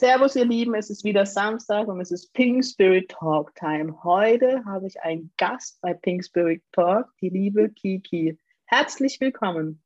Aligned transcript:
Servus, 0.00 0.34
ihr 0.34 0.46
Lieben, 0.46 0.74
es 0.74 0.88
ist 0.88 1.04
wieder 1.04 1.26
Samstag 1.26 1.86
und 1.86 2.00
es 2.00 2.10
ist 2.10 2.32
Pink 2.32 2.64
Spirit 2.64 3.10
Talk 3.10 3.54
Time. 3.54 4.02
Heute 4.02 4.64
habe 4.64 4.86
ich 4.86 4.98
einen 5.02 5.30
Gast 5.36 5.78
bei 5.82 5.92
Pink 5.92 6.24
Spirit 6.24 6.62
Talk, 6.72 7.10
die 7.20 7.28
liebe 7.28 7.68
Kiki. 7.68 8.38
Herzlich 8.64 9.20
willkommen. 9.20 9.82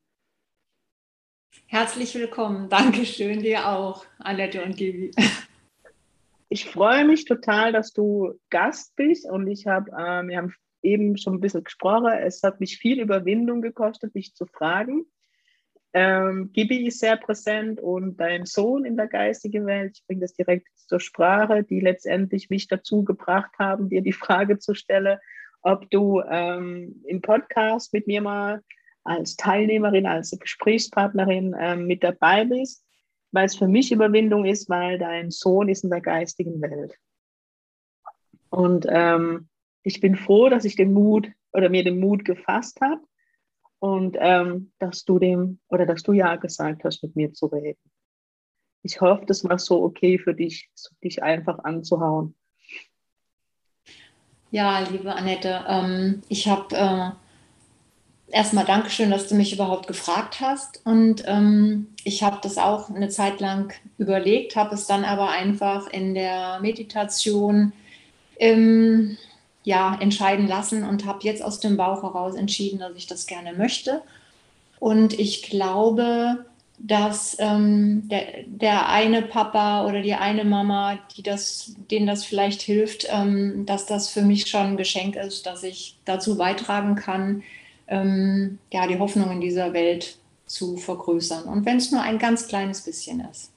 Herzlich 1.67 2.15
willkommen. 2.15 2.69
Dankeschön 2.69 3.41
dir 3.41 3.67
auch, 3.67 4.05
Annette 4.19 4.63
und 4.63 4.77
Gibi. 4.77 5.11
Ich 6.47 6.63
freue 6.63 7.03
mich 7.03 7.25
total, 7.25 7.73
dass 7.73 7.91
du 7.91 8.39
Gast 8.49 8.95
bist 8.95 9.29
und 9.29 9.47
ich 9.47 9.67
habe, 9.67 9.91
äh, 9.91 10.25
wir 10.25 10.37
haben 10.37 10.55
eben 10.81 11.17
schon 11.17 11.33
ein 11.33 11.41
bisschen 11.41 11.65
gesprochen. 11.65 12.13
Es 12.13 12.41
hat 12.41 12.61
mich 12.61 12.77
viel 12.77 13.01
Überwindung 13.01 13.61
gekostet, 13.61 14.15
dich 14.15 14.33
zu 14.33 14.45
fragen. 14.45 15.07
Ähm, 15.97 16.51
Gibi 16.51 16.87
ist 16.87 16.99
sehr 16.99 17.15
präsent 17.15 17.79
und 17.79 18.17
dein 18.17 18.45
Sohn 18.45 18.83
in 18.83 18.97
der 18.97 19.07
geistigen 19.07 19.65
Welt, 19.65 19.93
ich 19.95 20.05
bringe 20.05 20.19
das 20.19 20.33
direkt 20.33 20.67
zur 20.75 20.99
Sprache, 20.99 21.63
die 21.63 21.79
letztendlich 21.79 22.49
mich 22.49 22.67
dazu 22.67 23.05
gebracht 23.05 23.53
haben, 23.57 23.87
dir 23.87 24.01
die 24.01 24.11
Frage 24.11 24.59
zu 24.59 24.73
stellen, 24.73 25.17
ob 25.61 25.89
du 25.91 26.21
ähm, 26.29 27.01
im 27.05 27.21
Podcast 27.21 27.93
mit 27.93 28.07
mir 28.07 28.19
mal 28.19 28.61
als 29.05 29.37
Teilnehmerin, 29.37 30.05
als 30.05 30.37
Gesprächspartnerin 30.37 31.55
ähm, 31.57 31.87
mit 31.87 32.03
dabei 32.03 32.43
bist, 32.43 32.83
weil 33.31 33.45
es 33.45 33.55
für 33.55 33.69
mich 33.69 33.93
Überwindung 33.93 34.43
ist, 34.43 34.67
weil 34.67 34.99
dein 34.99 35.31
Sohn 35.31 35.69
ist 35.69 35.85
in 35.85 35.91
der 35.91 36.01
geistigen 36.01 36.61
Welt. 36.61 36.99
Und 38.49 38.85
ähm, 38.89 39.47
ich 39.83 40.01
bin 40.01 40.17
froh, 40.17 40.49
dass 40.49 40.65
ich 40.65 40.75
den 40.75 40.91
Mut 40.91 41.31
oder 41.53 41.69
mir 41.69 41.85
den 41.85 42.01
Mut 42.01 42.25
gefasst 42.25 42.81
habe 42.81 42.99
und 43.79 44.17
ähm, 44.19 44.71
dass 44.79 45.05
du 45.05 45.19
dem 45.19 45.59
oder 45.67 45.85
dass 45.85 46.03
du 46.03 46.13
ja 46.13 46.35
gesagt 46.35 46.83
hast, 46.83 47.03
mit 47.03 47.15
mir 47.15 47.33
zu 47.33 47.47
reden. 47.47 47.79
Ich 48.83 49.01
hoffe, 49.01 49.25
das 49.25 49.43
war 49.43 49.57
so 49.57 49.83
okay 49.83 50.19
für 50.19 50.33
dich, 50.33 50.69
dich 51.03 51.23
einfach 51.23 51.59
anzuhauen. 51.59 52.35
Ja, 54.51 54.79
liebe 54.79 55.13
Annette, 55.13 55.65
ähm, 55.67 56.21
ich 56.29 56.47
habe 56.47 56.75
äh, 56.75 57.09
erstmal 58.31 58.65
Dankeschön, 58.65 59.11
dass 59.11 59.27
du 59.27 59.35
mich 59.35 59.53
überhaupt 59.53 59.87
gefragt 59.87 60.39
hast. 60.39 60.85
Und 60.85 61.23
ähm, 61.25 61.87
ich 62.03 62.23
habe 62.23 62.39
das 62.41 62.57
auch 62.57 62.89
eine 62.89 63.09
Zeit 63.09 63.39
lang 63.39 63.73
überlegt, 63.97 64.55
habe 64.55 64.75
es 64.75 64.87
dann 64.87 65.03
aber 65.03 65.29
einfach 65.29 65.87
in 65.87 66.13
der 66.13 66.59
Meditation 66.61 67.73
ähm, 68.37 69.17
ja, 69.65 69.97
entscheiden 69.99 70.47
lassen 70.47 70.83
und 70.83 71.05
habe 71.05 71.19
jetzt 71.23 71.43
aus 71.43 71.59
dem 71.59 71.75
Bauch 71.75 72.03
heraus 72.03 72.35
entschieden, 72.35 72.79
dass 72.79 72.95
ich 72.95 73.07
das 73.07 73.25
gerne 73.25 73.51
möchte. 73.53 74.01
Und 74.79 75.19
ich 75.19 75.41
glaube, 75.41 76.45
dass 76.77 77.35
ähm, 77.39 78.07
der, 78.07 78.43
der 78.45 78.89
eine 78.89 79.23
Papa 79.23 79.87
oder 79.87 80.01
die 80.01 80.13
eine 80.13 80.45
Mama, 80.45 80.99
die 81.17 81.23
das, 81.23 81.73
denen 81.89 82.05
das 82.05 82.23
vielleicht 82.23 82.61
hilft, 82.61 83.07
ähm, 83.09 83.65
dass 83.65 83.87
das 83.87 84.09
für 84.09 84.21
mich 84.21 84.47
schon 84.47 84.61
ein 84.61 84.77
Geschenk 84.77 85.15
ist, 85.15 85.47
dass 85.47 85.63
ich 85.63 85.97
dazu 86.05 86.37
beitragen 86.37 86.95
kann, 86.95 87.41
ähm, 87.87 88.59
ja, 88.71 88.85
die 88.87 88.99
Hoffnung 88.99 89.31
in 89.31 89.41
dieser 89.41 89.73
Welt 89.73 90.17
zu 90.45 90.77
vergrößern. 90.77 91.45
Und 91.45 91.65
wenn 91.65 91.77
es 91.77 91.91
nur 91.91 92.01
ein 92.01 92.19
ganz 92.19 92.47
kleines 92.47 92.81
bisschen 92.81 93.21
ist 93.31 93.54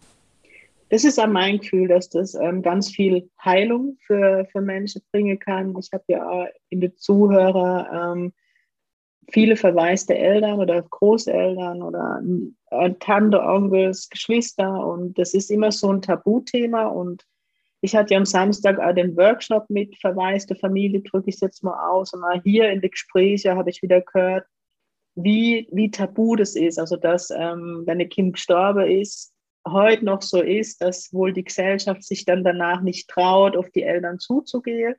das 0.91 1.05
ist 1.05 1.19
auch 1.19 1.27
mein 1.27 1.59
Gefühl, 1.59 1.89
dass 1.89 2.09
das 2.09 2.35
ähm, 2.35 2.63
ganz 2.63 2.91
viel 2.91 3.31
Heilung 3.45 3.97
für, 4.07 4.47
für 4.51 4.61
Menschen 4.61 5.03
bringen 5.13 5.39
kann. 5.39 5.77
Ich 5.79 5.91
habe 5.93 6.05
ja 6.09 6.47
in 6.71 6.81
den 6.81 6.97
Zuhörer 6.97 8.13
ähm, 8.15 8.33
viele 9.31 9.57
verwaiste 9.57 10.17
Eltern 10.17 10.61
oder 10.61 10.81
Großeltern 10.83 11.83
oder 11.83 12.23
äh, 12.71 12.95
Tante, 13.01 13.41
Onkels, 13.41 14.09
Geschwister 14.09 14.87
und 14.87 15.19
das 15.19 15.35
ist 15.35 15.51
immer 15.51 15.71
so 15.71 15.93
ein 15.93 16.03
Tabuthema 16.03 16.87
und 16.87 17.25
ich 17.81 17.95
hatte 17.95 18.15
ja 18.15 18.19
am 18.19 18.25
Samstag 18.25 18.79
auch 18.81 18.95
den 18.95 19.17
Workshop 19.17 19.69
mit 19.69 19.97
verwaiste 19.99 20.57
Familie, 20.57 21.01
drücke 21.03 21.29
ich 21.29 21.37
es 21.37 21.41
jetzt 21.41 21.63
mal 21.63 21.89
aus 21.91 22.13
und 22.13 22.25
auch 22.25 22.43
hier 22.43 22.71
in 22.71 22.81
den 22.81 22.91
Gesprächen 22.91 23.57
habe 23.57 23.71
ich 23.71 23.83
wieder 23.83 24.01
gehört, 24.01 24.47
wie, 25.15 25.69
wie 25.73 25.91
tabu 25.91 26.37
das 26.37 26.57
ist. 26.57 26.79
Also, 26.79 26.97
dass, 26.97 27.31
ähm, 27.31 27.83
wenn 27.87 28.01
ein 28.01 28.09
Kind 28.09 28.35
gestorben 28.35 28.87
ist, 28.89 29.33
heute 29.73 30.05
noch 30.05 30.23
so 30.23 30.41
ist, 30.43 30.81
dass 30.81 31.13
wohl 31.13 31.33
die 31.33 31.45
Gesellschaft 31.45 32.05
sich 32.05 32.25
dann 32.25 32.45
danach 32.45 32.81
nicht 32.81 33.09
traut, 33.09 33.57
auf 33.57 33.71
die 33.71 33.83
Eltern 33.83 34.19
zuzugehen. 34.19 34.95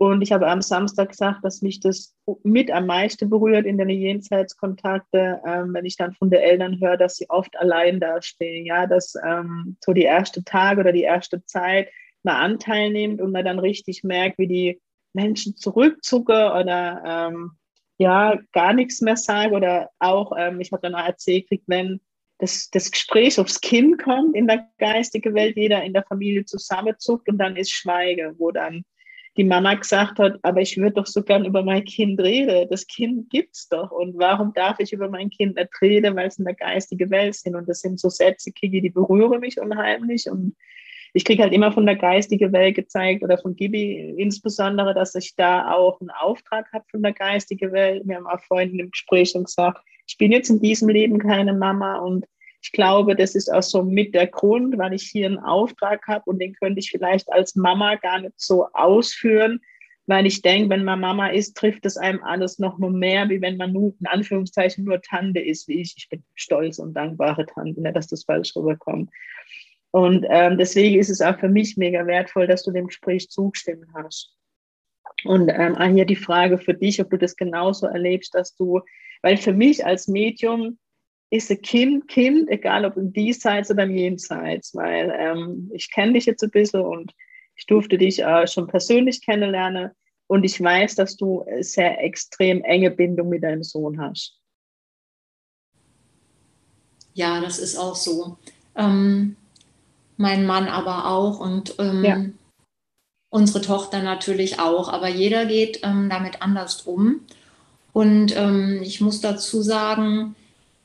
Und 0.00 0.22
ich 0.22 0.30
habe 0.30 0.46
am 0.46 0.62
Samstag 0.62 1.10
gesagt, 1.10 1.44
dass 1.44 1.60
mich 1.60 1.80
das 1.80 2.14
mit 2.44 2.70
am 2.70 2.86
meisten 2.86 3.28
berührt 3.28 3.66
in 3.66 3.78
den 3.78 3.90
Jenseitskontakte, 3.90 5.40
ähm, 5.44 5.74
wenn 5.74 5.84
ich 5.84 5.96
dann 5.96 6.14
von 6.14 6.30
den 6.30 6.40
Eltern 6.40 6.80
höre, 6.80 6.96
dass 6.96 7.16
sie 7.16 7.28
oft 7.28 7.56
allein 7.58 7.98
dastehen. 7.98 8.64
Ja, 8.64 8.86
dass 8.86 9.14
ähm, 9.26 9.76
so 9.84 9.92
die 9.92 10.02
erste 10.02 10.44
Tag 10.44 10.78
oder 10.78 10.92
die 10.92 11.02
erste 11.02 11.44
Zeit 11.46 11.88
man 12.22 12.36
Anteil 12.36 12.90
nimmt 12.90 13.20
und 13.20 13.32
man 13.32 13.44
dann 13.44 13.58
richtig 13.58 14.04
merkt, 14.04 14.38
wie 14.38 14.46
die 14.46 14.80
Menschen 15.14 15.56
zurückzucken 15.56 16.52
oder 16.52 17.02
ähm, 17.04 17.52
ja, 17.98 18.38
gar 18.52 18.74
nichts 18.74 19.00
mehr 19.00 19.16
sagen. 19.16 19.54
Oder 19.54 19.90
auch, 19.98 20.32
ähm, 20.38 20.60
ich 20.60 20.70
habe 20.70 20.82
dann 20.82 20.94
erzählt, 20.94 21.46
wenn 21.66 22.00
das, 22.38 22.70
das 22.70 22.90
Gespräch 22.90 23.38
aufs 23.38 23.60
Kind 23.60 24.02
kommt 24.02 24.36
in 24.36 24.46
der 24.46 24.68
geistigen 24.78 25.34
Welt, 25.34 25.56
jeder 25.56 25.82
in 25.82 25.92
der 25.92 26.04
Familie 26.04 26.44
zusammenzuckt 26.44 27.28
und 27.28 27.38
dann 27.38 27.56
ist 27.56 27.72
Schweige, 27.72 28.34
wo 28.38 28.50
dann 28.50 28.84
die 29.36 29.44
Mama 29.44 29.74
gesagt 29.74 30.18
hat, 30.18 30.38
aber 30.42 30.60
ich 30.60 30.76
würde 30.76 30.94
doch 30.94 31.06
so 31.06 31.22
gern 31.22 31.44
über 31.44 31.62
mein 31.62 31.84
Kind 31.84 32.20
reden. 32.20 32.68
Das 32.70 32.86
Kind 32.88 33.30
gibt's 33.30 33.68
doch. 33.68 33.92
Und 33.92 34.18
warum 34.18 34.52
darf 34.52 34.80
ich 34.80 34.92
über 34.92 35.08
mein 35.08 35.30
Kind 35.30 35.54
nicht 35.54 35.70
reden, 35.80 36.16
weil 36.16 36.26
es 36.26 36.40
in 36.40 36.44
der 36.44 36.54
geistigen 36.54 37.08
Welt 37.10 37.36
sind? 37.36 37.54
Und 37.54 37.68
das 37.68 37.80
sind 37.80 38.00
so 38.00 38.08
Sätze, 38.08 38.50
Kiki, 38.50 38.80
die 38.80 38.90
berühren 38.90 39.38
mich 39.38 39.60
unheimlich. 39.60 40.28
Und 40.28 40.56
ich 41.12 41.24
kriege 41.24 41.44
halt 41.44 41.52
immer 41.52 41.70
von 41.70 41.86
der 41.86 41.94
geistigen 41.94 42.52
Welt 42.52 42.74
gezeigt 42.74 43.22
oder 43.22 43.38
von 43.38 43.54
Gibi 43.54 44.12
insbesondere, 44.18 44.92
dass 44.92 45.14
ich 45.14 45.36
da 45.36 45.72
auch 45.72 46.00
einen 46.00 46.10
Auftrag 46.10 46.72
habe 46.72 46.84
von 46.90 47.02
der 47.02 47.12
geistigen 47.12 47.70
Welt. 47.70 48.02
Wir 48.06 48.16
haben 48.16 48.26
auch 48.26 48.40
vorhin 48.40 48.76
im 48.76 48.90
Gespräch 48.90 49.30
schon 49.30 49.44
gesagt, 49.44 49.80
ich 50.08 50.16
bin 50.16 50.32
jetzt 50.32 50.48
in 50.48 50.60
diesem 50.60 50.88
Leben 50.88 51.18
keine 51.18 51.52
Mama 51.52 51.98
und 51.98 52.26
ich 52.60 52.72
glaube, 52.72 53.14
das 53.14 53.34
ist 53.34 53.52
auch 53.52 53.62
so 53.62 53.84
mit 53.84 54.14
der 54.14 54.26
Grund, 54.26 54.78
weil 54.78 54.94
ich 54.94 55.04
hier 55.04 55.26
einen 55.26 55.38
Auftrag 55.38 56.06
habe 56.08 56.24
und 56.26 56.40
den 56.40 56.54
könnte 56.54 56.80
ich 56.80 56.90
vielleicht 56.90 57.30
als 57.30 57.54
Mama 57.54 57.94
gar 57.96 58.20
nicht 58.20 58.32
so 58.36 58.66
ausführen, 58.72 59.60
weil 60.06 60.26
ich 60.26 60.42
denke, 60.42 60.70
wenn 60.70 60.84
man 60.84 61.00
Mama 61.00 61.28
ist, 61.28 61.56
trifft 61.56 61.84
es 61.84 61.98
einem 61.98 62.22
alles 62.24 62.58
noch 62.58 62.78
mehr, 62.78 63.28
wie 63.28 63.42
wenn 63.42 63.58
man 63.58 63.72
nur, 63.72 63.94
in 64.00 64.06
Anführungszeichen, 64.06 64.84
nur 64.84 65.00
Tante 65.02 65.40
ist, 65.40 65.68
wie 65.68 65.82
ich. 65.82 65.94
Ich 65.98 66.08
bin 66.08 66.24
stolz 66.34 66.78
und 66.78 66.94
dankbare 66.94 67.44
Tante, 67.44 67.80
nicht, 67.80 67.94
dass 67.94 68.08
das 68.08 68.24
falsch 68.24 68.56
rüberkommt. 68.56 69.10
Und 69.90 70.26
ähm, 70.28 70.56
deswegen 70.56 70.98
ist 70.98 71.10
es 71.10 71.20
auch 71.20 71.38
für 71.38 71.48
mich 71.48 71.76
mega 71.76 72.06
wertvoll, 72.06 72.46
dass 72.46 72.64
du 72.64 72.72
dem 72.72 72.86
Gespräch 72.86 73.28
zugestimmt 73.28 73.86
hast. 73.94 74.34
Und 75.24 75.50
ähm, 75.50 75.76
hier 75.94 76.06
die 76.06 76.16
Frage 76.16 76.58
für 76.58 76.74
dich, 76.74 77.00
ob 77.00 77.10
du 77.10 77.18
das 77.18 77.36
genauso 77.36 77.86
erlebst, 77.86 78.34
dass 78.34 78.56
du 78.56 78.80
weil 79.22 79.36
für 79.36 79.52
mich 79.52 79.84
als 79.84 80.08
Medium 80.08 80.78
ist 81.30 81.50
ein 81.50 81.60
Kind 81.60 82.08
Kind, 82.08 82.48
egal 82.48 82.84
ob 82.84 82.96
im 82.96 83.12
Diesseits 83.12 83.70
oder 83.70 83.84
im 83.84 83.94
Jenseits, 83.94 84.74
weil 84.74 85.14
ähm, 85.18 85.70
ich 85.74 85.90
kenne 85.90 86.14
dich 86.14 86.26
jetzt 86.26 86.42
ein 86.42 86.50
bisschen 86.50 86.80
und 86.80 87.12
ich 87.56 87.66
durfte 87.66 87.98
dich 87.98 88.20
äh, 88.22 88.46
schon 88.46 88.66
persönlich 88.66 89.24
kennenlernen 89.24 89.90
und 90.26 90.44
ich 90.44 90.62
weiß, 90.62 90.94
dass 90.94 91.16
du 91.16 91.44
sehr 91.60 92.02
extrem 92.02 92.62
enge 92.62 92.90
Bindung 92.90 93.28
mit 93.28 93.42
deinem 93.42 93.62
Sohn 93.62 94.00
hast. 94.00 94.38
Ja, 97.14 97.40
das 97.40 97.58
ist 97.58 97.76
auch 97.76 97.96
so. 97.96 98.38
Ähm, 98.76 99.36
mein 100.16 100.46
Mann 100.46 100.68
aber 100.68 101.06
auch 101.10 101.40
und 101.40 101.74
ähm, 101.78 102.04
ja. 102.04 102.24
unsere 103.30 103.60
Tochter 103.60 104.02
natürlich 104.02 104.60
auch, 104.60 104.88
aber 104.88 105.08
jeder 105.08 105.46
geht 105.46 105.80
ähm, 105.82 106.08
damit 106.08 106.42
anders 106.42 106.82
um. 106.82 107.26
Und 107.92 108.36
ähm, 108.36 108.80
ich 108.82 109.00
muss 109.00 109.20
dazu 109.20 109.62
sagen, 109.62 110.34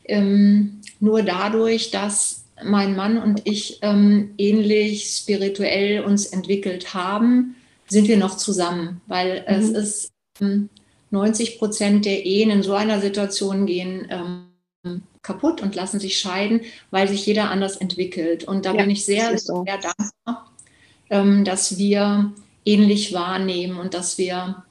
ähm, 0.06 0.82
nur 1.00 1.22
dadurch, 1.22 1.92
dass 1.92 2.44
mein 2.64 2.96
Mann 2.96 3.18
und 3.18 3.42
ich 3.46 3.80
ähm, 3.82 4.34
ähnlich 4.38 5.06
spirituell 5.18 6.04
uns 6.04 6.28
entwickelt 6.28 6.94
haben, 6.94 7.56
sind 7.88 8.08
wir 8.08 8.18
noch 8.18 8.38
zusammen, 8.38 9.02
weil 9.08 9.42
mhm. 9.42 9.46
es 9.48 9.70
ist 9.70 10.12
90 11.12 11.52
ähm, 11.54 11.60
Prozent 11.60 12.06
der 12.06 12.26
Ehen 12.26 12.50
in 12.50 12.64
so 12.64 12.74
einer 12.74 13.02
Situation 13.02 13.66
gehen 13.66 14.08
ähm, 14.10 15.04
kaputt 15.22 15.62
und 15.62 15.76
lassen 15.76 16.00
sich 16.00 16.18
scheiden, 16.18 16.62
weil 16.92 17.08
sich 17.08 17.26
jeder 17.26 17.50
anders 17.50 17.78
entwickelt. 17.78 18.44
Und 18.44 18.66
da 18.66 18.74
ja, 18.74 18.82
bin 18.82 18.90
ich 18.90 19.06
sehr, 19.06 19.38
so. 19.38 19.64
sehr 19.64 19.78
dankbar, 19.78 20.52
ähm, 21.10 21.46
dass 21.46 21.78
wir 21.78 22.34
ähnlich 22.66 23.14
wahrnehmen 23.14 23.80
und 23.80 23.94
dass 23.94 24.18
wir 24.18 24.64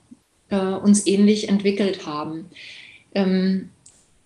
äh, 0.52 0.56
uns 0.56 1.06
ähnlich 1.06 1.48
entwickelt 1.48 2.06
haben. 2.06 2.46
Ähm, 3.14 3.70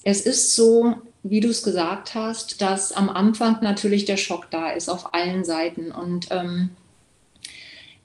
es 0.04 0.20
ist 0.20 0.54
so, 0.54 0.96
wie 1.22 1.40
du 1.40 1.48
es 1.48 1.62
gesagt 1.62 2.14
hast, 2.14 2.60
dass 2.60 2.92
am 2.92 3.08
Anfang 3.08 3.58
natürlich 3.62 4.04
der 4.04 4.16
Schock 4.16 4.50
da 4.50 4.70
ist 4.70 4.88
auf 4.88 5.14
allen 5.14 5.44
Seiten. 5.44 5.90
Und 5.90 6.28
ähm, 6.30 6.70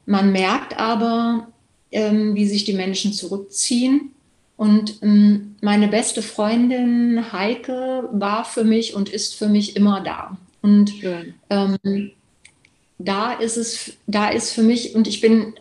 man 0.05 0.31
merkt 0.31 0.77
aber, 0.77 1.47
ähm, 1.91 2.35
wie 2.35 2.47
sich 2.47 2.63
die 2.63 2.73
Menschen 2.73 3.11
zurückziehen. 3.11 4.11
Und 4.55 5.01
ähm, 5.01 5.55
meine 5.61 5.87
beste 5.87 6.21
Freundin 6.21 7.31
Heike 7.31 8.07
war 8.11 8.45
für 8.45 8.63
mich 8.63 8.95
und 8.95 9.09
ist 9.09 9.35
für 9.35 9.47
mich 9.47 9.75
immer 9.75 10.01
da. 10.01 10.37
Und 10.61 10.93
ähm, 11.49 12.11
da 12.99 13.33
ist 13.33 13.57
es, 13.57 13.93
da 14.05 14.29
ist 14.29 14.51
für 14.51 14.61
mich, 14.61 14.93
und 14.93 15.07
ich 15.07 15.21
bin 15.21 15.53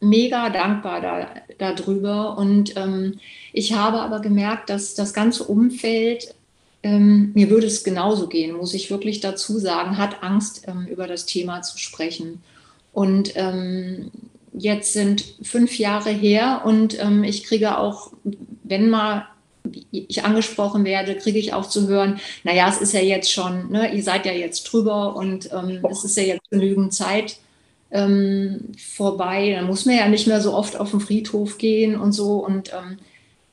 mega 0.00 0.50
dankbar 0.50 1.00
da, 1.00 1.26
darüber. 1.58 2.38
Und 2.38 2.76
ähm, 2.76 3.18
ich 3.52 3.74
habe 3.74 4.00
aber 4.00 4.20
gemerkt, 4.20 4.70
dass 4.70 4.94
das 4.94 5.12
ganze 5.12 5.44
Umfeld, 5.44 6.34
ähm, 6.82 7.32
mir 7.34 7.50
würde 7.50 7.66
es 7.66 7.84
genauso 7.84 8.28
gehen, 8.28 8.56
muss 8.56 8.74
ich 8.74 8.90
wirklich 8.90 9.20
dazu 9.20 9.58
sagen, 9.58 9.98
hat 9.98 10.22
Angst, 10.22 10.62
ähm, 10.68 10.86
über 10.86 11.06
das 11.06 11.26
Thema 11.26 11.62
zu 11.62 11.78
sprechen. 11.78 12.42
Und 12.92 13.32
ähm, 13.36 14.10
jetzt 14.52 14.92
sind 14.92 15.24
fünf 15.42 15.78
Jahre 15.78 16.10
her 16.10 16.62
und 16.64 17.00
ähm, 17.00 17.24
ich 17.24 17.44
kriege 17.44 17.78
auch, 17.78 18.12
wenn 18.64 18.90
mal 18.90 19.26
ich 19.90 20.24
angesprochen 20.24 20.84
werde, 20.84 21.14
kriege 21.16 21.38
ich 21.38 21.52
auch 21.52 21.68
zu 21.68 21.88
hören, 21.88 22.20
naja, 22.42 22.68
es 22.68 22.80
ist 22.80 22.92
ja 22.92 23.00
jetzt 23.00 23.30
schon, 23.30 23.70
ne, 23.70 23.94
ihr 23.94 24.02
seid 24.02 24.24
ja 24.24 24.32
jetzt 24.32 24.64
drüber 24.64 25.14
und 25.14 25.50
ähm, 25.52 25.84
es 25.90 26.04
ist 26.04 26.16
ja 26.16 26.22
jetzt 26.22 26.50
genügend 26.50 26.94
Zeit 26.94 27.38
ähm, 27.90 28.72
vorbei. 28.76 29.52
Dann 29.52 29.66
muss 29.66 29.86
man 29.86 29.96
ja 29.96 30.08
nicht 30.08 30.26
mehr 30.26 30.40
so 30.40 30.54
oft 30.54 30.78
auf 30.78 30.90
den 30.90 31.00
Friedhof 31.00 31.58
gehen 31.58 31.98
und 31.98 32.12
so. 32.12 32.44
Und 32.44 32.72
ähm, 32.72 32.98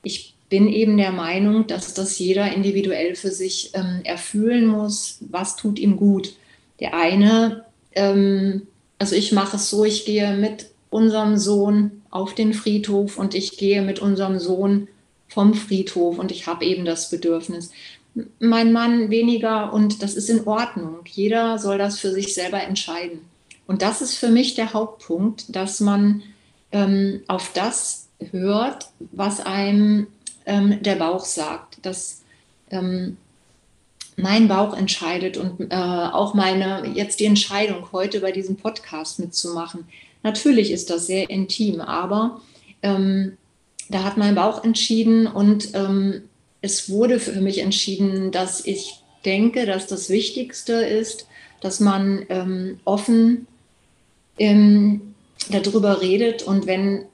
ich 0.03 0.35
bin 0.49 0.67
eben 0.67 0.97
der 0.97 1.11
Meinung, 1.11 1.67
dass 1.67 1.93
das 1.93 2.19
jeder 2.19 2.53
individuell 2.53 3.15
für 3.15 3.31
sich 3.31 3.71
ähm, 3.73 4.01
erfüllen 4.03 4.67
muss, 4.67 5.19
was 5.29 5.55
tut 5.55 5.79
ihm 5.79 5.97
gut. 5.97 6.33
Der 6.79 6.95
eine, 6.95 7.65
ähm, 7.93 8.67
also 8.99 9.15
ich 9.15 9.31
mache 9.31 9.57
es 9.57 9.69
so, 9.69 9.85
ich 9.85 10.05
gehe 10.05 10.35
mit 10.35 10.67
unserem 10.89 11.37
Sohn 11.37 12.03
auf 12.09 12.33
den 12.33 12.53
Friedhof 12.53 13.17
und 13.17 13.33
ich 13.35 13.57
gehe 13.57 13.81
mit 13.81 13.99
unserem 13.99 14.39
Sohn 14.39 14.87
vom 15.27 15.53
Friedhof 15.53 16.19
und 16.19 16.31
ich 16.31 16.47
habe 16.47 16.65
eben 16.65 16.85
das 16.85 17.09
Bedürfnis. 17.09 17.71
Mein 18.39 18.71
Mann 18.71 19.09
weniger 19.09 19.73
und 19.73 20.01
das 20.01 20.15
ist 20.15 20.29
in 20.29 20.47
Ordnung. 20.47 20.99
Jeder 21.05 21.57
soll 21.57 21.77
das 21.77 21.99
für 21.99 22.11
sich 22.11 22.33
selber 22.33 22.61
entscheiden. 22.61 23.19
Und 23.67 23.81
das 23.81 24.01
ist 24.01 24.17
für 24.17 24.29
mich 24.29 24.55
der 24.55 24.73
Hauptpunkt, 24.73 25.55
dass 25.55 25.79
man 25.79 26.23
ähm, 26.71 27.21
auf 27.27 27.51
das 27.53 28.07
hört, 28.31 28.89
was 29.11 29.39
einem 29.39 30.07
ähm, 30.45 30.81
der 30.83 30.95
Bauch 30.95 31.25
sagt, 31.25 31.85
dass 31.85 32.21
ähm, 32.69 33.17
mein 34.17 34.47
Bauch 34.47 34.75
entscheidet 34.75 35.37
und 35.37 35.71
äh, 35.71 35.75
auch 35.75 36.33
meine, 36.33 36.87
jetzt 36.93 37.19
die 37.19 37.25
Entscheidung, 37.25 37.91
heute 37.91 38.21
bei 38.21 38.31
diesem 38.31 38.55
Podcast 38.55 39.19
mitzumachen. 39.19 39.85
Natürlich 40.23 40.71
ist 40.71 40.89
das 40.89 41.07
sehr 41.07 41.29
intim, 41.29 41.81
aber 41.81 42.41
ähm, 42.81 43.37
da 43.89 44.03
hat 44.03 44.17
mein 44.17 44.35
Bauch 44.35 44.63
entschieden 44.63 45.27
und 45.27 45.73
ähm, 45.73 46.23
es 46.61 46.89
wurde 46.89 47.19
für 47.19 47.41
mich 47.41 47.59
entschieden, 47.59 48.31
dass 48.31 48.65
ich 48.65 49.03
denke, 49.25 49.65
dass 49.65 49.87
das 49.87 50.09
Wichtigste 50.09 50.73
ist, 50.73 51.27
dass 51.61 51.79
man 51.79 52.25
ähm, 52.29 52.79
offen 52.85 53.47
ähm, 54.37 55.13
darüber 55.49 56.01
redet 56.01 56.43
und 56.43 56.65
wenn, 56.65 57.05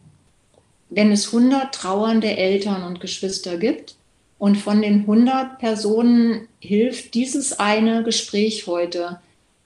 wenn 0.90 1.12
es 1.12 1.28
100 1.28 1.74
trauernde 1.74 2.36
Eltern 2.38 2.84
und 2.84 3.00
Geschwister 3.00 3.58
gibt 3.58 3.96
und 4.38 4.58
von 4.58 4.82
den 4.82 5.02
100 5.02 5.60
Personen 5.60 6.48
hilft 6.60 7.14
dieses 7.14 7.60
eine 7.60 8.04
Gespräch 8.04 8.68
heute 8.68 9.20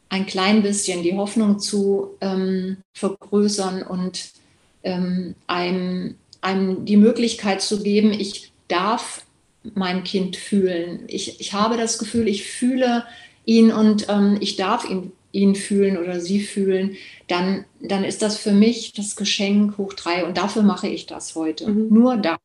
ein 0.10 0.25
klein 0.25 0.62
bisschen 0.62 1.04
die 1.04 1.16
Hoffnung 1.16 1.60
zu 1.60 2.12
ähm, 2.22 2.78
vergrößern 2.94 3.84
und 3.84 4.31
ähm, 4.84 5.36
einem 5.48 6.16
einem 6.46 6.86
die 6.86 6.98
Möglichkeit 6.98 7.62
zu 7.62 7.81
geben, 7.81 8.13
ich 8.13 8.51
darf 8.68 9.25
mein 9.74 10.04
Kind 10.04 10.36
fühlen. 10.38 11.04
Ich, 11.08 11.42
ich 11.42 11.54
habe 11.54 11.75
das 11.75 11.98
Gefühl, 11.98 12.28
ich 12.28 12.44
fühle 12.44 13.04
ihn 13.46 13.72
und 13.72 14.08
ähm, 14.10 14.38
ich 14.40 14.56
darf 14.56 14.88
ihn, 14.88 15.12
ihn 15.36 15.54
fühlen 15.54 15.98
oder 15.98 16.20
sie 16.20 16.40
fühlen, 16.40 16.96
dann, 17.28 17.66
dann 17.82 18.04
ist 18.04 18.22
das 18.22 18.38
für 18.38 18.52
mich 18.52 18.94
das 18.94 19.16
Geschenk 19.16 19.78
hoch 19.78 19.94
drei 19.94 20.26
und 20.26 20.38
dafür 20.38 20.64
mache 20.64 20.88
ich 20.88 21.06
das 21.06 21.36
heute. 21.36 21.70
Mhm. 21.70 21.94
Nur 21.94 22.18
da 22.18 22.38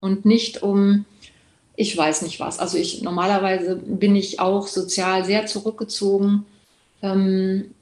und 0.00 0.26
nicht 0.26 0.62
um, 0.62 1.06
ich 1.76 1.96
weiß 1.96 2.22
nicht 2.22 2.38
was. 2.40 2.58
Also 2.58 2.76
ich 2.76 3.02
normalerweise 3.02 3.76
bin 3.76 4.14
ich 4.14 4.40
auch 4.40 4.66
sozial 4.66 5.24
sehr 5.24 5.46
zurückgezogen, 5.46 6.44
ähm, 7.02 7.74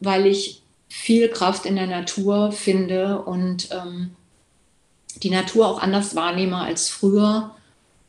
weil 0.00 0.26
ich 0.26 0.62
viel 0.88 1.28
Kraft 1.28 1.64
in 1.64 1.76
der 1.76 1.86
Natur 1.86 2.52
finde 2.52 3.22
und 3.22 3.70
ähm, 3.70 4.10
die 5.22 5.30
Natur 5.30 5.66
auch 5.66 5.80
anders 5.80 6.14
wahrnehme 6.14 6.58
als 6.58 6.90
früher. 6.90 7.54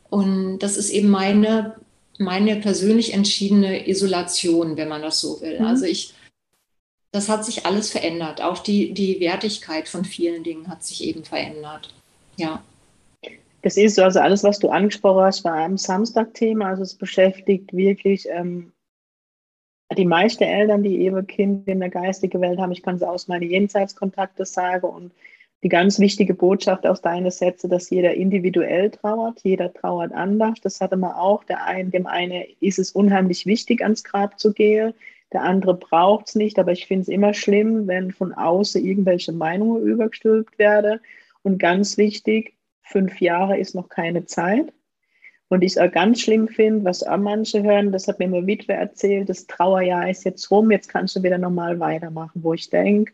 Und 0.09 0.59
das 0.59 0.75
ist 0.75 0.89
eben 0.89 1.09
meine, 1.09 1.75
meine 2.21 2.57
persönlich 2.57 3.13
entschiedene 3.13 3.89
Isolation, 3.89 4.77
wenn 4.77 4.87
man 4.87 5.01
das 5.01 5.19
so 5.19 5.41
will. 5.41 5.59
Mhm. 5.59 5.65
Also 5.65 5.85
ich, 5.85 6.13
das 7.11 7.27
hat 7.27 7.43
sich 7.43 7.65
alles 7.65 7.91
verändert. 7.91 8.41
Auch 8.41 8.59
die, 8.59 8.93
die 8.93 9.19
Wertigkeit 9.19 9.89
von 9.89 10.05
vielen 10.05 10.43
Dingen 10.43 10.67
hat 10.67 10.83
sich 10.83 11.03
eben 11.03 11.23
verändert. 11.23 11.93
Ja. 12.37 12.63
Das 13.63 13.77
ist 13.77 13.95
so, 13.95 14.03
also 14.03 14.19
alles, 14.19 14.43
was 14.43 14.59
du 14.59 14.69
angesprochen 14.69 15.23
hast, 15.23 15.43
war 15.43 15.57
am 15.57 15.77
Samstag-Thema. 15.77 16.67
Also 16.67 16.83
es 16.83 16.95
beschäftigt 16.95 17.73
wirklich 17.73 18.27
ähm, 18.29 18.71
die 19.95 20.05
meisten 20.05 20.43
Eltern, 20.43 20.83
die 20.83 20.97
ihre 20.97 21.23
Kinder 21.23 21.71
in 21.71 21.79
der 21.79 21.89
geistigen 21.89 22.41
Welt 22.41 22.59
haben. 22.59 22.71
Ich 22.71 22.81
kann 22.81 22.95
es 22.95 23.03
aus 23.03 23.27
meinen 23.27 23.49
Jenseitskontakte 23.49 24.45
sagen 24.45 24.87
und 24.87 25.11
die 25.63 25.69
ganz 25.69 25.99
wichtige 25.99 26.33
Botschaft 26.33 26.87
aus 26.87 27.01
deinen 27.01 27.29
Sätzen, 27.29 27.69
dass 27.69 27.89
jeder 27.89 28.15
individuell 28.15 28.89
trauert, 28.89 29.41
jeder 29.43 29.71
trauert 29.73 30.11
anders. 30.11 30.59
Das 30.61 30.81
hatte 30.81 30.97
man 30.97 31.11
auch. 31.11 31.43
Der 31.43 31.65
ein, 31.65 31.91
dem 31.91 32.07
einen 32.07 32.43
ist 32.59 32.79
es 32.79 32.91
unheimlich 32.91 33.45
wichtig, 33.45 33.83
ans 33.83 34.03
Grab 34.03 34.39
zu 34.39 34.53
gehen. 34.53 34.93
Der 35.33 35.43
andere 35.43 35.75
braucht 35.75 36.29
es 36.29 36.35
nicht. 36.35 36.57
Aber 36.57 36.71
ich 36.71 36.87
finde 36.87 37.03
es 37.03 37.07
immer 37.09 37.33
schlimm, 37.33 37.87
wenn 37.87 38.11
von 38.11 38.33
außen 38.33 38.83
irgendwelche 38.83 39.31
Meinungen 39.31 39.83
übergestülpt 39.83 40.57
werden. 40.57 40.99
Und 41.43 41.59
ganz 41.59 41.97
wichtig, 41.97 42.55
fünf 42.81 43.21
Jahre 43.21 43.57
ist 43.57 43.75
noch 43.75 43.89
keine 43.89 44.25
Zeit. 44.25 44.73
Und 45.47 45.63
ich 45.63 45.79
auch 45.79 45.91
ganz 45.91 46.21
schlimm 46.21 46.47
finde, 46.47 46.85
was 46.85 47.03
auch 47.03 47.17
manche 47.17 47.61
hören, 47.61 47.91
das 47.91 48.07
hat 48.07 48.19
mir 48.19 48.29
meine 48.29 48.47
Witwe 48.47 48.71
erzählt, 48.71 49.27
das 49.27 49.47
Trauerjahr 49.47 50.09
ist 50.09 50.23
jetzt 50.23 50.49
rum, 50.49 50.71
jetzt 50.71 50.87
kannst 50.87 51.17
du 51.17 51.23
wieder 51.23 51.37
normal 51.37 51.77
weitermachen, 51.81 52.41
wo 52.41 52.53
ich 52.53 52.69
denke, 52.69 53.11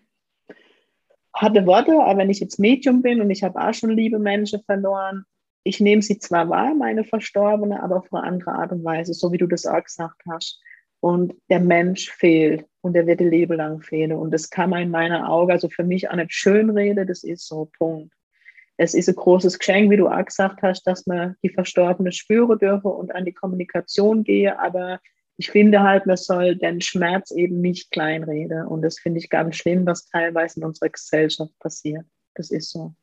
harte 1.42 1.66
Worte, 1.66 1.94
aber 2.00 2.20
wenn 2.20 2.30
ich 2.30 2.40
jetzt 2.40 2.60
Medium 2.60 3.02
bin 3.02 3.22
und 3.22 3.30
ich 3.30 3.44
habe 3.44 3.60
auch 3.60 3.74
schon 3.74 3.92
liebe 3.92 4.20
Menschen 4.20 4.62
verloren, 4.64 5.26
ich 5.64 5.80
nehme 5.80 6.02
sie 6.02 6.18
zwar 6.18 6.50
wahr, 6.50 6.74
meine 6.74 7.04
Verstorbene, 7.04 7.82
aber 7.84 7.98
auf 7.98 8.14
eine 8.14 8.24
andere 8.24 8.52
Art 8.52 8.72
und 8.72 8.84
Weise, 8.84 9.14
so 9.14 9.32
wie 9.32 9.38
du 9.38 9.48
das 9.48 9.66
auch 9.66 9.84
gesagt 9.84 10.22
hast. 10.30 10.62
Und 11.00 11.36
der 11.50 11.60
Mensch 11.60 12.10
fehlt 12.10 12.66
und 12.82 12.94
der 12.94 13.06
wird 13.06 13.20
ein 13.20 13.30
Leben 13.30 13.58
lang 13.58 13.82
fehlen. 13.82 14.14
Und 14.14 14.32
das 14.32 14.50
kann 14.50 14.70
man 14.70 14.82
in 14.82 14.92
meiner 14.92 15.30
Augen, 15.30 15.52
also 15.52 15.70
für 15.70 15.84
mich 15.84 16.10
auch 16.10 16.16
nicht 16.16 16.34
schön 16.34 16.70
reden, 16.70 17.06
das 17.06 17.24
ist 17.24 17.48
so, 17.48 17.70
Punkt. 17.78 18.14
Es 18.78 18.94
ist 18.94 19.10
ein 19.10 19.16
großes 19.16 19.60
Geschenk, 19.60 19.92
wie 19.92 19.98
du 19.98 20.08
auch 20.08 20.26
gesagt 20.26 20.62
hast, 20.62 20.84
dass 20.84 21.06
man 21.06 21.36
die 21.44 21.50
Verstorbene 21.50 22.12
spüren 22.12 22.58
dürfe 22.58 22.88
und 22.88 23.14
an 23.14 23.26
die 23.26 23.34
Kommunikation 23.34 24.24
gehe, 24.24 24.58
aber 24.60 25.00
ich 25.38 25.52
finde 25.52 25.84
halt, 25.84 26.08
man 26.08 26.18
soll 26.18 26.56
den 26.56 26.82
Schmerz 26.82 27.32
eben 27.32 27.62
nicht 27.62 27.92
kleinreden. 27.92 28.66
Und 28.66 28.82
das 28.82 29.00
finde 29.00 29.20
ich 29.20 29.30
ganz 29.30 29.56
schlimm, 29.56 29.86
was 29.86 30.08
teilweise 30.08 30.60
in 30.60 30.66
unserer 30.66 30.90
Gesellschaft 30.90 31.58
passiert. 31.60 32.06
Das 32.34 32.50
ist 32.50 32.72
so. 32.72 32.94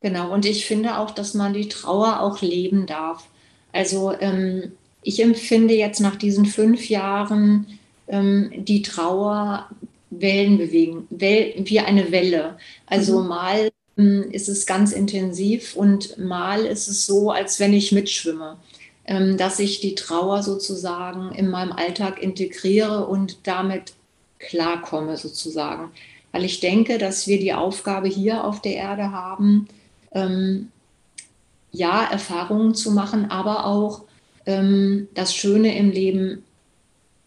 Genau, 0.00 0.32
und 0.32 0.44
ich 0.46 0.66
finde 0.66 0.98
auch, 0.98 1.10
dass 1.10 1.34
man 1.34 1.54
die 1.54 1.68
Trauer 1.68 2.20
auch 2.20 2.42
leben 2.42 2.86
darf. 2.86 3.28
Also 3.72 4.12
ähm, 4.20 4.72
ich 5.02 5.22
empfinde 5.22 5.74
jetzt 5.74 6.00
nach 6.00 6.16
diesen 6.16 6.46
fünf 6.46 6.88
Jahren 6.88 7.78
ähm, 8.08 8.52
die 8.64 8.82
Trauer 8.82 9.68
Wellen 10.10 10.58
bewegen, 10.58 11.06
Well 11.10 11.54
wie 11.58 11.80
eine 11.80 12.10
Welle. 12.12 12.56
Also 12.86 13.20
mhm. 13.20 13.28
mal 13.28 13.70
ähm, 13.98 14.30
ist 14.30 14.48
es 14.48 14.66
ganz 14.66 14.92
intensiv 14.92 15.76
und 15.76 16.18
mal 16.18 16.64
ist 16.64 16.88
es 16.88 17.06
so, 17.06 17.30
als 17.30 17.60
wenn 17.60 17.72
ich 17.72 17.92
mitschwimme. 17.92 18.58
Ähm, 19.06 19.36
dass 19.36 19.58
ich 19.58 19.80
die 19.80 19.94
Trauer 19.94 20.42
sozusagen 20.42 21.32
in 21.34 21.50
meinem 21.50 21.72
Alltag 21.72 22.22
integriere 22.22 23.06
und 23.06 23.46
damit 23.46 23.92
klarkomme 24.38 25.16
sozusagen. 25.18 25.90
Weil 26.32 26.44
ich 26.44 26.60
denke, 26.60 26.98
dass 26.98 27.26
wir 27.26 27.38
die 27.38 27.52
Aufgabe 27.52 28.08
hier 28.08 28.44
auf 28.44 28.62
der 28.62 28.76
Erde 28.76 29.12
haben, 29.12 29.68
ähm, 30.12 30.68
ja, 31.70 32.04
Erfahrungen 32.04 32.74
zu 32.74 32.92
machen, 32.92 33.30
aber 33.30 33.66
auch 33.66 34.04
ähm, 34.46 35.08
das 35.14 35.34
Schöne 35.34 35.76
im 35.76 35.90
Leben 35.90 36.42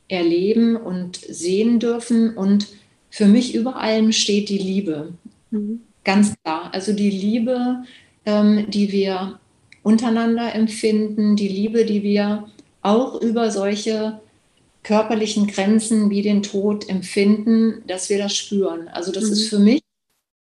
erleben 0.07 0.77
und 0.77 1.17
sehen 1.17 1.79
dürfen. 1.79 2.35
Und 2.35 2.67
für 3.09 3.27
mich 3.27 3.53
über 3.53 3.75
allem 3.75 4.13
steht 4.13 4.49
die 4.49 4.57
Liebe. 4.57 5.13
Mhm. 5.51 5.81
Ganz 6.03 6.33
klar. 6.41 6.69
Also 6.73 6.93
die 6.93 7.11
Liebe 7.11 7.83
ähm, 8.27 8.69
die 8.69 8.91
wir 8.91 9.39
untereinander 9.87 10.53
empfinden, 10.53 11.37
die 11.37 11.47
Liebe, 11.47 11.85
die 11.85 12.03
wir 12.03 12.49
auch 12.81 13.21
über 13.21 13.51
solche 13.51 14.19
körperlichen 14.83 15.47
Grenzen 15.47 16.09
wie 16.09 16.21
den 16.21 16.43
Tod 16.43 16.89
empfinden, 16.89 17.83
dass 17.87 18.09
wir 18.09 18.17
das 18.17 18.35
spüren. 18.35 18.89
Also 18.89 19.13
das 19.13 19.27
mhm. 19.27 19.31
ist 19.31 19.49
für 19.49 19.59
mich 19.59 19.81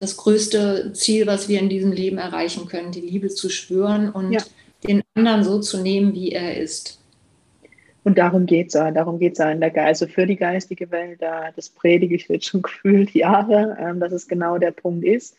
das 0.01 0.17
größte 0.17 0.93
Ziel, 0.95 1.29
was 1.29 1.49
wir 1.49 1.61
in 1.61 1.69
diesem 1.69 1.93
Leben 1.93 2.19
erreichen 2.19 2.67
können, 2.67 2.91
die 2.91 3.03
Liebe 3.03 3.29
zu 3.29 3.51
spüren 3.51 4.11
und 4.11 4.33
ja. 4.33 4.43
den 4.89 5.03
anderen 5.15 5.45
so 5.45 5.61
zu 5.61 5.81
nehmen, 5.81 6.13
wie 6.13 6.33
er 6.33 6.57
ist. 6.57 6.99
Und 8.03 8.19
darum 8.19 8.47
geht 8.47 8.71
es 8.71 8.77
auch, 8.77 8.91
darum 8.93 9.21
geht 9.21 9.35
es 9.35 9.41
auch 9.41 9.51
in 9.51 9.61
der 9.61 9.71
Geist, 9.71 10.03
also 10.03 10.13
für 10.13 10.27
die 10.27 10.37
geistige 10.37 10.91
Welt, 10.91 11.23
da, 11.23 11.53
das 11.55 11.69
predige 11.69 12.17
ich 12.17 12.27
jetzt 12.27 12.47
schon 12.47 12.63
gefühlt 12.69 13.15
Jahre, 13.15 13.77
ähm, 13.79 14.01
dass 14.01 14.11
es 14.11 14.27
genau 14.27 14.59
der 14.59 14.73
Punkt 14.73 15.05
ist, 15.05 15.37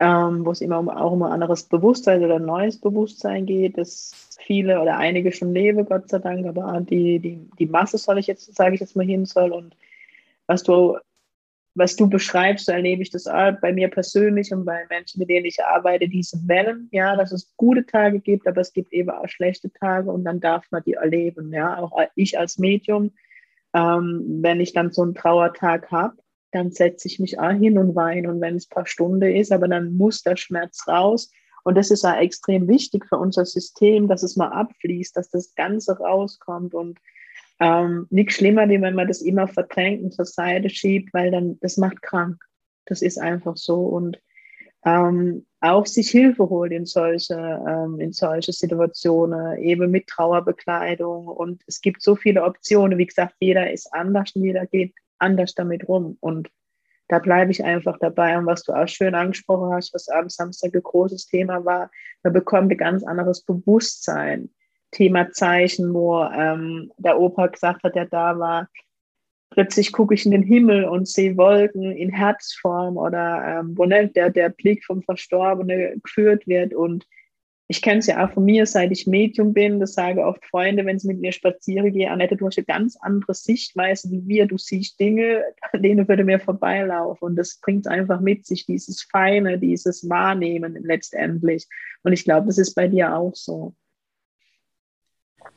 ähm, 0.00 0.44
wo 0.44 0.52
es 0.52 0.60
immer 0.60 0.78
um, 0.78 0.88
auch 0.88 1.12
um 1.12 1.22
ein 1.22 1.32
anderes 1.32 1.64
Bewusstsein 1.64 2.24
oder 2.24 2.36
ein 2.36 2.46
neues 2.46 2.80
Bewusstsein 2.80 3.46
geht, 3.46 3.78
dass 3.78 4.12
viele 4.38 4.80
oder 4.80 4.96
einige 4.96 5.32
schon 5.32 5.52
leben, 5.52 5.84
Gott 5.84 6.08
sei 6.08 6.18
Dank, 6.18 6.46
aber 6.46 6.80
die, 6.80 7.18
die, 7.18 7.48
die 7.58 7.66
Masse 7.66 7.98
soll 7.98 8.18
ich 8.18 8.26
jetzt, 8.26 8.54
sage 8.54 8.74
ich 8.74 8.80
jetzt 8.80 8.96
mal 8.96 9.06
hin 9.06 9.26
soll. 9.26 9.52
Und 9.52 9.76
was 10.46 10.62
du 10.62 10.96
was 11.78 11.96
du 11.96 12.08
beschreibst, 12.08 12.66
so 12.66 12.72
erlebe 12.72 13.02
ich 13.02 13.10
das 13.10 13.26
auch 13.26 13.52
bei 13.60 13.72
mir 13.72 13.88
persönlich 13.88 14.52
und 14.52 14.64
bei 14.64 14.84
Menschen, 14.90 15.20
mit 15.20 15.30
denen 15.30 15.46
ich 15.46 15.62
arbeite, 15.64 16.08
diese 16.08 16.36
Wellen, 16.48 16.88
ja, 16.90 17.16
dass 17.16 17.32
es 17.32 17.54
gute 17.56 17.86
Tage 17.86 18.18
gibt, 18.18 18.46
aber 18.46 18.60
es 18.60 18.72
gibt 18.72 18.92
eben 18.92 19.10
auch 19.10 19.28
schlechte 19.28 19.72
Tage 19.72 20.10
und 20.10 20.24
dann 20.24 20.40
darf 20.40 20.66
man 20.70 20.82
die 20.82 20.94
erleben, 20.94 21.52
ja, 21.52 21.78
auch 21.78 21.92
ich 22.16 22.38
als 22.38 22.58
Medium, 22.58 23.12
ähm, 23.74 24.40
wenn 24.42 24.60
ich 24.60 24.72
dann 24.72 24.90
so 24.90 25.02
einen 25.02 25.14
Trauertag 25.14 25.90
habe, 25.90 26.16
dann 26.52 26.70
setze 26.72 27.08
ich 27.08 27.18
mich 27.18 27.38
auch 27.38 27.50
hin 27.50 27.78
und 27.78 27.94
weine 27.94 28.30
und 28.30 28.40
wenn 28.40 28.56
es 28.56 28.66
ein 28.66 28.74
paar 28.74 28.86
Stunden 28.86 29.22
ist, 29.22 29.52
aber 29.52 29.68
dann 29.68 29.96
muss 29.96 30.22
der 30.22 30.36
Schmerz 30.36 30.86
raus 30.88 31.30
und 31.64 31.76
das 31.76 31.90
ist 31.90 32.04
auch 32.04 32.16
extrem 32.16 32.68
wichtig 32.68 33.04
für 33.06 33.18
unser 33.18 33.44
System, 33.44 34.08
dass 34.08 34.22
es 34.22 34.36
mal 34.36 34.48
abfließt, 34.48 35.16
dass 35.16 35.28
das 35.28 35.54
Ganze 35.54 35.98
rauskommt 35.98 36.74
und 36.74 36.98
ähm, 37.60 38.06
nichts 38.10 38.36
schlimmer, 38.36 38.68
wie 38.68 38.80
wenn 38.80 38.94
man 38.94 39.08
das 39.08 39.20
immer 39.20 39.48
verdrängt 39.48 40.02
und 40.02 40.14
zur 40.14 40.24
Seite 40.24 40.70
schiebt, 40.70 41.12
weil 41.12 41.30
dann 41.30 41.58
das 41.60 41.76
macht 41.76 42.02
krank. 42.02 42.42
Das 42.86 43.02
ist 43.02 43.18
einfach 43.18 43.56
so. 43.56 43.80
Und 43.82 44.20
ähm, 44.84 45.44
auch 45.60 45.86
sich 45.86 46.08
Hilfe 46.10 46.48
holt 46.48 46.72
in 46.72 46.86
solche, 46.86 47.34
ähm, 47.34 47.98
in 48.00 48.12
solche 48.12 48.52
Situationen, 48.52 49.58
eben 49.58 49.90
mit 49.90 50.06
Trauerbekleidung. 50.06 51.26
Und 51.26 51.62
es 51.66 51.80
gibt 51.80 52.00
so 52.00 52.14
viele 52.14 52.44
Optionen. 52.44 52.96
Wie 52.96 53.06
gesagt, 53.06 53.34
jeder 53.40 53.70
ist 53.70 53.92
anders 53.92 54.32
und 54.36 54.44
jeder 54.44 54.66
geht 54.66 54.94
anders 55.18 55.54
damit 55.54 55.88
rum. 55.88 56.16
Und 56.20 56.50
da 57.08 57.18
bleibe 57.18 57.50
ich 57.50 57.64
einfach 57.64 57.98
dabei. 57.98 58.36
Und 58.36 58.46
was 58.46 58.62
du 58.62 58.72
auch 58.72 58.88
schön 58.88 59.14
angesprochen 59.14 59.72
hast, 59.72 59.94
was 59.94 60.08
am 60.08 60.28
Samstag 60.28 60.74
ein 60.74 60.82
großes 60.82 61.26
Thema 61.26 61.64
war, 61.64 61.90
man 62.22 62.32
bekommt 62.32 62.70
ein 62.70 62.78
ganz 62.78 63.04
anderes 63.04 63.42
Bewusstsein 63.42 64.50
Thema 64.90 65.30
Zeichen, 65.32 65.92
wo 65.92 66.22
ähm, 66.24 66.90
der 66.96 67.18
Opa 67.18 67.48
gesagt 67.48 67.82
hat, 67.82 67.94
der 67.94 68.06
da 68.06 68.38
war, 68.38 68.68
plötzlich 69.50 69.92
gucke 69.92 70.14
ich 70.14 70.24
in 70.24 70.32
den 70.32 70.42
Himmel 70.42 70.84
und 70.84 71.08
sehe 71.08 71.36
Wolken 71.36 71.92
in 71.92 72.10
Herzform 72.10 72.96
oder 72.96 73.60
ähm, 73.60 73.76
wo 73.76 73.84
ne, 73.84 74.08
der, 74.08 74.30
der 74.30 74.48
Blick 74.50 74.84
vom 74.84 75.02
Verstorbenen 75.02 76.00
geführt 76.02 76.46
wird. 76.46 76.74
Und 76.74 77.06
ich 77.70 77.82
kenne 77.82 77.98
es 77.98 78.06
ja 78.06 78.24
auch 78.24 78.32
von 78.32 78.46
mir, 78.46 78.64
seit 78.64 78.90
ich 78.92 79.06
Medium 79.06 79.52
bin, 79.52 79.78
das 79.78 79.92
sage 79.92 80.24
oft 80.24 80.42
Freunde, 80.46 80.86
wenn 80.86 80.98
sie 80.98 81.06
mit 81.06 81.20
mir 81.20 81.32
spazieren 81.32 81.92
gehen, 81.92 82.10
Annette, 82.10 82.34
du 82.34 82.46
hast 82.46 82.56
eine 82.56 82.64
ganz 82.64 82.96
andere 82.96 83.34
Sichtweise 83.34 84.10
wie 84.10 84.26
wir, 84.26 84.46
du 84.46 84.56
siehst 84.56 84.98
Dinge, 84.98 85.44
an 85.72 85.82
denen 85.82 86.08
würde 86.08 86.24
mir 86.24 86.40
vorbeilaufen. 86.40 87.26
Und 87.26 87.36
das 87.36 87.60
bringt 87.60 87.86
einfach 87.86 88.20
mit 88.20 88.46
sich, 88.46 88.64
dieses 88.64 89.02
Feine, 89.02 89.58
dieses 89.58 90.08
Wahrnehmen 90.08 90.78
letztendlich. 90.82 91.66
Und 92.02 92.14
ich 92.14 92.24
glaube, 92.24 92.46
das 92.46 92.56
ist 92.56 92.74
bei 92.74 92.88
dir 92.88 93.14
auch 93.14 93.34
so. 93.34 93.74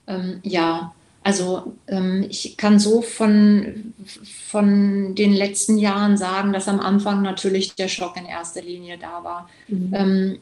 Ähm, 0.06 0.42
ja, 0.44 0.94
also 1.24 1.78
ähm, 1.88 2.26
ich 2.30 2.58
kann 2.58 2.78
so 2.78 3.02
von, 3.02 3.94
von 4.06 5.16
den 5.16 5.32
letzten 5.32 5.78
Jahren 5.78 6.18
sagen, 6.18 6.52
dass 6.52 6.68
am 6.68 6.82
Anfang 6.82 7.22
natürlich 7.22 7.76
der 7.76 7.88
Schock 7.88 8.18
in 8.18 8.26
erster 8.26 8.62
Linie 8.62 8.98
da 8.98 9.24
war. 9.24 9.50
Mhm. 9.70 9.94
Ähm, 9.94 10.40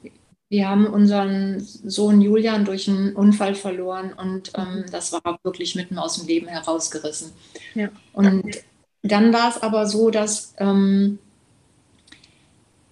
wir 0.50 0.68
haben 0.68 0.88
unseren 0.88 1.60
Sohn 1.60 2.22
Julian 2.22 2.66
durch 2.66 2.90
einen 2.90 3.16
Unfall 3.16 3.54
verloren 3.54 4.14
und 4.14 4.52
ähm, 4.58 4.80
mhm. 4.80 4.86
das 4.92 5.14
war 5.14 5.40
wirklich 5.44 5.76
mitten 5.76 5.98
aus 6.00 6.18
dem 6.18 6.28
Leben 6.28 6.48
herausgerissen. 6.48 7.32
Ja. 7.76 7.90
Und 8.14 8.58
dann 9.04 9.32
war 9.32 9.50
es 9.50 9.62
aber 9.62 9.86
so, 9.86 10.10
dass 10.10 10.56
ähm, 10.58 11.20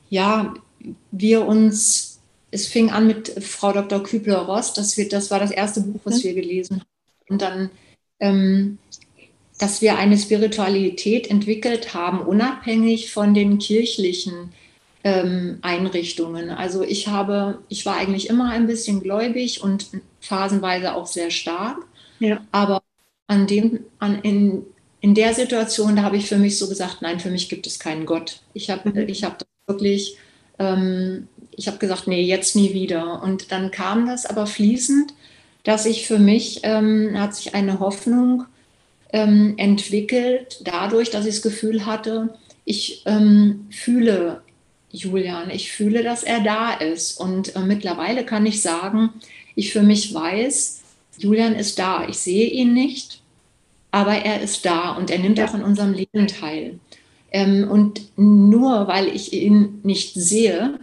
ja, 0.09 0.53
wir 1.11 1.45
uns 1.45 2.17
es 2.51 2.67
fing 2.67 2.91
an 2.91 3.07
mit 3.07 3.43
Frau 3.43 3.73
Dr. 3.73 4.01
Kübler-Ross, 4.01 4.73
das, 4.73 4.95
das 5.09 5.31
war 5.31 5.39
das 5.39 5.51
erste 5.51 5.81
Buch, 5.81 5.99
was 6.05 6.23
wir 6.23 6.33
gelesen 6.33 6.79
haben. 6.79 6.87
Und 7.29 7.41
dann, 7.41 7.69
ähm, 8.19 8.77
dass 9.59 9.81
wir 9.81 9.97
eine 9.97 10.17
Spiritualität 10.17 11.29
entwickelt 11.29 11.93
haben, 11.93 12.21
unabhängig 12.21 13.11
von 13.11 13.33
den 13.33 13.57
kirchlichen 13.57 14.53
ähm, 15.03 15.59
Einrichtungen. 15.61 16.49
Also 16.49 16.83
ich 16.83 17.07
habe, 17.07 17.59
ich 17.69 17.85
war 17.85 17.97
eigentlich 17.97 18.29
immer 18.29 18.49
ein 18.49 18.67
bisschen 18.67 19.01
gläubig 19.01 19.61
und 19.63 19.89
phasenweise 20.19 20.95
auch 20.95 21.07
sehr 21.07 21.31
stark. 21.31 21.77
Ja. 22.19 22.41
Aber 22.51 22.81
an 23.27 23.47
dem, 23.47 23.81
an, 23.99 24.19
in, 24.21 24.65
in 25.01 25.15
der 25.15 25.33
Situation, 25.33 25.95
da 25.95 26.03
habe 26.03 26.17
ich 26.17 26.27
für 26.27 26.37
mich 26.37 26.57
so 26.57 26.67
gesagt, 26.67 27.01
nein, 27.01 27.19
für 27.19 27.29
mich 27.29 27.49
gibt 27.49 27.67
es 27.67 27.79
keinen 27.79 28.05
Gott. 28.05 28.41
Ich 28.53 28.69
habe 28.69 28.89
mhm. 28.89 29.07
ich 29.07 29.23
hab 29.23 29.39
das 29.39 29.47
wirklich 29.67 30.17
ähm, 30.59 31.27
ich 31.57 31.67
habe 31.67 31.77
gesagt, 31.77 32.07
nee, 32.07 32.21
jetzt 32.21 32.55
nie 32.55 32.73
wieder. 32.73 33.21
Und 33.23 33.51
dann 33.51 33.71
kam 33.71 34.05
das 34.05 34.25
aber 34.25 34.47
fließend, 34.47 35.13
dass 35.63 35.85
ich 35.85 36.07
für 36.07 36.19
mich, 36.19 36.61
ähm, 36.63 37.19
hat 37.19 37.35
sich 37.35 37.55
eine 37.55 37.79
Hoffnung 37.79 38.45
ähm, 39.11 39.55
entwickelt, 39.57 40.61
dadurch, 40.63 41.09
dass 41.09 41.25
ich 41.25 41.35
das 41.35 41.41
Gefühl 41.41 41.85
hatte, 41.85 42.29
ich 42.63 43.03
ähm, 43.05 43.67
fühle 43.71 44.41
Julian, 44.91 45.49
ich 45.49 45.71
fühle, 45.71 46.03
dass 46.03 46.23
er 46.23 46.41
da 46.41 46.73
ist. 46.73 47.19
Und 47.19 47.55
äh, 47.55 47.59
mittlerweile 47.59 48.25
kann 48.25 48.45
ich 48.45 48.61
sagen, 48.61 49.09
ich 49.55 49.73
für 49.73 49.83
mich 49.83 50.13
weiß, 50.13 50.81
Julian 51.17 51.55
ist 51.55 51.79
da. 51.79 52.07
Ich 52.07 52.19
sehe 52.19 52.47
ihn 52.47 52.73
nicht, 52.73 53.21
aber 53.91 54.13
er 54.13 54.41
ist 54.41 54.65
da 54.65 54.91
und 54.91 55.09
er 55.09 55.19
nimmt 55.19 55.37
ja. 55.37 55.47
auch 55.47 55.53
an 55.53 55.63
unserem 55.63 55.93
Leben 55.93 56.27
teil. 56.27 56.79
Ähm, 57.31 57.67
und 57.69 58.01
nur 58.15 58.87
weil 58.87 59.07
ich 59.07 59.33
ihn 59.33 59.79
nicht 59.83 60.13
sehe, 60.13 60.79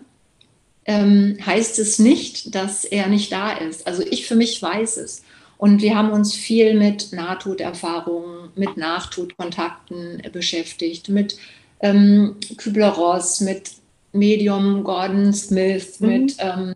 ähm, 0.87 1.39
heißt 1.45 1.79
es 1.79 1.99
nicht, 1.99 2.55
dass 2.55 2.85
er 2.85 3.07
nicht 3.07 3.33
da 3.33 3.53
ist. 3.53 3.87
Also 3.87 4.03
ich 4.03 4.27
für 4.27 4.35
mich 4.35 4.61
weiß 4.61 4.99
es. 4.99 5.23
Und 5.57 5.81
wir 5.81 5.97
haben 5.97 6.11
uns 6.11 6.35
viel 6.35 6.75
mit 6.75 7.13
Nahtoderfahrungen, 7.13 8.51
mit 8.55 8.77
Nachtodkontakten 8.77 10.23
beschäftigt, 10.33 11.09
mit 11.09 11.37
ähm, 11.81 12.37
Kübler-Ross, 12.59 13.41
mit 13.41 13.71
Medium 14.15 14.85
Gordon 14.85 15.33
Smith, 15.33 16.01
mhm. 16.01 16.09
mit 16.09 16.37
ähm, 16.39 16.75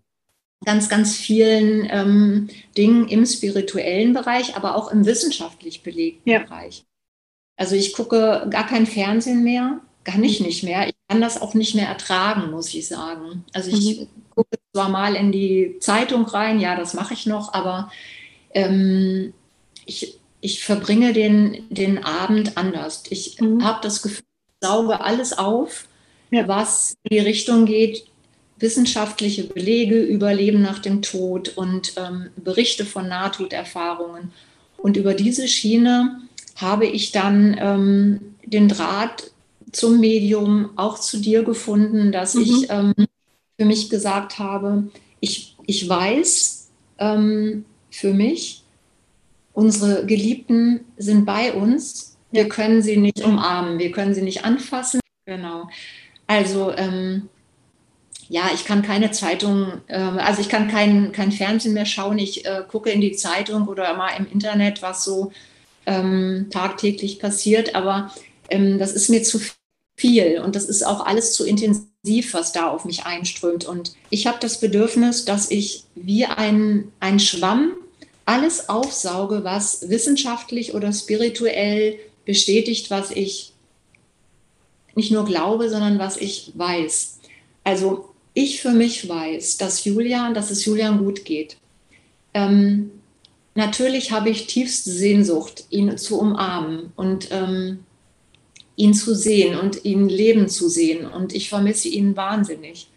ganz, 0.64 0.88
ganz 0.88 1.16
vielen 1.16 1.88
ähm, 1.90 2.48
Dingen 2.76 3.08
im 3.08 3.24
spirituellen 3.24 4.12
Bereich, 4.12 4.56
aber 4.56 4.74
auch 4.76 4.90
im 4.90 5.06
wissenschaftlich 5.06 5.82
belegten 5.82 6.28
ja. 6.28 6.40
Bereich. 6.40 6.84
Also 7.56 7.74
ich 7.74 7.92
gucke 7.92 8.46
gar 8.50 8.66
kein 8.66 8.86
Fernsehen 8.86 9.42
mehr, 9.42 9.80
gar 10.04 10.18
nicht 10.18 10.40
nicht 10.40 10.62
mehr. 10.62 10.88
Ich 10.88 10.94
kann 11.08 11.20
das 11.20 11.40
auch 11.40 11.54
nicht 11.54 11.74
mehr 11.74 11.88
ertragen, 11.88 12.50
muss 12.50 12.72
ich 12.74 12.86
sagen. 12.86 13.44
Also 13.52 13.70
ich 13.70 14.00
mhm. 14.00 14.06
gucke 14.34 14.58
zwar 14.72 14.88
mal 14.88 15.14
in 15.14 15.32
die 15.32 15.76
Zeitung 15.80 16.24
rein, 16.26 16.60
ja, 16.60 16.76
das 16.76 16.94
mache 16.94 17.14
ich 17.14 17.26
noch, 17.26 17.54
aber 17.54 17.90
ähm, 18.52 19.32
ich, 19.86 20.20
ich 20.40 20.64
verbringe 20.64 21.12
den, 21.12 21.66
den 21.70 22.04
Abend 22.04 22.56
anders. 22.56 23.04
Ich 23.10 23.40
mhm. 23.40 23.64
habe 23.64 23.80
das 23.82 24.02
Gefühl, 24.02 24.24
ich 24.60 24.66
sauge 24.68 25.00
alles 25.00 25.36
auf, 25.36 25.88
ja. 26.30 26.46
was 26.48 26.96
in 27.04 27.16
die 27.16 27.22
Richtung 27.22 27.66
geht, 27.66 28.04
wissenschaftliche 28.58 29.44
Belege 29.44 30.00
über 30.00 30.34
Leben 30.34 30.62
nach 30.62 30.78
dem 30.80 31.02
Tod 31.02 31.56
und 31.56 31.94
ähm, 31.96 32.30
Berichte 32.36 32.84
von 32.84 33.08
Nahtoderfahrungen. 33.08 34.32
Und 34.76 34.96
über 34.96 35.14
diese 35.14 35.48
Schiene 35.48 36.20
habe 36.56 36.86
ich 36.86 37.12
dann 37.12 37.56
ähm, 37.58 38.34
den 38.44 38.68
Draht 38.68 39.30
zum 39.72 40.00
Medium 40.00 40.70
auch 40.76 40.98
zu 40.98 41.18
dir 41.18 41.42
gefunden, 41.42 42.10
dass 42.10 42.34
mhm. 42.34 42.42
ich 42.42 42.70
ähm, 42.70 42.94
für 43.58 43.66
mich 43.66 43.90
gesagt 43.90 44.38
habe, 44.38 44.88
ich, 45.20 45.56
ich 45.66 45.88
weiß 45.88 46.68
ähm, 46.98 47.64
für 47.90 48.12
mich, 48.12 48.62
unsere 49.52 50.06
Geliebten 50.06 50.80
sind 50.96 51.24
bei 51.24 51.52
uns, 51.52 52.16
wir 52.30 52.48
können 52.48 52.82
sie 52.82 52.96
nicht 52.96 53.24
umarmen, 53.24 53.78
wir 53.78 53.90
können 53.90 54.14
sie 54.14 54.22
nicht 54.22 54.44
anfassen. 54.44 55.00
Genau. 55.26 55.68
Also 56.28 56.72
ähm, 56.76 57.28
ja, 58.28 58.50
ich 58.54 58.64
kann 58.64 58.82
keine 58.82 59.10
Zeitung, 59.10 59.80
äh, 59.88 59.96
also 59.96 60.40
ich 60.40 60.48
kann 60.48 60.68
kein, 60.68 61.10
kein 61.12 61.32
Fernsehen 61.32 61.74
mehr 61.74 61.86
schauen. 61.86 62.18
Ich 62.18 62.44
äh, 62.44 62.62
gucke 62.68 62.90
in 62.90 63.00
die 63.00 63.16
Zeitung 63.16 63.66
oder 63.66 63.96
mal 63.96 64.10
im 64.10 64.30
Internet, 64.30 64.82
was 64.82 65.02
so 65.02 65.32
ähm, 65.86 66.46
tagtäglich 66.50 67.18
passiert, 67.18 67.74
aber 67.74 68.12
ähm, 68.50 68.78
das 68.78 68.92
ist 68.92 69.08
mir 69.08 69.22
zu 69.22 69.40
viel. 69.96 70.40
und 70.44 70.54
das 70.54 70.66
ist 70.66 70.86
auch 70.86 71.04
alles 71.04 71.32
zu 71.32 71.44
intensiv, 71.44 72.34
was 72.34 72.52
da 72.52 72.68
auf 72.68 72.84
mich 72.84 73.04
einströmt. 73.04 73.64
Und 73.64 73.94
ich 74.10 74.26
habe 74.26 74.38
das 74.40 74.60
Bedürfnis, 74.60 75.24
dass 75.24 75.50
ich 75.50 75.84
wie 75.96 76.26
ein, 76.26 76.92
ein 77.00 77.18
Schwamm 77.18 77.72
alles 78.26 78.68
aufsauge, 78.68 79.42
was 79.42 79.88
wissenschaftlich 79.88 80.74
oder 80.74 80.92
spirituell 80.92 81.98
bestätigt, 82.26 82.90
was 82.90 83.10
ich 83.10 83.54
nicht 84.98 85.12
nur 85.12 85.24
glaube, 85.24 85.70
sondern 85.70 86.00
was 86.00 86.16
ich 86.16 86.52
weiß. 86.56 87.20
Also 87.62 88.08
ich 88.34 88.60
für 88.60 88.72
mich 88.72 89.08
weiß, 89.08 89.56
dass 89.56 89.84
Julian, 89.84 90.34
dass 90.34 90.50
es 90.50 90.64
Julian 90.64 90.98
gut 90.98 91.24
geht. 91.24 91.56
Ähm, 92.34 92.90
natürlich 93.54 94.10
habe 94.10 94.28
ich 94.28 94.48
tiefste 94.48 94.90
Sehnsucht, 94.90 95.66
ihn 95.70 95.96
zu 95.96 96.18
umarmen 96.18 96.92
und 96.96 97.28
ähm, 97.30 97.84
ihn 98.74 98.92
zu 98.92 99.14
sehen 99.14 99.56
und 99.56 99.84
ihn 99.84 100.08
leben 100.08 100.48
zu 100.48 100.68
sehen. 100.68 101.06
Und 101.06 101.32
ich 101.32 101.48
vermisse 101.48 101.86
ihn 101.86 102.16
wahnsinnig. 102.16 102.88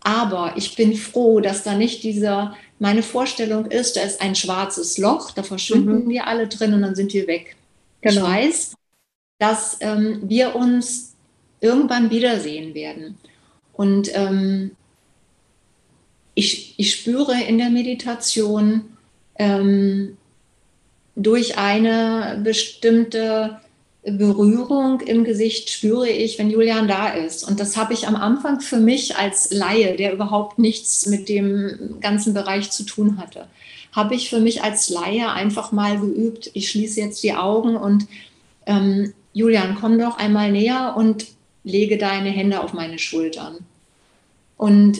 Aber 0.00 0.54
ich 0.56 0.74
bin 0.74 0.96
froh, 0.96 1.38
dass 1.38 1.62
da 1.62 1.74
nicht 1.74 2.02
dieser, 2.02 2.56
meine 2.80 3.04
Vorstellung 3.04 3.66
ist, 3.66 3.94
da 3.94 4.02
ist 4.02 4.20
ein 4.20 4.34
schwarzes 4.34 4.98
Loch, 4.98 5.30
da 5.30 5.44
verschwinden 5.44 6.06
mhm. 6.06 6.08
wir 6.08 6.26
alle 6.26 6.48
drin 6.48 6.74
und 6.74 6.82
dann 6.82 6.96
sind 6.96 7.12
wir 7.14 7.28
weg. 7.28 7.54
Genau. 8.00 8.22
Ich 8.22 8.22
weiß, 8.22 8.76
dass 9.38 9.76
ähm, 9.80 10.20
wir 10.22 10.54
uns 10.54 11.14
irgendwann 11.60 12.10
wiedersehen 12.10 12.74
werden. 12.74 13.18
Und 13.72 14.10
ähm, 14.14 14.72
ich, 16.34 16.74
ich 16.76 16.94
spüre 16.94 17.34
in 17.42 17.58
der 17.58 17.70
Meditation 17.70 18.96
ähm, 19.38 20.16
durch 21.14 21.58
eine 21.58 22.40
bestimmte 22.42 23.58
Berührung 24.02 25.00
im 25.00 25.24
Gesicht 25.24 25.70
spüre 25.70 26.08
ich, 26.08 26.38
wenn 26.38 26.50
Julian 26.50 26.86
da 26.86 27.08
ist. 27.08 27.42
Und 27.42 27.58
das 27.58 27.76
habe 27.76 27.92
ich 27.92 28.06
am 28.06 28.14
Anfang 28.14 28.60
für 28.60 28.78
mich 28.78 29.16
als 29.16 29.50
Laie, 29.50 29.96
der 29.96 30.12
überhaupt 30.12 30.58
nichts 30.58 31.06
mit 31.06 31.28
dem 31.28 31.96
ganzen 32.00 32.32
Bereich 32.32 32.70
zu 32.70 32.84
tun 32.84 33.18
hatte, 33.18 33.48
habe 33.92 34.14
ich 34.14 34.30
für 34.30 34.38
mich 34.38 34.62
als 34.62 34.90
Laie 34.90 35.32
einfach 35.32 35.72
mal 35.72 35.98
geübt. 35.98 36.50
Ich 36.54 36.70
schließe 36.70 37.00
jetzt 37.00 37.22
die 37.24 37.34
Augen 37.34 37.76
und 37.76 38.06
ähm, 38.66 39.12
Julian, 39.36 39.76
komm 39.78 39.98
doch 39.98 40.16
einmal 40.16 40.50
näher 40.50 40.94
und 40.96 41.26
lege 41.62 41.98
deine 41.98 42.30
Hände 42.30 42.62
auf 42.62 42.72
meine 42.72 42.98
Schultern. 42.98 43.58
Und 44.56 44.98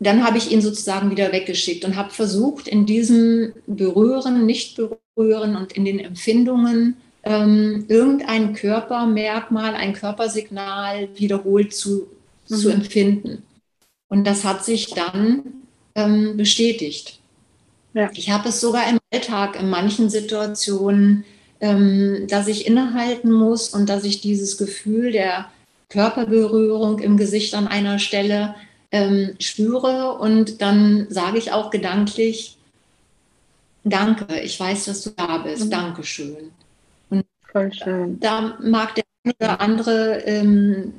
dann 0.00 0.22
habe 0.22 0.36
ich 0.36 0.52
ihn 0.52 0.60
sozusagen 0.60 1.10
wieder 1.10 1.32
weggeschickt 1.32 1.86
und 1.86 1.96
habe 1.96 2.10
versucht, 2.10 2.68
in 2.68 2.84
diesem 2.84 3.54
Berühren, 3.66 4.44
Nicht-Berühren 4.44 5.56
und 5.56 5.72
in 5.72 5.86
den 5.86 5.98
Empfindungen 5.98 6.98
ähm, 7.22 7.86
irgendein 7.88 8.52
Körpermerkmal, 8.52 9.74
ein 9.74 9.94
Körpersignal 9.94 11.08
wiederholt 11.14 11.74
zu, 11.74 12.06
mhm. 12.48 12.54
zu 12.54 12.68
empfinden. 12.68 13.44
Und 14.08 14.26
das 14.26 14.44
hat 14.44 14.62
sich 14.62 14.92
dann 14.92 15.42
ähm, 15.94 16.36
bestätigt. 16.36 17.18
Ja. 17.94 18.10
Ich 18.12 18.28
habe 18.28 18.50
es 18.50 18.60
sogar 18.60 18.90
im 18.90 18.98
Alltag 19.10 19.58
in 19.58 19.70
manchen 19.70 20.10
Situationen, 20.10 21.00
ähm, 21.10 21.37
dass 21.60 22.46
ich 22.46 22.66
innehalten 22.66 23.32
muss 23.32 23.70
und 23.70 23.88
dass 23.88 24.04
ich 24.04 24.20
dieses 24.20 24.58
Gefühl 24.58 25.10
der 25.10 25.50
Körperberührung 25.88 27.00
im 27.00 27.16
Gesicht 27.16 27.54
an 27.54 27.66
einer 27.66 27.98
Stelle 27.98 28.54
ähm, 28.92 29.34
spüre 29.38 30.18
und 30.18 30.60
dann 30.60 31.06
sage 31.10 31.38
ich 31.38 31.52
auch 31.52 31.70
gedanklich, 31.70 32.56
danke, 33.84 34.40
ich 34.40 34.58
weiß, 34.58 34.86
dass 34.86 35.02
du 35.02 35.10
da 35.10 35.38
bist, 35.38 35.66
mhm. 35.66 35.70
Dankeschön. 35.70 36.50
Und 37.10 37.24
Voll 37.50 37.72
schön. 37.72 38.20
da 38.20 38.56
mag 38.62 38.94
der 38.94 39.04
eine 39.24 39.34
oder 39.40 39.60
andere 39.60 40.20
ähm, 40.24 40.92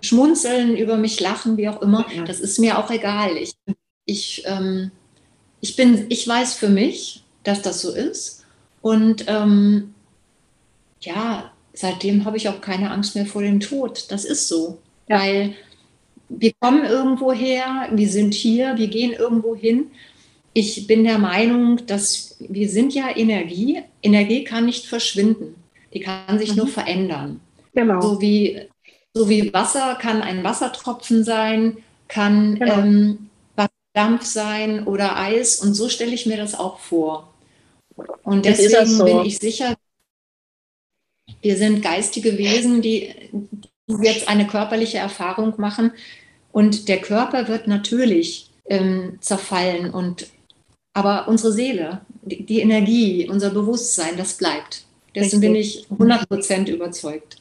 schmunzeln, 0.00 0.76
über 0.76 0.96
mich 0.96 1.20
lachen, 1.20 1.56
wie 1.56 1.68
auch 1.68 1.82
immer. 1.82 2.06
Ja. 2.14 2.24
Das 2.24 2.40
ist 2.40 2.58
mir 2.58 2.78
auch 2.78 2.90
egal. 2.90 3.36
Ich, 3.36 3.54
ich, 4.04 4.42
ähm, 4.46 4.90
ich, 5.60 5.76
bin, 5.76 6.06
ich 6.08 6.26
weiß 6.26 6.54
für 6.54 6.68
mich, 6.68 7.24
dass 7.44 7.62
das 7.62 7.80
so 7.82 7.92
ist. 7.92 8.39
Und 8.82 9.26
ähm, 9.28 9.94
ja, 11.00 11.50
seitdem 11.72 12.24
habe 12.24 12.36
ich 12.36 12.48
auch 12.48 12.60
keine 12.60 12.90
Angst 12.90 13.14
mehr 13.14 13.26
vor 13.26 13.42
dem 13.42 13.60
Tod. 13.60 14.06
Das 14.10 14.24
ist 14.24 14.48
so. 14.48 14.78
Ja. 15.08 15.20
Weil 15.20 15.54
wir 16.28 16.52
kommen 16.60 16.84
irgendwo 16.84 17.32
her, 17.32 17.88
wir 17.92 18.08
sind 18.08 18.34
hier, 18.34 18.76
wir 18.76 18.88
gehen 18.88 19.12
irgendwo 19.12 19.54
hin. 19.54 19.90
Ich 20.52 20.86
bin 20.86 21.04
der 21.04 21.18
Meinung, 21.18 21.86
dass 21.86 22.36
wir 22.40 22.68
sind 22.68 22.94
ja 22.94 23.14
Energie. 23.14 23.82
Energie 24.02 24.44
kann 24.44 24.66
nicht 24.66 24.86
verschwinden. 24.86 25.54
Die 25.92 26.00
kann 26.00 26.38
sich 26.38 26.52
mhm. 26.52 26.58
nur 26.58 26.68
verändern. 26.68 27.40
Genau. 27.74 28.00
So 28.00 28.20
wie, 28.20 28.60
so 29.14 29.28
wie 29.28 29.52
Wasser 29.52 29.96
kann 30.00 30.22
ein 30.22 30.42
Wassertropfen 30.44 31.24
sein, 31.24 31.78
kann 32.08 32.56
genau. 32.56 32.78
ähm, 32.78 33.30
Dampf 33.92 34.24
sein 34.24 34.86
oder 34.86 35.16
Eis. 35.16 35.60
Und 35.60 35.74
so 35.74 35.88
stelle 35.88 36.12
ich 36.12 36.26
mir 36.26 36.36
das 36.36 36.58
auch 36.58 36.78
vor. 36.78 37.29
Und 38.22 38.44
deswegen 38.44 38.86
so. 38.86 39.04
bin 39.04 39.20
ich 39.24 39.38
sicher, 39.38 39.76
wir 41.42 41.56
sind 41.56 41.82
geistige 41.82 42.36
Wesen, 42.38 42.82
die 42.82 43.14
jetzt 44.02 44.28
eine 44.28 44.46
körperliche 44.46 44.98
Erfahrung 44.98 45.54
machen. 45.58 45.92
Und 46.52 46.88
der 46.88 47.00
Körper 47.00 47.48
wird 47.48 47.66
natürlich 47.66 48.50
ähm, 48.66 49.18
zerfallen. 49.20 49.90
Und, 49.90 50.28
aber 50.92 51.28
unsere 51.28 51.52
Seele, 51.52 52.00
die, 52.22 52.44
die, 52.44 52.60
Energie, 52.60 53.28
unser 53.28 53.50
Bewusstsein, 53.50 54.16
das 54.16 54.36
bleibt. 54.36 54.84
Dessen 55.14 55.40
Richtig. 55.40 55.40
bin 55.40 55.54
ich 55.54 55.86
100 55.90 56.28
Prozent 56.28 56.68
überzeugt. 56.68 57.38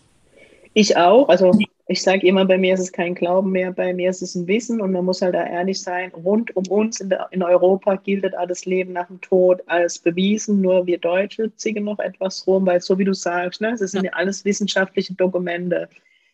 Ich 0.73 0.97
auch. 0.97 1.29
Also 1.29 1.51
ich 1.91 2.03
sage 2.03 2.27
immer, 2.27 2.45
bei 2.45 2.59
mir 2.59 2.75
ist 2.75 2.81
es 2.81 2.91
kein 2.91 3.15
Glauben 3.15 3.51
mehr, 3.51 3.71
bei 3.71 3.95
mir 3.95 4.11
ist 4.11 4.21
es 4.21 4.35
ein 4.35 4.47
Wissen 4.47 4.79
und 4.79 4.91
man 4.91 5.05
muss 5.05 5.23
halt 5.23 5.33
da 5.33 5.43
ehrlich 5.43 5.81
sein. 5.81 6.11
Rund 6.11 6.55
um 6.55 6.63
uns 6.67 6.99
in, 6.99 7.09
der, 7.09 7.27
in 7.31 7.41
Europa 7.41 7.95
gilt 7.95 8.31
das 8.31 8.65
Leben 8.65 8.93
nach 8.93 9.07
dem 9.07 9.19
Tod 9.21 9.63
als 9.65 9.97
bewiesen. 9.97 10.61
Nur 10.61 10.85
wir 10.85 10.99
Deutsche 10.99 11.51
ziehen 11.55 11.85
noch 11.85 11.97
etwas 11.97 12.45
rum, 12.45 12.67
weil 12.67 12.79
so 12.79 12.99
wie 12.99 13.05
du 13.05 13.15
sagst, 13.15 13.59
ne, 13.59 13.75
das 13.79 13.89
sind 13.89 14.03
ja 14.03 14.11
alles 14.13 14.45
wissenschaftliche 14.45 15.15
Dokumente. 15.15 15.89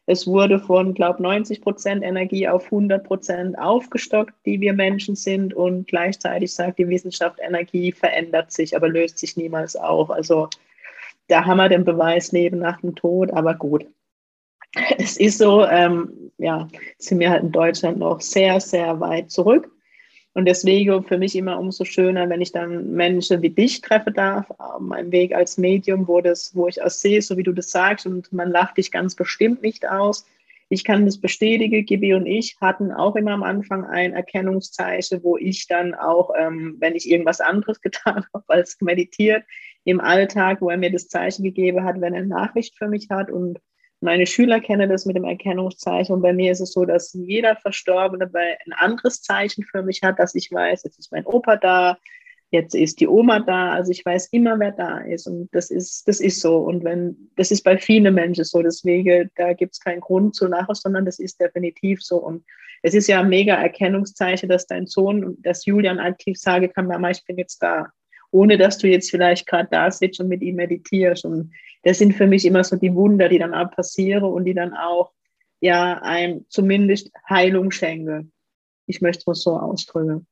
Es 0.08 0.28
wurde 0.28 0.60
von, 0.60 0.94
glaube 0.94 1.24
90 1.24 1.62
Prozent 1.62 2.04
Energie 2.04 2.50
auf 2.50 2.66
100 2.66 3.06
Prozent 3.06 3.58
aufgestockt, 3.58 4.34
die 4.46 4.60
wir 4.60 4.74
Menschen 4.74 5.16
sind. 5.16 5.54
Und 5.54 5.88
gleichzeitig 5.88 6.54
sagt 6.54 6.80
die 6.80 6.90
Wissenschaft, 6.90 7.40
Energie 7.42 7.94
verändert 7.94 8.52
sich, 8.52 8.76
aber 8.76 8.90
löst 8.90 9.20
sich 9.20 9.38
niemals 9.38 9.78
auf. 9.78 10.12
Also 10.12 10.50
da 11.30 11.46
haben 11.46 11.58
wir 11.60 11.70
den 11.70 11.86
Beweis 11.86 12.34
Leben 12.34 12.60
nach 12.60 12.82
dem 12.82 12.94
Tod. 12.94 13.32
Aber 13.32 13.54
gut, 13.54 13.86
es 14.98 15.18
ist 15.18 15.38
so, 15.38 15.66
ähm, 15.66 16.32
ja, 16.38 16.68
sind 16.98 17.20
wir 17.20 17.30
halt 17.30 17.44
in 17.44 17.52
Deutschland 17.52 17.98
noch 17.98 18.22
sehr, 18.22 18.60
sehr 18.60 19.00
weit 19.00 19.32
zurück. 19.32 19.72
Und 20.34 20.46
deswegen 20.46 21.02
für 21.06 21.18
mich 21.18 21.34
immer 21.38 21.58
umso 21.58 21.86
schöner, 21.86 22.30
wenn 22.30 22.42
ich 22.42 22.52
dann 22.52 22.92
Menschen 22.92 23.42
wie 23.42 23.52
dich 23.52 23.80
treffen 23.80 24.14
darf, 24.14 24.46
meinem 24.80 25.14
Weg 25.14 25.34
als 25.34 25.58
Medium, 25.58 26.10
wo, 26.10 26.20
das, 26.20 26.54
wo 26.54 26.68
ich 26.68 26.84
auch 26.84 26.90
sehe, 26.90 27.22
so 27.22 27.38
wie 27.38 27.44
du 27.44 27.54
das 27.54 27.72
sagst, 27.72 28.06
und 28.06 28.34
man 28.34 28.52
lacht 28.52 28.76
dich 28.76 28.92
ganz 28.92 29.16
bestimmt 29.16 29.62
nicht 29.62 29.88
aus. 29.88 30.26
Ich 30.68 30.84
kann 30.84 31.06
das 31.06 31.20
bestätigen, 31.20 31.86
Gibi 31.86 32.14
und 32.16 32.26
ich 32.26 32.58
hatten 32.60 32.92
auch 32.92 33.16
immer 33.16 33.32
am 33.32 33.44
Anfang 33.44 33.86
ein 33.86 34.12
Erkennungszeichen, 34.12 35.24
wo 35.24 35.38
ich 35.38 35.68
dann 35.68 35.94
auch, 35.94 36.32
ähm, 36.38 36.76
wenn 36.80 36.96
ich 36.96 37.10
irgendwas 37.10 37.40
anderes 37.40 37.80
getan 37.82 38.26
habe 38.34 38.44
als 38.48 38.82
meditiert, 38.82 39.44
im 39.86 40.02
Alltag, 40.02 40.62
wo 40.62 40.70
er 40.70 40.78
mir 40.78 40.92
das 40.92 41.08
Zeichen 41.08 41.44
gegeben 41.44 41.86
hat, 41.86 42.02
wenn 42.02 42.14
er 42.14 42.20
eine 42.20 42.28
Nachricht 42.28 42.76
für 42.78 42.90
mich 42.90 43.08
hat 43.10 43.32
und 43.32 43.60
meine 44.02 44.28
Schüler 44.28 44.60
kennen 44.60 44.90
das 44.90 45.06
mit 45.06 45.16
dem 45.16 45.24
Erkennungszeichen 45.24 46.14
und 46.14 46.22
bei 46.22 46.34
mir 46.34 46.52
ist 46.52 46.60
es 46.60 46.74
so, 46.74 46.86
dass 46.86 47.14
jeder 47.14 47.56
Verstorbene 47.56 48.30
ein 48.34 48.74
anderes 48.74 49.22
Zeichen 49.22 49.64
für 49.64 49.84
mich 49.84 50.02
hat, 50.04 50.20
dass 50.20 50.36
ich 50.36 50.52
weiß, 50.52 50.84
jetzt 50.84 51.00
ist 51.00 51.12
mein 51.12 51.26
Opa 51.26 51.56
da, 51.58 51.98
jetzt 52.52 52.76
ist 52.76 53.00
die 53.00 53.08
Oma 53.08 53.40
da, 53.40 53.72
also 53.72 53.92
ich 53.92 54.06
weiß 54.06 54.28
immer, 54.28 54.60
wer 54.60 54.72
da 54.72 55.00
ist 55.00 55.28
und 55.28 55.50
das 55.54 55.72
ist, 55.72 56.08
das 56.08 56.20
ist 56.20 56.42
so 56.42 56.58
und 56.60 56.84
wenn, 56.84 57.32
das 57.36 57.52
ist 57.52 57.64
bei 57.64 57.78
vielen 57.78 58.14
Menschen 58.14 58.44
so, 58.44 58.62
deswegen, 58.62 59.32
da 59.36 59.54
gibt 59.54 59.74
es 59.74 59.80
keinen 59.80 60.02
Grund 60.02 60.36
zu 60.36 60.48
lachen, 60.48 60.76
sondern 60.76 61.06
das 61.06 61.20
ist 61.20 61.40
definitiv 61.40 62.02
so 62.04 62.18
und 62.18 62.44
es 62.82 62.94
ist 62.94 63.08
ja 63.08 63.22
ein 63.22 63.30
mega 63.30 63.56
Erkennungszeichen, 63.56 64.48
dass 64.48 64.68
dein 64.68 64.86
Sohn, 64.86 65.38
dass 65.42 65.66
Julian 65.66 66.00
aktiv 66.00 66.38
sagen 66.38 66.72
kann, 66.72 66.88
Mama, 66.88 67.10
ich 67.10 67.26
bin 67.26 67.38
jetzt 67.38 67.62
da, 67.64 67.88
ohne 68.36 68.58
dass 68.58 68.78
du 68.78 68.88
jetzt 68.88 69.10
vielleicht 69.10 69.48
gerade 69.48 69.70
da 69.72 69.90
sitzt 69.90 70.20
und 70.20 70.28
mit 70.28 70.42
ihm 70.42 70.56
meditierst 70.56 71.26
und 71.26 71.54
das 71.84 72.00
sind 72.00 72.14
für 72.14 72.28
mich 72.28 72.46
immer 72.46 72.64
so 72.64 72.76
die 72.76 72.94
Wunder, 72.94 73.30
die 73.30 73.40
dann 73.40 73.54
auch 73.54 73.72
passieren 73.72 74.24
und 74.24 74.46
die 74.46 74.54
dann 74.54 74.74
auch 74.74 75.12
ja 75.62 76.02
einem 76.02 76.46
zumindest 76.50 77.12
Heilung 77.30 77.72
schenken. 77.72 78.34
Ich 78.88 79.02
möchte 79.02 79.32
es 79.32 79.42
so 79.42 79.58
ausdrücken. 79.58 80.28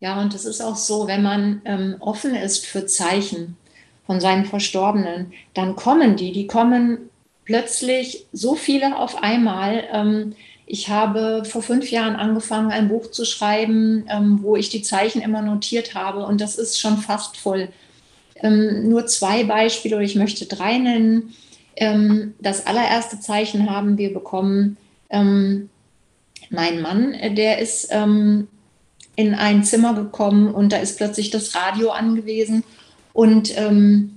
Ja, 0.00 0.20
und 0.20 0.34
es 0.34 0.44
ist 0.44 0.60
auch 0.60 0.76
so, 0.76 1.06
wenn 1.06 1.22
man 1.22 1.62
ähm, 1.64 1.96
offen 2.00 2.34
ist 2.34 2.66
für 2.66 2.86
Zeichen 2.86 3.56
von 4.04 4.20
seinen 4.20 4.44
Verstorbenen, 4.44 5.32
dann 5.54 5.76
kommen 5.76 6.16
die, 6.16 6.32
die 6.32 6.46
kommen 6.46 7.10
plötzlich 7.44 8.26
so 8.32 8.54
viele 8.54 8.98
auf 8.98 9.22
einmal. 9.22 9.84
Ähm, 9.92 10.34
ich 10.66 10.88
habe 10.88 11.44
vor 11.44 11.62
fünf 11.62 11.90
Jahren 11.92 12.16
angefangen, 12.16 12.72
ein 12.72 12.88
Buch 12.88 13.12
zu 13.12 13.24
schreiben, 13.24 14.04
ähm, 14.08 14.40
wo 14.42 14.56
ich 14.56 14.68
die 14.68 14.82
Zeichen 14.82 15.22
immer 15.22 15.40
notiert 15.40 15.94
habe 15.94 16.26
und 16.26 16.40
das 16.40 16.56
ist 16.56 16.80
schon 16.80 16.98
fast 16.98 17.36
voll. 17.36 17.68
Ähm, 18.42 18.88
nur 18.88 19.06
zwei 19.06 19.44
Beispiele 19.44 19.96
oder 19.96 20.04
ich 20.04 20.16
möchte 20.16 20.46
drei 20.46 20.76
nennen. 20.78 21.34
ähm, 21.76 22.34
das 22.40 22.66
allererste 22.66 23.20
Zeichen 23.20 23.70
haben 23.70 23.96
wir 23.96 24.12
bekommen. 24.12 24.76
Ähm, 25.08 25.70
mein 26.50 26.80
Mann, 26.80 27.14
der 27.34 27.58
ist 27.58 27.88
ähm, 27.90 28.48
in 29.14 29.34
ein 29.34 29.64
Zimmer 29.64 29.94
gekommen 29.94 30.52
und 30.52 30.72
da 30.72 30.78
ist 30.78 30.96
plötzlich 30.96 31.30
das 31.30 31.54
Radio 31.54 31.90
angewiesen. 31.90 32.64
Und 33.12 33.56
ähm, 33.56 34.15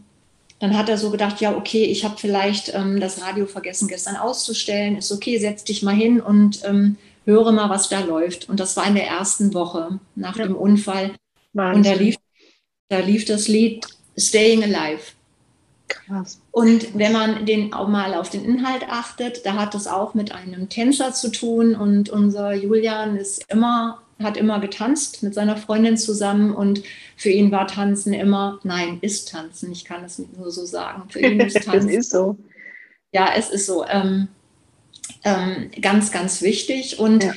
dann 0.59 0.77
hat 0.77 0.89
er 0.89 0.97
so 0.97 1.09
gedacht, 1.09 1.39
ja, 1.39 1.55
okay, 1.55 1.85
ich 1.85 2.03
habe 2.03 2.17
vielleicht 2.17 2.73
ähm, 2.73 2.99
das 2.99 3.21
Radio 3.21 3.45
vergessen 3.45 3.87
gestern 3.87 4.17
auszustellen. 4.17 4.97
Ist 4.97 5.11
okay, 5.11 5.37
setz 5.37 5.63
dich 5.63 5.83
mal 5.83 5.95
hin 5.95 6.19
und 6.19 6.63
ähm, 6.65 6.97
höre 7.25 7.51
mal, 7.51 7.69
was 7.69 7.87
da 7.89 8.01
läuft. 8.01 8.49
Und 8.49 8.59
das 8.59 8.75
war 8.75 8.85
in 8.85 8.95
der 8.95 9.07
ersten 9.07 9.53
Woche 9.53 9.99
nach 10.15 10.35
ja. 10.37 10.45
dem 10.45 10.55
Unfall. 10.55 11.11
Wahnsinn. 11.53 11.77
Und 11.77 11.85
da 11.85 11.93
lief, 11.93 12.15
da 12.89 12.99
lief 12.99 13.25
das 13.25 13.47
Lied 13.47 13.85
Staying 14.17 14.63
Alive. 14.63 15.01
Krass. 15.87 16.39
Und 16.51 16.97
wenn 16.97 17.13
man 17.13 17.45
den 17.45 17.73
auch 17.73 17.87
mal 17.87 18.13
auf 18.13 18.29
den 18.29 18.43
Inhalt 18.43 18.83
achtet, 18.89 19.45
da 19.45 19.53
hat 19.53 19.73
das 19.73 19.87
auch 19.87 20.13
mit 20.13 20.33
einem 20.33 20.69
Tänzer 20.69 21.13
zu 21.13 21.31
tun. 21.31 21.73
Und 21.73 22.09
unser 22.09 22.53
Julian 22.53 23.15
ist 23.15 23.45
immer, 23.49 24.01
hat 24.21 24.37
immer 24.37 24.59
getanzt 24.59 25.23
mit 25.23 25.33
seiner 25.33 25.57
Freundin 25.57 25.97
zusammen. 25.97 26.53
Und 26.53 26.83
für 27.15 27.29
ihn 27.29 27.51
war 27.51 27.67
Tanzen 27.67 28.13
immer, 28.13 28.59
nein, 28.63 28.99
ist 29.01 29.29
Tanzen. 29.29 29.71
Ich 29.71 29.85
kann 29.85 30.03
es 30.03 30.19
nur 30.19 30.51
so 30.51 30.65
sagen. 30.65 31.09
Für 31.09 31.19
ihn 31.19 31.39
ist 31.39 31.63
Tanzen. 31.63 31.89
ist 31.89 32.09
so. 32.09 32.37
Ja, 33.11 33.31
es 33.35 33.49
ist 33.49 33.65
so. 33.65 33.85
Ähm, 33.85 34.27
ähm, 35.23 35.71
ganz, 35.81 36.11
ganz 36.11 36.41
wichtig. 36.41 36.99
Und 36.99 37.23
ja. 37.23 37.33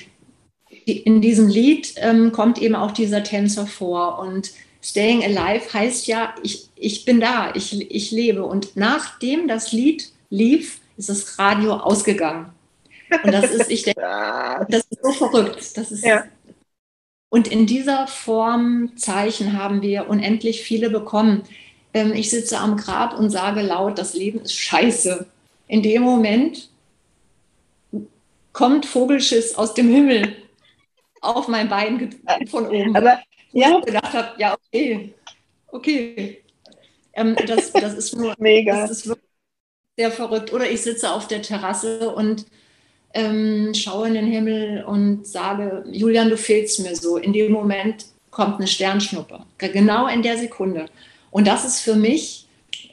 in 0.85 1.21
diesem 1.21 1.49
Lied 1.49 1.95
ähm, 1.97 2.33
kommt 2.33 2.61
eben 2.61 2.75
auch 2.75 2.91
dieser 2.91 3.23
Tänzer 3.23 3.67
vor. 3.67 4.19
Und 4.19 4.53
Staying 4.83 5.23
Alive 5.23 5.73
heißt 5.73 6.07
ja, 6.07 6.35
ich, 6.43 6.69
ich 6.75 7.05
bin 7.05 7.21
da, 7.21 7.55
ich, 7.55 7.91
ich 7.91 8.11
lebe. 8.11 8.45
Und 8.45 8.77
nachdem 8.77 9.49
das 9.49 9.73
Lied 9.73 10.11
lief, 10.31 10.81
ist 10.97 11.09
das 11.09 11.39
Radio 11.39 11.75
ausgegangen. 11.75 12.51
Und 13.23 13.33
das 13.33 13.51
ist, 13.51 13.71
ich 13.71 13.83
denke, 13.83 14.01
das 14.69 14.85
ist 14.91 15.03
so 15.03 15.13
verrückt. 15.13 15.77
Das 15.77 15.93
ist, 15.93 16.05
ja. 16.05 16.25
Und 17.33 17.49
in 17.49 17.65
dieser 17.65 18.07
Form 18.09 18.95
Zeichen 18.99 19.55
haben 19.55 19.81
wir 19.81 20.11
unendlich 20.11 20.61
viele 20.61 20.91
bekommen. 20.91 21.45
Ähm, 21.95 22.13
ich 22.13 22.29
sitze 22.29 22.59
am 22.59 22.77
Grab 22.77 23.19
und 23.19 23.31
sage 23.31 23.63
laut, 23.63 23.97
das 23.97 24.13
Leben 24.13 24.41
ist 24.41 24.53
scheiße. 24.53 25.25
In 25.67 25.83
dem 25.83 26.03
Moment 26.03 26.69
kommt 28.53 28.85
Vogelschiss 28.85 29.55
aus 29.55 29.73
dem 29.73 29.89
Himmel 29.89 30.37
auf 31.23 31.49
mein 31.49 31.71
Bein 31.71 32.15
von 32.51 32.67
oben. 32.67 32.95
Aber 32.95 33.19
ja. 33.53 33.79
ich 33.79 33.87
gedacht 33.87 34.13
habe, 34.13 34.29
ja, 34.39 34.53
okay, 34.53 35.15
okay. 35.69 36.43
Ähm, 37.15 37.35
das, 37.47 37.73
das 37.73 37.95
ist 37.95 38.15
nur, 38.15 38.35
Mega. 38.39 38.83
Das 38.83 38.91
ist 38.91 39.07
wirklich 39.07 39.31
sehr 39.97 40.11
verrückt. 40.11 40.53
Oder 40.53 40.71
ich 40.71 40.83
sitze 40.83 41.11
auf 41.11 41.29
der 41.29 41.41
Terrasse 41.41 42.11
und 42.15 42.45
ähm, 43.15 43.75
schaue 43.75 44.09
in 44.09 44.15
den 44.15 44.27
Himmel 44.27 44.85
und 44.85 45.27
sage, 45.27 45.85
Julian, 45.91 46.31
du 46.31 46.37
fehlst 46.37 46.81
mir 46.81 46.97
so. 46.97 47.17
In 47.17 47.33
dem 47.33 47.53
Moment 47.53 48.07
kommt 48.31 48.57
eine 48.57 48.67
Sternschnuppe, 48.67 49.41
genau 49.59 50.07
in 50.07 50.23
der 50.23 50.39
Sekunde. 50.39 50.87
Und 51.31 51.47
das 51.47 51.65
ist 51.65 51.81
für 51.81 51.97
mich, 51.97 52.47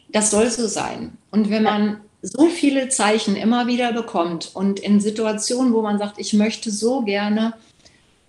das 0.09 0.31
soll 0.31 0.49
so 0.49 0.67
sein. 0.67 1.17
Und 1.31 1.49
wenn 1.49 1.63
man 1.63 2.01
so 2.21 2.47
viele 2.47 2.89
Zeichen 2.89 3.35
immer 3.35 3.67
wieder 3.67 3.93
bekommt 3.93 4.51
und 4.53 4.79
in 4.79 4.99
Situationen, 4.99 5.73
wo 5.73 5.81
man 5.81 5.97
sagt, 5.97 6.19
ich 6.19 6.33
möchte 6.33 6.71
so 6.71 7.01
gerne 7.01 7.53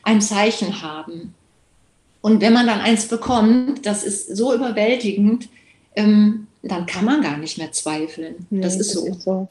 ein 0.02 0.20
Zeichen 0.20 0.82
haben, 0.82 1.34
und 2.22 2.40
wenn 2.40 2.52
man 2.52 2.66
dann 2.66 2.80
eins 2.80 3.08
bekommt, 3.08 3.86
das 3.86 4.04
ist 4.04 4.36
so 4.36 4.54
überwältigend, 4.54 5.48
ähm, 5.96 6.46
dann 6.62 6.86
kann 6.86 7.04
man 7.04 7.22
gar 7.22 7.38
nicht 7.38 7.56
mehr 7.56 7.72
zweifeln. 7.72 8.46
Nee, 8.50 8.60
das, 8.60 8.76
ist, 8.76 8.94
das 8.94 9.02
so. 9.02 9.06
ist 9.06 9.22
so. 9.22 9.48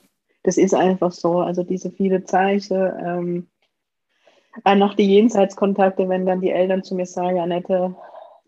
Das 0.50 0.58
ist 0.58 0.74
einfach 0.74 1.12
so. 1.12 1.42
Also 1.42 1.62
diese 1.62 1.92
viele 1.92 2.24
Zeichen. 2.24 2.92
Ähm, 4.66 4.80
noch 4.80 4.96
die 4.96 5.06
Jenseitskontakte, 5.06 6.10
wenn 6.10 6.26
dann 6.26 6.42
die 6.42 6.50
Eltern 6.50 6.84
zu 6.84 6.96
mir 6.96 7.06
sagen, 7.06 7.40
Annette, 7.40 7.94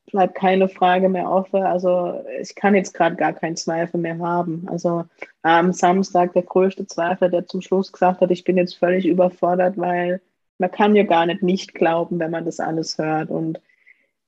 bleibt 0.07 0.33
keine 0.33 0.67
Frage 0.67 1.09
mehr 1.09 1.29
offen. 1.29 1.61
Also 1.61 2.23
ich 2.41 2.55
kann 2.55 2.73
jetzt 2.73 2.95
gerade 2.95 3.17
gar 3.17 3.33
keinen 3.33 3.55
Zweifel 3.55 3.99
mehr 3.99 4.17
haben. 4.17 4.65
Also 4.67 5.03
am 5.43 5.73
Samstag 5.73 6.33
der 6.33 6.41
größte 6.41 6.87
Zweifel, 6.87 7.29
der 7.29 7.45
zum 7.45 7.61
Schluss 7.61 7.91
gesagt 7.91 8.21
hat, 8.21 8.31
ich 8.31 8.45
bin 8.45 8.57
jetzt 8.57 8.79
völlig 8.79 9.05
überfordert, 9.05 9.77
weil 9.77 10.21
man 10.57 10.71
kann 10.71 10.95
ja 10.95 11.03
gar 11.03 11.27
nicht 11.27 11.43
nicht 11.43 11.75
glauben, 11.75 12.17
wenn 12.17 12.31
man 12.31 12.45
das 12.45 12.59
alles 12.59 12.97
hört. 12.97 13.29
Und 13.29 13.61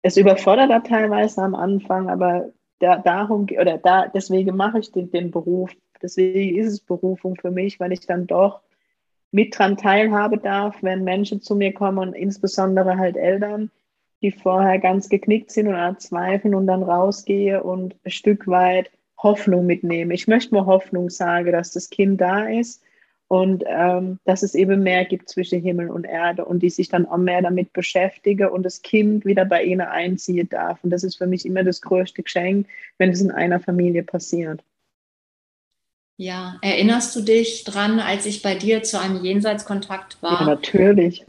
es 0.03 0.15
überfordert 0.15 0.69
da 0.69 0.81
teilweise 0.81 1.41
am 1.41 1.55
Anfang, 1.55 2.07
aber 2.07 2.51
da, 2.77 2.97
darum 2.97 3.47
oder 3.59 3.79
da, 3.79 4.05
deswegen 4.09 4.55
mache 4.55 4.77
ich 4.77 4.91
den, 4.91 5.09
den 5.09 5.31
Beruf. 5.31 5.71
Deswegen 6.03 6.57
ist 6.57 6.67
es 6.67 6.79
Berufung 6.81 7.35
für 7.35 7.51
mich, 7.51 7.79
weil 7.79 7.93
ich 7.93 8.01
dann 8.01 8.27
doch 8.27 8.61
mit 9.31 9.57
dran 9.57 9.77
teilhaben 9.77 10.41
darf, 10.41 10.75
wenn 10.83 11.03
Menschen 11.03 11.41
zu 11.41 11.55
mir 11.55 11.73
kommen 11.73 11.97
und 11.97 12.13
insbesondere 12.13 12.97
halt 12.97 13.17
Eltern, 13.17 13.71
die 14.21 14.31
vorher 14.31 14.79
ganz 14.79 15.09
geknickt 15.09 15.51
sind 15.51 15.67
und 15.67 16.01
zweifeln 16.01 16.53
und 16.53 16.67
dann 16.67 16.83
rausgehe 16.83 17.63
und 17.63 17.95
ein 18.05 18.11
Stück 18.11 18.47
weit 18.47 18.91
Hoffnung 19.17 19.65
mitnehme. 19.65 20.13
Ich 20.13 20.27
möchte 20.27 20.53
mal 20.53 20.65
Hoffnung 20.65 21.09
sagen, 21.09 21.51
dass 21.51 21.71
das 21.71 21.89
Kind 21.89 22.21
da 22.21 22.45
ist 22.47 22.83
und 23.27 23.63
ähm, 23.65 24.19
dass 24.25 24.43
es 24.43 24.53
eben 24.53 24.83
mehr 24.83 25.05
gibt 25.05 25.29
zwischen 25.29 25.61
Himmel 25.61 25.89
und 25.89 26.03
Erde 26.03 26.45
und 26.45 26.61
die 26.61 26.69
sich 26.69 26.89
dann 26.89 27.07
auch 27.07 27.17
mehr 27.17 27.41
damit 27.41 27.73
beschäftigen 27.73 28.49
und 28.49 28.63
das 28.63 28.81
Kind 28.81 29.25
wieder 29.25 29.45
bei 29.45 29.63
ihnen 29.63 29.81
einziehen 29.81 30.47
darf. 30.49 30.83
Und 30.83 30.91
das 30.91 31.03
ist 31.03 31.15
für 31.15 31.25
mich 31.25 31.45
immer 31.45 31.63
das 31.63 31.81
größte 31.81 32.21
Geschenk, 32.21 32.67
wenn 32.99 33.09
es 33.09 33.21
in 33.21 33.31
einer 33.31 33.59
Familie 33.59 34.03
passiert. 34.03 34.63
Ja, 36.23 36.55
erinnerst 36.61 37.13
du 37.17 37.21
dich 37.21 37.65
dran, 37.65 37.99
als 37.99 38.25
ich 38.25 38.41
bei 38.41 38.55
dir 38.55 38.81
zu 38.81 38.97
einem 38.97 39.25
Jenseitskontakt 39.25 40.23
war? 40.23 40.39
Ja, 40.39 40.45
natürlich. 40.45 41.21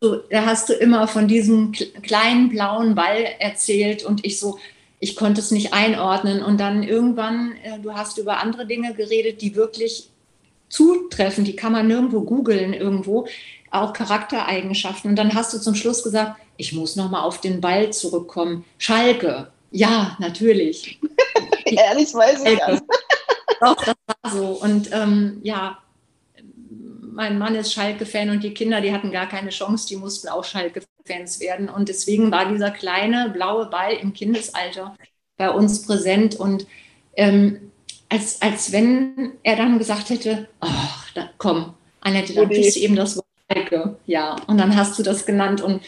da 0.00 0.46
hast 0.46 0.68
du 0.68 0.74
immer 0.74 1.08
von 1.08 1.26
diesem 1.26 1.72
kleinen 1.72 2.48
blauen 2.48 2.94
Ball 2.94 3.26
erzählt 3.40 4.04
und 4.04 4.24
ich 4.24 4.38
so, 4.38 4.60
ich 5.00 5.16
konnte 5.16 5.40
es 5.40 5.50
nicht 5.50 5.72
einordnen. 5.72 6.40
Und 6.40 6.60
dann 6.60 6.84
irgendwann, 6.84 7.56
äh, 7.64 7.80
du 7.80 7.94
hast 7.94 8.18
über 8.18 8.40
andere 8.40 8.64
Dinge 8.64 8.94
geredet, 8.94 9.42
die 9.42 9.56
wirklich 9.56 10.08
zutreffen, 10.68 11.42
die 11.42 11.56
kann 11.56 11.72
man 11.72 11.88
nirgendwo 11.88 12.20
googeln 12.20 12.74
irgendwo, 12.74 13.26
auch 13.72 13.92
Charaktereigenschaften. 13.92 15.10
Und 15.10 15.16
dann 15.16 15.34
hast 15.34 15.52
du 15.52 15.58
zum 15.58 15.74
Schluss 15.74 16.04
gesagt, 16.04 16.40
ich 16.56 16.72
muss 16.72 16.94
nochmal 16.94 17.22
auf 17.22 17.40
den 17.40 17.60
Ball 17.60 17.92
zurückkommen. 17.92 18.64
Schalke. 18.78 19.48
Ja, 19.72 20.16
natürlich. 20.20 21.00
Ehrlich 21.64 22.14
weiß 22.14 22.44
ich 22.44 22.58
das. 22.60 22.82
Doch, 23.60 23.84
das 23.84 23.96
war 24.06 24.30
so. 24.32 24.46
Und 24.60 24.90
ähm, 24.92 25.40
ja, 25.42 25.78
mein 27.18 27.38
Mann 27.38 27.54
ist 27.54 27.72
Schalke-Fan 27.72 28.30
und 28.30 28.44
die 28.44 28.54
Kinder, 28.54 28.80
die 28.80 28.92
hatten 28.92 29.10
gar 29.10 29.28
keine 29.28 29.50
Chance, 29.50 29.88
die 29.88 29.96
mussten 29.96 30.28
auch 30.28 30.44
Schalke-Fans 30.44 31.40
werden. 31.40 31.68
Und 31.68 31.88
deswegen 31.88 32.30
war 32.30 32.50
dieser 32.50 32.70
kleine 32.70 33.30
blaue 33.30 33.66
Ball 33.66 33.94
im 33.94 34.12
Kindesalter 34.12 34.94
bei 35.36 35.50
uns 35.50 35.82
präsent. 35.82 36.36
Und 36.36 36.66
ähm, 37.16 37.72
als, 38.08 38.40
als 38.40 38.72
wenn 38.72 39.32
er 39.42 39.56
dann 39.56 39.78
gesagt 39.78 40.10
hätte, 40.10 40.48
ach, 40.60 41.10
da, 41.14 41.30
komm, 41.38 41.74
Annette, 42.00 42.34
dann 42.34 42.48
kriegst 42.48 42.76
du 42.76 42.80
eben 42.80 42.96
das 42.96 43.16
Wort 43.16 43.26
Schalke. 43.50 43.96
Ja, 44.06 44.36
und 44.46 44.58
dann 44.58 44.76
hast 44.76 44.98
du 44.98 45.02
das 45.02 45.26
genannt 45.26 45.60
und 45.60 45.82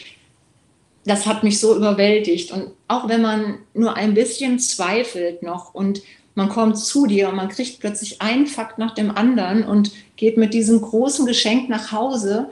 das 1.05 1.25
hat 1.25 1.43
mich 1.43 1.59
so 1.59 1.75
überwältigt. 1.75 2.51
Und 2.51 2.71
auch 2.87 3.07
wenn 3.07 3.21
man 3.21 3.59
nur 3.73 3.95
ein 3.95 4.13
bisschen 4.13 4.59
zweifelt 4.59 5.41
noch 5.43 5.73
und 5.73 6.01
man 6.35 6.49
kommt 6.49 6.77
zu 6.77 7.07
dir 7.07 7.29
und 7.29 7.35
man 7.35 7.49
kriegt 7.49 7.79
plötzlich 7.79 8.21
einen 8.21 8.47
Fakt 8.47 8.77
nach 8.77 8.95
dem 8.95 9.11
anderen 9.11 9.63
und 9.63 9.91
geht 10.15 10.37
mit 10.37 10.53
diesem 10.53 10.81
großen 10.81 11.25
Geschenk 11.25 11.69
nach 11.69 11.91
Hause, 11.91 12.49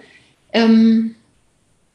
ähm, 0.54 1.16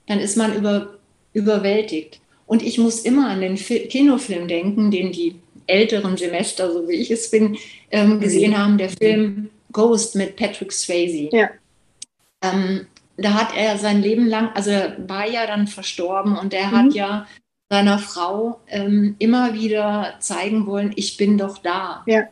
dann 0.07 0.21
ist 0.21 0.37
man 0.37 0.55
über, 0.55 0.95
überwältigt. 1.33 2.21
Und 2.47 2.63
ich 2.63 2.79
muss 2.79 3.01
immer 3.01 3.29
an 3.29 3.41
den 3.41 3.57
Kinofilm 3.57 4.49
denken, 4.49 4.91
den 4.91 5.13
die 5.13 5.37
älteren 5.67 6.17
Semester, 6.17 6.73
so 6.73 6.89
wie 6.89 6.95
ich 6.95 7.11
es 7.11 7.31
bin, 7.31 7.57
ähm, 7.91 8.21
gesehen 8.21 8.53
mhm. 8.53 8.59
haben, 8.59 8.79
der 8.79 8.91
Film 8.91 9.51
Ghost 9.73 10.15
mit 10.15 10.37
Patrick 10.37 10.73
Swayze. 10.73 11.29
Ja. 11.33 11.51
Ähm, 12.43 12.87
da 13.17 13.35
hat 13.35 13.57
er 13.57 13.79
sein 13.79 14.03
Leben 14.03 14.27
lang, 14.27 14.51
also 14.55 14.71
er 14.71 14.97
war 15.09 15.29
ja 15.29 15.47
dann 15.47 15.67
verstorben 15.67 16.37
und 16.37 16.53
er 16.53 16.69
mhm. 16.69 16.73
hat 16.73 16.95
ja 16.95 17.27
seiner 17.71 17.99
Frau 17.99 18.61
ähm, 18.69 19.17
immer 19.19 19.55
wieder 19.55 20.15
zeigen 20.21 20.67
wollen, 20.67 20.93
ich 20.97 21.17
bin 21.17 21.39
doch 21.39 21.59
da. 21.59 22.03
Ja. 22.07 22.29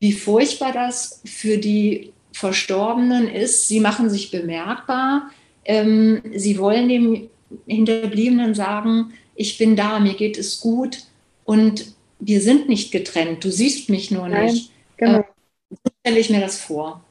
Wie 0.00 0.12
furchtbar 0.12 0.72
das 0.72 1.22
für 1.24 1.58
die 1.58 2.12
Verstorbenen 2.32 3.28
ist. 3.28 3.68
Sie 3.68 3.80
machen 3.80 4.10
sich 4.10 4.30
bemerkbar. 4.30 5.30
Ähm, 5.64 6.22
sie 6.34 6.58
wollen 6.58 6.88
dem 6.88 7.28
Hinterbliebenen 7.66 8.54
sagen, 8.54 9.12
ich 9.34 9.58
bin 9.58 9.76
da, 9.76 10.00
mir 10.00 10.14
geht 10.14 10.38
es 10.38 10.60
gut. 10.60 11.04
Und 11.44 11.94
wir 12.20 12.40
sind 12.40 12.68
nicht 12.68 12.92
getrennt, 12.92 13.44
du 13.44 13.50
siehst 13.50 13.90
mich 13.90 14.10
nur 14.10 14.28
Nein, 14.28 14.46
nicht. 14.46 14.72
Genau. 14.96 15.18
Äh, 15.18 15.24
so 15.70 15.92
stelle 16.00 16.18
ich 16.20 16.30
mir 16.30 16.40
das 16.40 16.60
vor. 16.60 17.04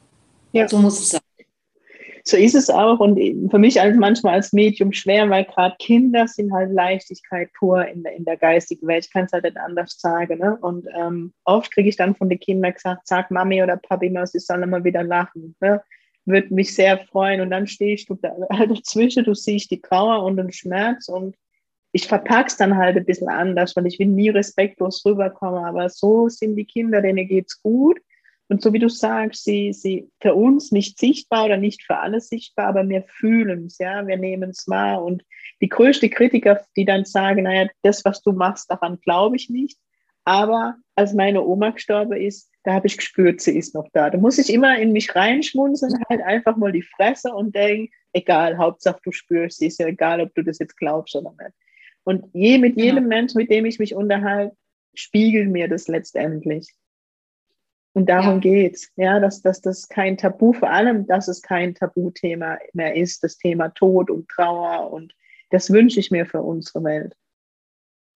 Ja. 0.52 0.68
So 0.68 0.78
muss 0.78 1.00
es 1.00 1.10
sein. 1.10 1.21
So 2.24 2.36
ist 2.36 2.54
es 2.54 2.70
auch. 2.70 3.00
Und 3.00 3.18
für 3.50 3.58
mich 3.58 3.80
als 3.80 3.96
manchmal 3.96 4.34
als 4.34 4.52
Medium 4.52 4.92
schwer, 4.92 5.28
weil 5.30 5.44
gerade 5.44 5.76
Kinder 5.78 6.26
sind 6.28 6.52
halt 6.52 6.72
Leichtigkeit 6.72 7.52
pur 7.54 7.86
in 7.86 8.02
der, 8.02 8.14
in 8.14 8.24
der 8.24 8.36
geistigen 8.36 8.86
Welt. 8.86 9.06
Ich 9.06 9.12
kann 9.12 9.24
es 9.24 9.32
halt 9.32 9.44
nicht 9.44 9.56
anders 9.56 9.98
sagen. 9.98 10.38
Ne? 10.38 10.56
Und 10.60 10.86
ähm, 10.94 11.32
oft 11.44 11.72
kriege 11.72 11.88
ich 11.88 11.96
dann 11.96 12.14
von 12.14 12.28
den 12.28 12.40
Kindern 12.40 12.72
gesagt, 12.72 13.06
sag 13.06 13.30
Mami 13.30 13.62
oder 13.62 13.76
Papi 13.76 14.10
mal, 14.10 14.26
sie 14.26 14.38
sollen 14.38 14.68
mal 14.70 14.84
wieder 14.84 15.02
lachen. 15.02 15.54
Ne? 15.60 15.82
Würde 16.24 16.54
mich 16.54 16.74
sehr 16.74 16.98
freuen. 16.98 17.40
Und 17.40 17.50
dann 17.50 17.66
stehst 17.66 18.08
du 18.08 18.14
da 18.14 18.34
halt 18.52 18.70
dazwischen, 18.70 19.24
du 19.24 19.34
siehst 19.34 19.70
die 19.70 19.80
Trauer 19.80 20.24
und 20.24 20.36
den 20.36 20.52
Schmerz 20.52 21.08
und 21.08 21.36
ich 21.94 22.08
verpacke 22.08 22.46
es 22.46 22.56
dann 22.56 22.78
halt 22.78 22.96
ein 22.96 23.04
bisschen 23.04 23.28
anders, 23.28 23.76
weil 23.76 23.86
ich 23.86 23.98
will 23.98 24.06
nie 24.06 24.30
respektlos 24.30 25.04
rüberkommen. 25.04 25.62
Aber 25.62 25.90
so 25.90 26.28
sind 26.28 26.56
die 26.56 26.64
Kinder, 26.64 27.02
denen 27.02 27.28
geht's 27.28 27.60
gut 27.60 27.98
und 28.52 28.60
so 28.60 28.74
wie 28.74 28.78
du 28.78 28.90
sagst, 28.90 29.44
sie, 29.44 29.72
sie 29.72 30.10
für 30.20 30.34
uns 30.34 30.72
nicht 30.72 30.98
sichtbar 30.98 31.46
oder 31.46 31.56
nicht 31.56 31.82
für 31.84 31.96
alle 31.96 32.20
sichtbar, 32.20 32.66
aber 32.66 32.86
wir 32.86 33.02
fühlen 33.04 33.64
es, 33.64 33.78
ja, 33.78 34.06
wir 34.06 34.18
nehmen 34.18 34.50
es 34.50 34.68
wahr. 34.68 35.02
Und 35.02 35.24
die 35.62 35.70
größte 35.70 36.10
Kritiker, 36.10 36.60
die 36.76 36.84
dann 36.84 37.06
sagen, 37.06 37.44
naja, 37.44 37.66
das, 37.80 38.04
was 38.04 38.20
du 38.20 38.32
machst, 38.32 38.70
daran 38.70 39.00
glaube 39.00 39.36
ich 39.36 39.48
nicht. 39.48 39.78
Aber 40.24 40.76
als 40.96 41.14
meine 41.14 41.42
Oma 41.42 41.70
gestorben 41.70 42.12
ist, 42.12 42.50
da 42.64 42.74
habe 42.74 42.88
ich 42.88 42.98
gespürt, 42.98 43.40
sie 43.40 43.56
ist 43.56 43.74
noch 43.74 43.88
da. 43.94 44.10
Da 44.10 44.18
muss 44.18 44.36
ich 44.36 44.52
immer 44.52 44.78
in 44.78 44.92
mich 44.92 45.16
reinschmunzeln, 45.16 45.94
halt 46.10 46.20
einfach 46.20 46.58
mal 46.58 46.72
die 46.72 46.82
Fresse 46.82 47.32
und 47.32 47.54
denken, 47.54 47.90
egal, 48.12 48.58
Hauptsache 48.58 49.00
du 49.02 49.12
spürst 49.12 49.60
sie, 49.60 49.68
ist 49.68 49.80
ja 49.80 49.86
egal, 49.86 50.20
ob 50.20 50.34
du 50.34 50.42
das 50.42 50.58
jetzt 50.58 50.76
glaubst 50.76 51.16
oder 51.16 51.34
nicht. 51.42 51.56
Und 52.04 52.26
je 52.34 52.58
mit 52.58 52.76
jedem 52.76 53.04
ja. 53.04 53.08
Menschen, 53.08 53.38
mit 53.38 53.50
dem 53.50 53.64
ich 53.64 53.78
mich 53.78 53.94
unterhalte, 53.94 54.54
spiegelt 54.92 55.48
mir 55.48 55.68
das 55.68 55.88
letztendlich. 55.88 56.68
Und 57.94 58.08
darum 58.08 58.34
ja. 58.34 58.38
geht's, 58.38 58.88
ja, 58.96 59.20
dass, 59.20 59.42
dass 59.42 59.60
das 59.60 59.88
kein 59.88 60.16
Tabu, 60.16 60.52
vor 60.52 60.70
allem, 60.70 61.06
dass 61.06 61.28
es 61.28 61.42
kein 61.42 61.74
Tabuthema 61.74 62.58
mehr 62.72 62.96
ist, 62.96 63.22
das 63.22 63.36
Thema 63.36 63.68
Tod 63.68 64.10
und 64.10 64.28
Trauer. 64.28 64.90
Und 64.90 65.14
das 65.50 65.70
wünsche 65.70 66.00
ich 66.00 66.10
mir 66.10 66.24
für 66.24 66.40
unsere 66.42 66.82
Welt. 66.84 67.14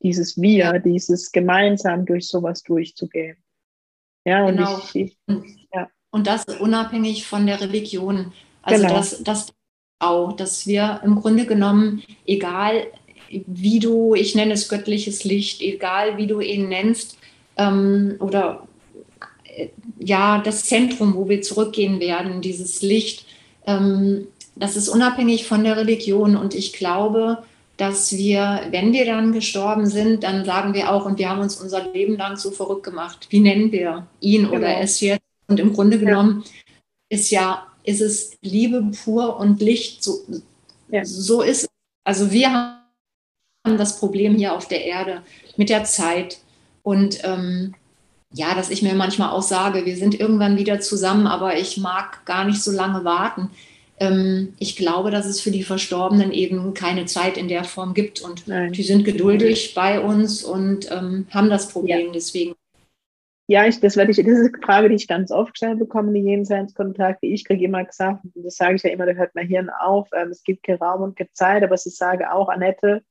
Dieses 0.02 0.40
Wir, 0.40 0.64
ja. 0.64 0.78
dieses 0.78 1.30
gemeinsam 1.30 2.06
durch 2.06 2.28
sowas 2.28 2.62
durchzugehen. 2.62 3.36
Ja, 4.24 4.44
und 4.44 4.56
genau. 4.56 4.78
ich, 4.94 5.18
ich 5.24 5.68
ja. 5.72 5.88
Und 6.10 6.26
das 6.26 6.44
unabhängig 6.44 7.26
von 7.26 7.46
der 7.46 7.60
Religion. 7.60 8.32
Also 8.62 8.82
genau. 8.82 8.96
das, 8.96 9.22
das 9.22 9.52
auch, 9.98 10.32
dass 10.32 10.66
wir 10.66 11.00
im 11.04 11.16
Grunde 11.16 11.46
genommen, 11.46 12.02
egal 12.26 12.86
wie 13.28 13.78
du, 13.78 14.14
ich 14.14 14.34
nenne 14.34 14.52
es 14.52 14.68
göttliches 14.68 15.24
Licht, 15.24 15.60
egal 15.60 16.16
wie 16.16 16.26
du 16.26 16.40
ihn 16.40 16.68
nennst, 16.68 17.18
ähm, 17.56 18.16
oder 18.20 18.66
ja, 19.98 20.38
das 20.38 20.64
Zentrum, 20.64 21.14
wo 21.14 21.28
wir 21.28 21.42
zurückgehen 21.42 22.00
werden, 22.00 22.40
dieses 22.40 22.82
Licht, 22.82 23.26
ähm, 23.66 24.28
das 24.54 24.76
ist 24.76 24.88
unabhängig 24.88 25.46
von 25.46 25.64
der 25.64 25.76
Religion. 25.76 26.36
Und 26.36 26.54
ich 26.54 26.72
glaube, 26.72 27.42
dass 27.76 28.16
wir, 28.16 28.62
wenn 28.70 28.92
wir 28.92 29.04
dann 29.04 29.32
gestorben 29.32 29.86
sind, 29.86 30.22
dann 30.22 30.44
sagen 30.44 30.74
wir 30.74 30.90
auch, 30.90 31.04
und 31.04 31.18
wir 31.18 31.28
haben 31.28 31.40
uns 31.40 31.60
unser 31.60 31.92
Leben 31.92 32.16
lang 32.16 32.36
so 32.36 32.50
verrückt 32.50 32.84
gemacht. 32.84 33.26
Wie 33.30 33.40
nennen 33.40 33.70
wir 33.70 34.06
ihn 34.20 34.44
genau. 34.44 34.56
oder 34.56 34.78
es 34.78 35.00
jetzt? 35.00 35.22
Und 35.46 35.60
im 35.60 35.72
Grunde 35.72 35.98
genommen 35.98 36.44
ja. 36.44 36.50
ist 37.16 37.30
ja, 37.30 37.66
ist 37.84 38.00
es 38.00 38.36
Liebe 38.40 38.82
pur 39.04 39.36
und 39.38 39.60
Licht. 39.60 40.02
So, 40.02 40.20
ja. 40.90 41.04
so 41.04 41.42
ist 41.42 41.64
es. 41.64 41.68
Also 42.04 42.30
wir 42.30 42.50
haben 42.50 43.78
das 43.78 43.98
Problem 43.98 44.36
hier 44.36 44.54
auf 44.54 44.68
der 44.68 44.84
Erde 44.84 45.22
mit 45.56 45.68
der 45.68 45.84
Zeit. 45.84 46.38
Und 46.82 47.18
ähm, 47.24 47.74
ja, 48.32 48.54
dass 48.54 48.70
ich 48.70 48.82
mir 48.82 48.94
manchmal 48.94 49.30
auch 49.30 49.42
sage, 49.42 49.86
wir 49.86 49.96
sind 49.96 50.18
irgendwann 50.18 50.56
wieder 50.56 50.80
zusammen, 50.80 51.26
aber 51.26 51.56
ich 51.58 51.76
mag 51.76 52.24
gar 52.24 52.44
nicht 52.44 52.62
so 52.62 52.70
lange 52.70 53.04
warten. 53.04 53.50
Ähm, 53.98 54.54
ich 54.58 54.76
glaube, 54.76 55.10
dass 55.10 55.26
es 55.26 55.40
für 55.40 55.50
die 55.50 55.62
Verstorbenen 55.62 56.32
eben 56.32 56.74
keine 56.74 57.06
Zeit 57.06 57.38
in 57.38 57.48
der 57.48 57.64
Form 57.64 57.94
gibt 57.94 58.20
und 58.20 58.46
Nein. 58.46 58.72
die 58.72 58.82
sind 58.82 59.04
geduldig 59.04 59.74
bei 59.74 60.00
uns 60.00 60.44
und 60.44 60.90
ähm, 60.90 61.26
haben 61.30 61.48
das 61.48 61.68
Problem 61.68 62.06
ja. 62.06 62.12
deswegen. 62.12 62.54
Ja, 63.48 63.64
ich, 63.64 63.78
das, 63.78 63.96
werde 63.96 64.10
ich, 64.10 64.16
das 64.16 64.26
ist 64.26 64.54
eine 64.54 64.62
Frage, 64.62 64.88
die 64.88 64.96
ich 64.96 65.06
ganz 65.06 65.30
oft 65.30 65.52
gestellt 65.52 65.78
bekomme, 65.78 66.12
die 66.12 66.18
Jenseitskontakte. 66.18 67.26
Ich 67.26 67.44
kriege 67.44 67.64
immer 67.64 67.84
gesagt, 67.84 68.24
das 68.34 68.56
sage 68.56 68.74
ich 68.74 68.82
ja 68.82 68.90
immer, 68.90 69.06
da 69.06 69.12
hört 69.12 69.36
mein 69.36 69.46
Hirn 69.46 69.70
auf, 69.70 70.08
ähm, 70.12 70.30
es 70.30 70.42
gibt 70.42 70.64
keinen 70.64 70.78
Raum 70.78 71.02
und 71.02 71.16
keine 71.16 71.32
Zeit, 71.32 71.62
aber 71.62 71.74
ich 71.74 71.96
sage 71.96 72.32
auch, 72.32 72.48
Annette, 72.48 73.02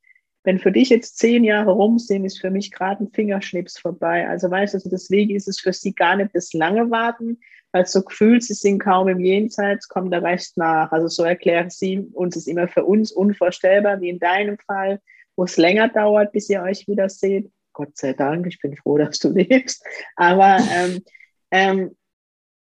wenn 0.46 0.60
für 0.60 0.70
dich 0.70 0.90
jetzt 0.90 1.18
zehn 1.18 1.42
Jahre 1.42 1.72
rum 1.72 1.98
sind, 1.98 2.24
ist 2.24 2.40
für 2.40 2.50
mich 2.50 2.70
gerade 2.70 3.02
ein 3.02 3.10
Fingerschnips 3.10 3.80
vorbei. 3.80 4.28
Also 4.28 4.48
weißt 4.48 4.74
du, 4.74 4.76
also 4.76 4.88
deswegen 4.88 5.34
ist 5.34 5.48
es 5.48 5.58
für 5.58 5.72
sie 5.72 5.92
gar 5.92 6.14
nicht 6.14 6.30
das 6.34 6.52
lange 6.52 6.88
Warten, 6.88 7.40
weil 7.72 7.84
so 7.84 8.04
gefühlt, 8.04 8.44
sie 8.44 8.54
sind 8.54 8.78
kaum 8.78 9.08
im 9.08 9.18
Jenseits, 9.18 9.88
kommt 9.88 10.12
der 10.12 10.22
Rest 10.22 10.56
nach. 10.56 10.92
Also 10.92 11.08
so 11.08 11.24
erklären 11.24 11.68
sie 11.68 11.98
uns 12.12 12.36
ist 12.36 12.46
immer 12.46 12.68
für 12.68 12.84
uns 12.84 13.10
unvorstellbar, 13.10 14.00
wie 14.00 14.08
in 14.08 14.20
deinem 14.20 14.56
Fall, 14.58 15.00
wo 15.34 15.44
es 15.44 15.56
länger 15.56 15.88
dauert, 15.88 16.30
bis 16.30 16.48
ihr 16.48 16.62
euch 16.62 16.86
wieder 16.86 17.08
seht. 17.08 17.50
Gott 17.72 17.96
sei 17.96 18.12
Dank, 18.12 18.46
ich 18.46 18.60
bin 18.60 18.76
froh, 18.76 18.98
dass 18.98 19.18
du 19.18 19.30
lebst. 19.30 19.84
Aber 20.14 20.58
ähm, 20.72 21.02
ähm, 21.50 21.96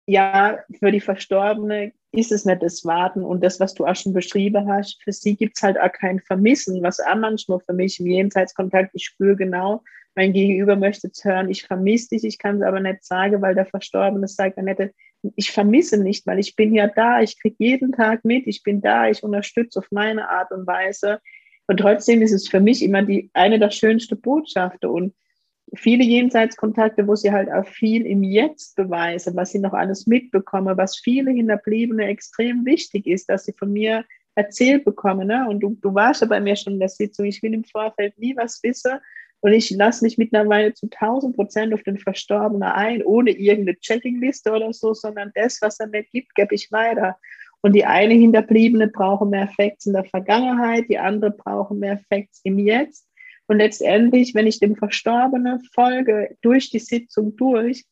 ja, 0.07 0.59
für 0.79 0.91
die 0.91 1.01
Verstorbene 1.01 1.93
ist 2.17 2.33
es 2.33 2.45
nicht 2.45 2.63
das 2.63 2.85
Warten 2.85 3.23
und 3.23 3.43
das, 3.43 3.61
was 3.61 3.75
du 3.75 3.85
auch 3.85 3.97
schon 3.97 4.13
beschrieben 4.13 4.69
hast, 4.69 5.03
für 5.03 5.13
sie 5.13 5.37
gibt 5.37 5.57
es 5.57 5.63
halt 5.63 5.79
auch 5.79 5.93
kein 5.93 6.21
Vermissen, 6.21 6.83
was 6.83 7.01
auch 7.01 7.17
manchmal 7.17 7.61
für 7.61 7.73
mich 7.73 8.01
im 8.01 8.07
Jenseitskontakt, 8.07 8.91
ich 8.95 9.05
spüre 9.05 9.37
genau, 9.37 9.83
mein 10.15 10.33
Gegenüber 10.33 10.77
möchte 10.77 11.09
es 11.09 11.25
hören, 11.25 11.51
ich 11.51 11.65
vermisse 11.65 12.11
dich, 12.11 12.25
ich 12.25 12.39
kann 12.39 12.57
es 12.57 12.63
aber 12.63 12.81
nicht 12.81 13.05
sagen, 13.05 13.43
weil 13.43 13.55
der 13.55 13.67
Verstorbene 13.67 14.29
sagt, 14.29 14.59
Annette, 14.59 14.93
ich 15.37 15.51
vermisse 15.51 15.97
nicht, 15.97 16.27
weil 16.27 16.39
ich 16.39 16.55
bin 16.55 16.75
ja 16.75 16.87
da, 16.87 17.21
ich 17.21 17.41
kriege 17.41 17.57
jeden 17.59 17.93
Tag 17.93 18.25
mit, 18.25 18.47
ich 18.47 18.63
bin 18.63 18.81
da, 18.81 19.09
ich 19.09 19.23
unterstütze 19.23 19.79
auf 19.79 19.91
meine 19.91 20.29
Art 20.29 20.51
und 20.53 20.67
Weise. 20.67 21.19
Und 21.67 21.79
trotzdem 21.79 22.21
ist 22.23 22.33
es 22.33 22.49
für 22.49 22.61
mich 22.61 22.83
immer 22.83 23.03
die 23.03 23.31
eine 23.33 23.59
der 23.59 23.71
schönsten 23.71 24.21
Botschaften. 24.21 24.91
Und 24.91 25.15
viele 25.77 26.05
Jenseitskontakte, 26.05 27.07
wo 27.07 27.15
sie 27.15 27.33
halt 27.33 27.51
auch 27.51 27.67
viel 27.67 28.07
im 28.07 28.23
Jetzt 28.23 28.77
beweisen, 28.77 29.37
was 29.37 29.51
sie 29.51 29.59
noch 29.59 29.73
alles 29.73 30.07
mitbekommen, 30.07 30.77
was 30.77 30.99
viele 30.99 31.31
Hinterbliebene 31.31 32.07
extrem 32.07 32.65
wichtig 32.65 33.07
ist, 33.07 33.29
dass 33.29 33.45
sie 33.45 33.55
von 33.59 33.73
mir 33.73 34.05
erzählt 34.35 34.85
bekommen. 34.85 35.29
Ne? 35.29 35.47
Und 35.49 35.61
du, 35.61 35.77
du 35.81 35.95
warst 35.95 36.21
ja 36.21 36.27
bei 36.27 36.41
mir 36.41 36.57
schon 36.57 36.75
in 36.75 36.81
der 36.81 36.89
Sitzung, 36.89 37.27
ich 37.27 37.43
will 37.43 37.55
im 37.55 37.65
Vorfeld 37.65 38.19
nie 38.19 38.37
was 38.37 38.63
wissen 38.63 38.93
und 39.41 39.53
ich 39.53 39.71
lasse 39.71 40.05
mich 40.05 40.17
mittlerweile 40.17 40.73
zu 40.73 40.89
1000 40.91 41.37
Prozent 41.37 41.75
auf 41.75 41.83
den 41.83 41.99
Verstorbenen 41.99 42.63
ein, 42.63 43.03
ohne 43.03 43.31
irgendeine 43.31 43.79
Checkingliste 43.79 44.51
oder 44.51 44.73
so, 44.73 44.95
sondern 44.95 45.33
das, 45.35 45.61
was 45.61 45.79
er 45.81 45.89
mir 45.89 46.03
gibt, 46.03 46.35
gebe 46.35 46.55
ich 46.55 46.73
weiter. 46.73 47.19
Und 47.61 47.75
die 47.75 47.85
eine 47.85 48.15
Hinterbliebene 48.15 48.89
braucht 48.89 49.29
mehr 49.29 49.49
Facts 49.49 49.87
in 49.87 49.93
der 49.93 50.05
Vergangenheit, 50.05 50.87
die 50.89 50.99
andere 50.99 51.31
braucht 51.31 51.73
mehr 51.73 51.99
Facts 52.09 52.41
im 52.45 52.59
Jetzt. 52.59 53.07
Und 53.47 53.59
letztendlich, 53.59 54.35
wenn 54.35 54.47
ich 54.47 54.61
dem 54.61 54.77
Verstorbenen 54.77 55.61
folge, 55.73 56.37
durch 56.41 56.71
die 56.71 56.79
Sitzung 56.79 57.37
durch, 57.37 57.85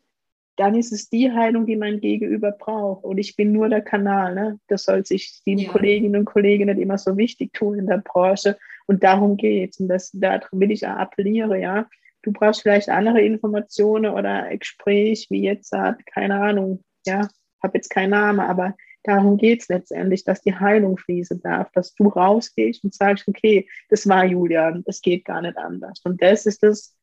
dann 0.57 0.75
ist 0.75 0.93
es 0.93 1.09
die 1.09 1.33
Heilung, 1.33 1.67
die 1.67 1.77
mein 1.77 2.01
Gegenüber 2.01 2.53
braucht. 2.53 3.05
Und 3.05 3.19
ich 3.19 3.37
bin 3.37 3.53
nur 3.53 3.69
der 3.69 3.81
Kanal. 3.81 4.35
Ne? 4.35 4.61
Das 4.69 4.85
soll 4.85 5.05
sich 5.05 5.41
die 5.47 5.55
ja. 5.55 5.71
Kolleginnen 5.71 6.21
und 6.21 6.25
Kollegen 6.27 6.67
nicht 6.67 6.79
immer 6.79 6.99
so 6.99 7.17
wichtig 7.17 7.53
tun 7.53 7.79
in 7.79 7.87
der 7.87 7.99
Branche. 7.99 8.59
Und 8.87 9.03
darum 9.03 9.37
geht 9.37 9.73
es. 9.73 9.81
Und 9.81 9.89
das, 9.89 10.11
da 10.13 10.41
will 10.53 10.71
ich 10.71 10.87
auch 10.87 10.97
appellieren, 10.97 11.61
ja. 11.61 11.87
Du 12.23 12.33
brauchst 12.33 12.63
vielleicht 12.63 12.89
andere 12.89 13.21
Informationen 13.21 14.13
oder 14.13 14.45
ein 14.45 14.59
Gespräch, 14.61 15.27
wie 15.31 15.43
jetzt, 15.43 15.73
keine 16.07 16.41
Ahnung, 16.41 16.85
ja, 17.05 17.27
habe 17.61 17.79
jetzt 17.79 17.91
keinen 17.91 18.11
Namen, 18.11 18.39
aber 18.39 18.77
Darum 19.05 19.37
geht 19.37 19.63
es 19.63 19.69
letztendlich, 19.69 20.25
dass 20.25 20.43
die 20.43 20.55
Heilung 20.55 20.97
fließen 20.97 21.41
darf, 21.43 21.71
dass 21.73 21.95
du 21.95 22.09
rausgehst 22.09 22.85
und 22.85 22.95
sagst, 22.95 23.27
okay, 23.27 23.69
das 23.89 24.09
war 24.09 24.25
Julian, 24.25 24.85
es 24.87 25.01
geht 25.01 25.25
gar 25.25 25.43
nicht 25.43 25.57
anders. 25.57 26.01
Und 26.05 26.23
das 26.23 26.47
ist 26.47 26.63
das, 26.63 26.95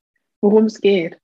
worum 0.42 0.66
es 0.66 0.80
geht. 0.80 1.20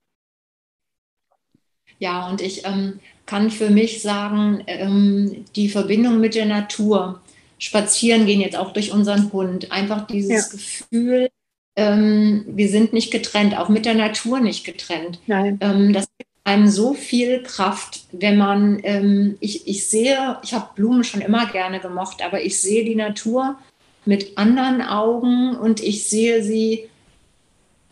Ja, 1.98 2.28
und 2.28 2.42
ich 2.42 2.66
ähm, 2.66 3.00
kann 3.24 3.50
für 3.50 3.70
mich 3.70 4.02
sagen, 4.02 4.62
ähm, 4.66 5.46
die 5.54 5.68
Verbindung 5.68 6.20
mit 6.20 6.34
der 6.34 6.46
Natur, 6.46 7.22
spazieren 7.58 8.26
gehen 8.26 8.42
jetzt 8.42 8.56
auch 8.56 8.72
durch 8.74 8.92
unseren 8.92 9.32
Hund, 9.32 9.72
einfach 9.72 10.06
dieses 10.06 10.30
ja. 10.30 10.58
Gefühl, 10.92 11.28
ähm, 11.76 12.44
wir 12.48 12.68
sind 12.68 12.92
nicht 12.92 13.10
getrennt, 13.10 13.56
auch 13.56 13.68
mit 13.68 13.86
der 13.86 13.94
Natur 13.94 14.40
nicht 14.40 14.64
getrennt. 14.64 15.20
Nein. 15.26 15.58
Ähm, 15.60 15.92
das 15.92 16.06
einem 16.46 16.68
so 16.68 16.94
viel 16.94 17.42
Kraft, 17.42 18.04
wenn 18.12 18.36
man, 18.38 18.78
ähm, 18.84 19.36
ich, 19.40 19.66
ich 19.66 19.88
sehe, 19.88 20.38
ich 20.44 20.54
habe 20.54 20.68
Blumen 20.76 21.02
schon 21.02 21.20
immer 21.20 21.46
gerne 21.46 21.80
gemocht, 21.80 22.22
aber 22.22 22.40
ich 22.40 22.60
sehe 22.60 22.84
die 22.84 22.94
Natur 22.94 23.56
mit 24.04 24.38
anderen 24.38 24.80
Augen 24.80 25.56
und 25.56 25.82
ich 25.82 26.08
sehe 26.08 26.44
sie 26.44 26.88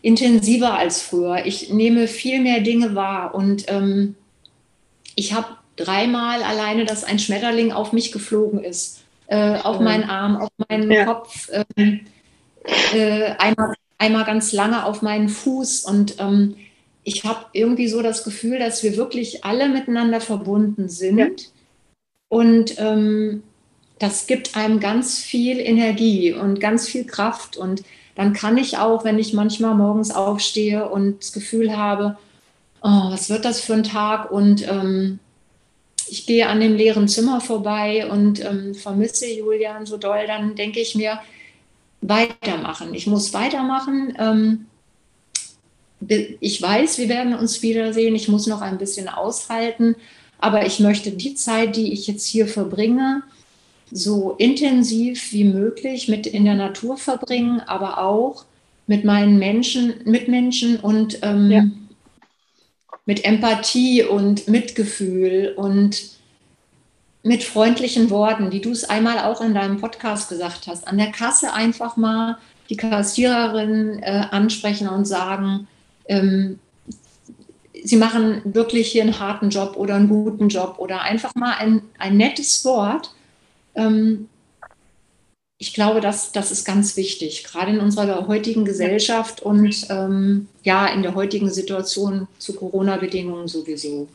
intensiver 0.02 0.78
als 0.78 1.02
früher. 1.02 1.44
Ich 1.46 1.72
nehme 1.72 2.06
viel 2.06 2.40
mehr 2.40 2.60
Dinge 2.60 2.94
wahr 2.94 3.34
und 3.34 3.64
ähm, 3.66 4.14
ich 5.16 5.32
habe 5.32 5.48
dreimal 5.74 6.44
alleine, 6.44 6.84
dass 6.84 7.02
ein 7.02 7.18
Schmetterling 7.18 7.72
auf 7.72 7.92
mich 7.92 8.12
geflogen 8.12 8.62
ist, 8.62 9.02
äh, 9.26 9.58
auf 9.58 9.80
meinen 9.80 10.08
Arm, 10.08 10.36
auf 10.36 10.50
meinen 10.68 10.92
ja. 10.92 11.06
Kopf, 11.06 11.48
äh, 11.48 11.64
äh, 12.92 13.34
einmal, 13.36 13.74
einmal 13.98 14.24
ganz 14.24 14.52
lange 14.52 14.84
auf 14.84 15.02
meinen 15.02 15.28
Fuß 15.28 15.86
und 15.86 16.20
ähm, 16.20 16.54
ich 17.04 17.24
habe 17.24 17.46
irgendwie 17.52 17.88
so 17.88 18.02
das 18.02 18.24
Gefühl, 18.24 18.58
dass 18.58 18.82
wir 18.82 18.96
wirklich 18.96 19.44
alle 19.44 19.68
miteinander 19.68 20.20
verbunden 20.20 20.88
sind. 20.88 21.18
Ja. 21.18 21.46
Und 22.28 22.78
ähm, 22.78 23.42
das 23.98 24.26
gibt 24.26 24.56
einem 24.56 24.80
ganz 24.80 25.18
viel 25.18 25.60
Energie 25.60 26.32
und 26.32 26.60
ganz 26.60 26.88
viel 26.88 27.04
Kraft. 27.04 27.56
Und 27.56 27.84
dann 28.14 28.32
kann 28.32 28.58
ich 28.58 28.78
auch, 28.78 29.04
wenn 29.04 29.18
ich 29.18 29.34
manchmal 29.34 29.74
morgens 29.74 30.10
aufstehe 30.10 30.88
und 30.88 31.20
das 31.20 31.32
Gefühl 31.32 31.76
habe, 31.76 32.16
oh, 32.82 33.10
was 33.10 33.28
wird 33.28 33.44
das 33.44 33.60
für 33.60 33.74
ein 33.74 33.84
Tag? 33.84 34.30
Und 34.30 34.66
ähm, 34.68 35.20
ich 36.08 36.26
gehe 36.26 36.48
an 36.48 36.60
dem 36.60 36.74
leeren 36.74 37.08
Zimmer 37.08 37.40
vorbei 37.40 38.10
und 38.10 38.44
ähm, 38.44 38.74
vermisse 38.74 39.30
Julian 39.30 39.86
so 39.86 39.96
doll, 39.96 40.26
dann 40.26 40.54
denke 40.54 40.80
ich 40.80 40.94
mir, 40.94 41.20
weitermachen. 42.00 42.94
Ich 42.94 43.06
muss 43.06 43.32
weitermachen. 43.32 44.14
Ähm, 44.18 44.66
ich 46.08 46.60
weiß, 46.60 46.98
wir 46.98 47.08
werden 47.08 47.34
uns 47.34 47.62
wiedersehen. 47.62 48.14
Ich 48.14 48.28
muss 48.28 48.46
noch 48.46 48.60
ein 48.60 48.78
bisschen 48.78 49.08
aushalten. 49.08 49.96
Aber 50.38 50.66
ich 50.66 50.80
möchte 50.80 51.10
die 51.10 51.34
Zeit, 51.34 51.76
die 51.76 51.92
ich 51.92 52.06
jetzt 52.06 52.26
hier 52.26 52.46
verbringe, 52.46 53.22
so 53.90 54.32
intensiv 54.38 55.32
wie 55.32 55.44
möglich 55.44 56.08
mit 56.08 56.26
in 56.26 56.44
der 56.44 56.54
Natur 56.54 56.96
verbringen, 56.96 57.60
aber 57.60 57.98
auch 57.98 58.44
mit 58.86 59.04
meinen 59.04 59.38
Menschen, 59.38 59.94
Mitmenschen 60.04 60.76
und 60.80 61.18
ähm, 61.22 61.50
ja. 61.50 61.64
mit 63.06 63.24
Empathie 63.24 64.02
und 64.02 64.48
Mitgefühl 64.48 65.54
und 65.56 66.02
mit 67.22 67.42
freundlichen 67.42 68.10
Worten, 68.10 68.52
wie 68.52 68.60
du 68.60 68.70
es 68.70 68.84
einmal 68.84 69.20
auch 69.20 69.40
in 69.40 69.54
deinem 69.54 69.80
Podcast 69.80 70.28
gesagt 70.28 70.66
hast, 70.66 70.86
an 70.86 70.98
der 70.98 71.10
Kasse 71.10 71.54
einfach 71.54 71.96
mal 71.96 72.36
die 72.68 72.76
Kassiererin 72.76 74.02
äh, 74.02 74.26
ansprechen 74.30 74.88
und 74.88 75.06
sagen, 75.06 75.66
ähm, 76.06 76.58
sie 77.84 77.96
machen 77.96 78.40
wirklich 78.44 78.90
hier 78.90 79.02
einen 79.02 79.18
harten 79.18 79.50
Job 79.50 79.76
oder 79.76 79.94
einen 79.94 80.08
guten 80.08 80.48
Job 80.48 80.76
oder 80.78 81.02
einfach 81.02 81.34
mal 81.34 81.54
ein, 81.58 81.82
ein 81.98 82.16
nettes 82.16 82.64
Wort. 82.64 83.14
Ähm, 83.74 84.28
ich 85.58 85.72
glaube, 85.72 86.00
das, 86.00 86.32
das 86.32 86.50
ist 86.50 86.64
ganz 86.64 86.96
wichtig, 86.96 87.44
gerade 87.44 87.72
in 87.72 87.80
unserer 87.80 88.26
heutigen 88.26 88.64
Gesellschaft 88.64 89.40
und 89.40 89.86
ähm, 89.88 90.48
ja, 90.62 90.86
in 90.86 91.02
der 91.02 91.14
heutigen 91.14 91.50
Situation 91.50 92.26
zu 92.38 92.54
Corona-Bedingungen 92.54 93.48
sowieso. 93.48 94.08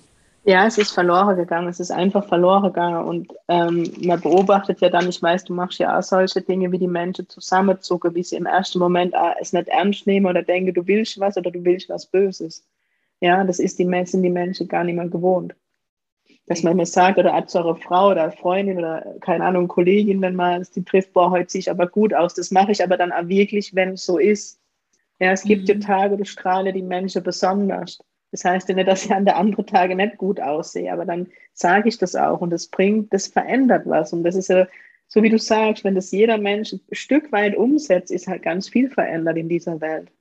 Ja, 0.44 0.66
es 0.66 0.78
ist 0.78 0.92
verloren 0.92 1.36
gegangen. 1.36 1.68
Es 1.68 1.80
ist 1.80 1.92
einfach 1.92 2.28
verloren 2.28 2.64
gegangen. 2.64 3.06
Und 3.06 3.34
ähm, 3.50 3.92
man 4.02 4.22
beobachtet 4.22 4.80
ja 4.80 4.90
dann, 4.90 5.10
ich 5.10 5.22
weiß, 5.22 5.44
du 5.44 5.54
machst 5.54 5.80
ja 5.80 5.98
auch 5.98 6.04
solche 6.04 6.42
Dinge, 6.42 6.72
wie 6.72 6.80
die 6.80 6.88
Menschen 6.88 7.28
zusammenzucken, 7.28 8.16
wie 8.16 8.24
sie 8.24 8.38
im 8.38 8.46
ersten 8.46 8.80
Moment 8.80 9.14
es 9.42 9.54
nicht 9.54 9.68
ernst 9.68 10.08
nehmen 10.08 10.26
oder 10.26 10.42
denken, 10.42 10.74
du 10.74 10.88
willst 10.88 11.20
was 11.20 11.38
oder 11.38 11.52
du 11.52 11.64
willst 11.66 11.90
was 11.90 12.06
Böses. 12.06 12.66
Ja, 13.20 13.44
das 13.44 13.60
ist 13.60 13.80
die, 13.80 14.06
sind 14.06 14.24
die 14.24 14.30
Menschen 14.30 14.68
gar 14.70 14.86
nicht 14.86 14.96
mehr 14.96 15.10
gewohnt. 15.10 15.56
Dass 16.48 16.64
man 16.64 16.74
immer 16.74 16.86
sagt, 16.86 17.20
oder 17.20 17.34
hat 17.34 17.50
zu 17.50 17.60
einer 17.60 17.76
Frau 17.76 18.12
oder 18.12 18.32
Freundin 18.32 18.78
oder 18.78 19.06
keine 19.20 19.44
Ahnung, 19.44 19.68
Kollegin, 19.68 20.22
wenn 20.22 20.36
man 20.36 20.66
die 20.74 20.84
trifft, 20.84 21.14
boah, 21.14 21.30
heute 21.30 21.52
sehe 21.52 21.60
ich 21.60 21.70
aber 21.70 21.86
gut 21.86 22.14
aus. 22.14 22.34
Das 22.34 22.50
mache 22.50 22.72
ich 22.72 22.82
aber 22.82 22.98
dann 22.98 23.12
auch 23.12 23.28
wirklich, 23.28 23.76
wenn 23.76 23.90
es 23.90 24.06
so 24.06 24.18
ist. 24.18 24.60
Ja, 25.20 25.32
es 25.32 25.44
gibt 25.44 25.68
mhm. 25.68 25.82
ja 25.82 25.88
Tage, 25.88 26.18
da 26.18 26.24
strahle 26.26 26.72
die 26.72 26.82
Menschen 26.82 27.22
besonders. 27.22 28.00
Das 28.32 28.46
heißt 28.46 28.70
ja 28.70 28.76
nicht, 28.76 28.88
dass 28.88 29.06
ich 29.06 29.12
an 29.12 29.26
der 29.26 29.38
anderen 29.38 29.66
Tage 29.66 29.96
nicht 29.96 30.18
gut 30.18 30.40
aussehe, 30.40 30.92
aber 30.92 31.06
dann 31.06 31.28
sage 31.54 31.90
ich 31.90 31.98
das 31.98 32.16
auch 32.16 32.42
und 32.42 32.52
das 32.52 32.68
bringt, 32.68 33.14
das 33.14 33.28
verändert 33.28 33.84
was. 33.86 34.14
Und 34.14 34.24
das 34.24 34.36
ist 34.36 34.50
ja, 34.50 34.68
so 35.08 35.24
wie 35.24 35.30
du 35.30 35.40
sagst, 35.40 35.84
wenn 35.84 35.96
das 35.96 36.12
jeder 36.12 36.38
Mensch 36.38 36.74
ein 36.74 36.82
Stück 36.92 37.32
weit 37.32 37.56
umsetzt, 37.56 38.12
ist 38.12 38.28
halt 38.28 38.44
ganz 38.44 38.70
viel 38.70 38.90
verändert 38.90 39.38
in 39.38 39.50
dieser 39.50 39.82
Welt. 39.82 40.12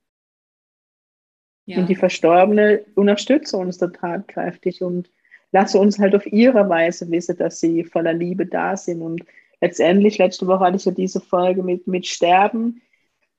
Ja. 1.65 1.77
Und 1.77 1.87
die 1.87 1.95
Verstorbene 1.95 2.83
unterstütze 2.95 3.55
uns 3.57 3.77
da 3.77 3.87
tatkräftig 3.87 4.81
und 4.81 5.11
lasse 5.51 5.77
uns 5.77 5.99
halt 5.99 6.15
auf 6.15 6.25
ihre 6.25 6.67
Weise 6.67 7.09
wissen, 7.11 7.37
dass 7.37 7.59
sie 7.59 7.83
voller 7.83 8.13
Liebe 8.13 8.47
da 8.47 8.75
sind. 8.75 9.03
Und 9.03 9.23
letztendlich, 9.61 10.17
letzte 10.17 10.47
Woche 10.47 10.65
hatte 10.65 10.77
ich 10.77 10.85
ja 10.85 10.91
diese 10.91 11.21
Folge 11.21 11.61
mit, 11.61 11.85
mit 11.85 12.07
Sterben. 12.07 12.81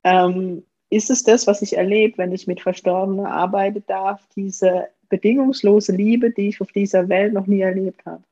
Ähm, 0.05 0.63
ist 0.91 1.09
es 1.09 1.23
das, 1.23 1.47
was 1.47 1.63
ich 1.63 1.77
erlebe, 1.77 2.19
wenn 2.19 2.33
ich 2.33 2.47
mit 2.47 2.61
Verstorbenen 2.61 3.27
arbeiten 3.27 3.85
darf, 3.87 4.21
diese 4.37 4.89
bedingungslose 5.09 5.93
Liebe, 5.93 6.31
die 6.31 6.49
ich 6.49 6.61
auf 6.61 6.73
dieser 6.73 7.09
Welt 7.09 7.33
noch 7.33 7.47
nie 7.47 7.61
erlebt 7.61 8.05
habe. 8.05 8.23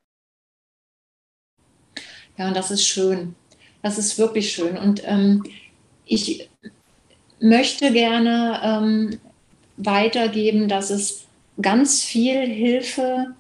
Ja, 2.37 2.49
und 2.49 2.57
das 2.57 2.71
ist 2.71 2.87
schön. 2.87 3.35
Das 3.83 3.99
ist 3.99 4.19
wirklich 4.19 4.53
schön. 4.53 4.77
Und 4.77 5.03
ähm, 5.07 5.45
ich 6.05 6.51
möchte 7.41 7.93
gerne 7.93 8.61
ähm, 8.63 9.21
weitergeben, 9.77 10.69
dass 10.69 10.91
es 10.91 11.27
ganz 11.61 12.03
viel 12.03 12.47
Hilfe 12.47 13.35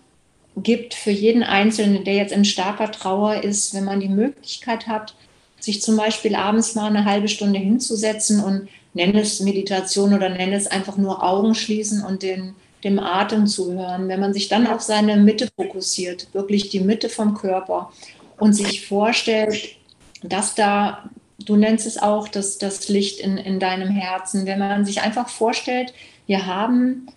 gibt 0.56 0.94
für 0.94 1.10
jeden 1.10 1.42
Einzelnen, 1.42 2.04
der 2.04 2.14
jetzt 2.14 2.32
in 2.32 2.44
starker 2.44 2.90
Trauer 2.90 3.42
ist, 3.42 3.74
wenn 3.74 3.84
man 3.84 4.00
die 4.00 4.08
Möglichkeit 4.08 4.86
hat, 4.86 5.14
sich 5.60 5.82
zum 5.82 5.96
Beispiel 5.96 6.34
abends 6.34 6.74
mal 6.74 6.86
eine 6.86 7.04
halbe 7.04 7.28
Stunde 7.28 7.58
hinzusetzen 7.58 8.42
und 8.42 8.68
nenne 8.94 9.20
es 9.20 9.40
Meditation 9.40 10.14
oder 10.14 10.28
nenne 10.28 10.56
es 10.56 10.66
einfach 10.66 10.96
nur 10.96 11.22
Augen 11.22 11.54
schließen 11.54 12.04
und 12.04 12.22
den, 12.22 12.54
dem 12.84 12.98
Atem 12.98 13.46
zuhören. 13.46 14.08
Wenn 14.08 14.20
man 14.20 14.34
sich 14.34 14.48
dann 14.48 14.66
auf 14.66 14.80
seine 14.80 15.16
Mitte 15.16 15.48
fokussiert, 15.56 16.28
wirklich 16.32 16.68
die 16.70 16.80
Mitte 16.80 17.08
vom 17.08 17.34
Körper 17.34 17.92
und 18.38 18.54
sich 18.54 18.86
vorstellt, 18.86 19.76
dass 20.22 20.54
da, 20.54 21.10
du 21.38 21.56
nennst 21.56 21.86
es 21.86 21.98
auch, 21.98 22.28
das, 22.28 22.58
das 22.58 22.88
Licht 22.88 23.20
in, 23.20 23.36
in 23.36 23.60
deinem 23.60 23.88
Herzen, 23.88 24.46
wenn 24.46 24.58
man 24.58 24.84
sich 24.84 25.00
einfach 25.00 25.28
vorstellt, 25.28 25.92
wir 26.26 26.46
haben 26.46 27.08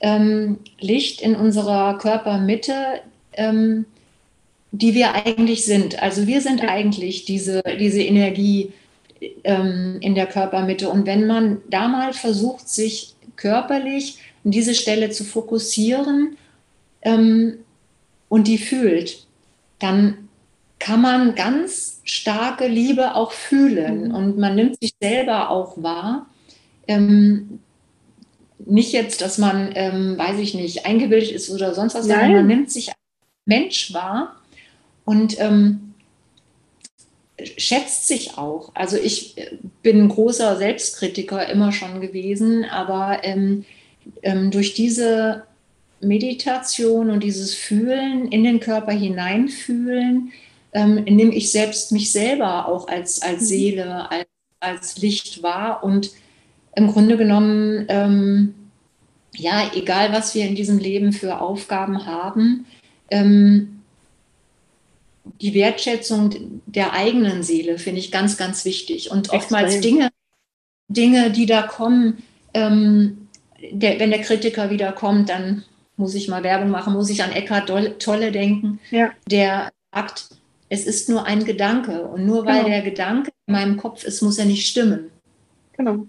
ähm, 0.00 0.58
Licht 0.80 1.20
in 1.20 1.34
unserer 1.34 1.98
Körpermitte, 1.98 3.00
ähm, 3.32 3.86
die 4.70 4.94
wir 4.94 5.14
eigentlich 5.14 5.64
sind. 5.64 6.02
Also 6.02 6.26
wir 6.26 6.40
sind 6.40 6.62
eigentlich 6.62 7.24
diese, 7.24 7.62
diese 7.78 8.02
Energie, 8.02 8.72
ähm, 9.44 9.98
in 10.00 10.14
der 10.14 10.26
Körpermitte. 10.26 10.88
Und 10.88 11.06
wenn 11.06 11.26
man 11.26 11.58
da 11.68 11.88
mal 11.88 12.12
versucht, 12.12 12.68
sich 12.68 13.14
körperlich 13.36 14.18
an 14.44 14.50
diese 14.50 14.74
Stelle 14.74 15.10
zu 15.10 15.24
fokussieren 15.24 16.36
ähm, 17.02 17.58
und 18.28 18.46
die 18.46 18.58
fühlt, 18.58 19.26
dann 19.78 20.28
kann 20.78 21.00
man 21.00 21.34
ganz 21.34 22.00
starke 22.04 22.68
Liebe 22.68 23.14
auch 23.14 23.32
fühlen 23.32 24.08
mhm. 24.08 24.14
und 24.14 24.38
man 24.38 24.54
nimmt 24.54 24.80
sich 24.80 24.92
selber 25.00 25.50
auch 25.50 25.82
wahr. 25.82 26.26
Ähm, 26.86 27.60
nicht 28.64 28.92
jetzt, 28.92 29.20
dass 29.20 29.38
man, 29.38 29.70
ähm, 29.74 30.18
weiß 30.18 30.38
ich 30.38 30.54
nicht, 30.54 30.86
eingebildet 30.86 31.30
ist 31.30 31.50
oder 31.50 31.74
sonst 31.74 31.94
was, 31.94 32.06
sondern 32.06 32.32
man 32.32 32.46
nimmt 32.46 32.70
sich 32.70 32.88
als 32.88 32.98
Mensch 33.44 33.92
wahr 33.92 34.37
und 35.08 35.40
ähm, 35.40 35.94
schätzt 37.56 38.08
sich 38.08 38.36
auch. 38.36 38.72
Also 38.74 38.98
ich 38.98 39.38
äh, 39.38 39.56
bin 39.82 40.02
ein 40.02 40.08
großer 40.10 40.58
Selbstkritiker 40.58 41.48
immer 41.48 41.72
schon 41.72 42.02
gewesen, 42.02 42.66
aber 42.66 43.20
ähm, 43.22 43.64
ähm, 44.22 44.50
durch 44.50 44.74
diese 44.74 45.44
Meditation 46.02 47.08
und 47.08 47.22
dieses 47.22 47.54
Fühlen 47.54 48.30
in 48.30 48.44
den 48.44 48.60
Körper 48.60 48.92
hineinfühlen, 48.92 50.30
ähm, 50.74 50.96
nehme 51.04 51.34
ich 51.34 51.52
selbst 51.52 51.90
mich 51.90 52.12
selber 52.12 52.68
auch 52.68 52.86
als, 52.86 53.22
als 53.22 53.40
mhm. 53.40 53.46
Seele, 53.46 54.10
als, 54.10 54.26
als 54.60 54.98
Licht 54.98 55.42
wahr 55.42 55.82
und 55.82 56.10
im 56.76 56.92
Grunde 56.92 57.16
genommen, 57.16 57.86
ähm, 57.88 58.54
ja, 59.34 59.70
egal 59.74 60.12
was 60.12 60.34
wir 60.34 60.44
in 60.44 60.54
diesem 60.54 60.76
Leben 60.76 61.14
für 61.14 61.40
Aufgaben 61.40 62.04
haben, 62.04 62.66
ähm, 63.10 63.77
die 65.40 65.54
Wertschätzung 65.54 66.62
der 66.66 66.92
eigenen 66.92 67.42
Seele 67.42 67.78
finde 67.78 68.00
ich 68.00 68.10
ganz, 68.10 68.36
ganz 68.36 68.64
wichtig. 68.64 69.10
Und 69.10 69.30
oftmals 69.30 69.80
Dinge, 69.80 70.10
Dinge, 70.88 71.30
die 71.30 71.46
da 71.46 71.62
kommen, 71.62 72.22
ähm, 72.54 73.28
der, 73.70 73.98
wenn 74.00 74.10
der 74.10 74.22
Kritiker 74.22 74.70
wieder 74.70 74.92
kommt, 74.92 75.28
dann 75.28 75.64
muss 75.96 76.14
ich 76.14 76.28
mal 76.28 76.42
Werbung 76.42 76.70
machen, 76.70 76.92
muss 76.92 77.10
ich 77.10 77.22
an 77.22 77.32
Eckhard 77.32 77.68
Tolle 78.00 78.32
denken, 78.32 78.78
ja. 78.90 79.10
der 79.28 79.70
sagt, 79.92 80.28
es 80.68 80.86
ist 80.86 81.08
nur 81.08 81.24
ein 81.24 81.44
Gedanke 81.44 82.06
und 82.06 82.24
nur 82.24 82.44
weil 82.46 82.58
genau. 82.58 82.68
der 82.68 82.82
Gedanke 82.82 83.32
in 83.46 83.52
meinem 83.52 83.76
Kopf 83.76 84.04
ist, 84.04 84.22
muss 84.22 84.38
er 84.38 84.44
nicht 84.44 84.68
stimmen. 84.68 85.10
Genau. 85.72 86.06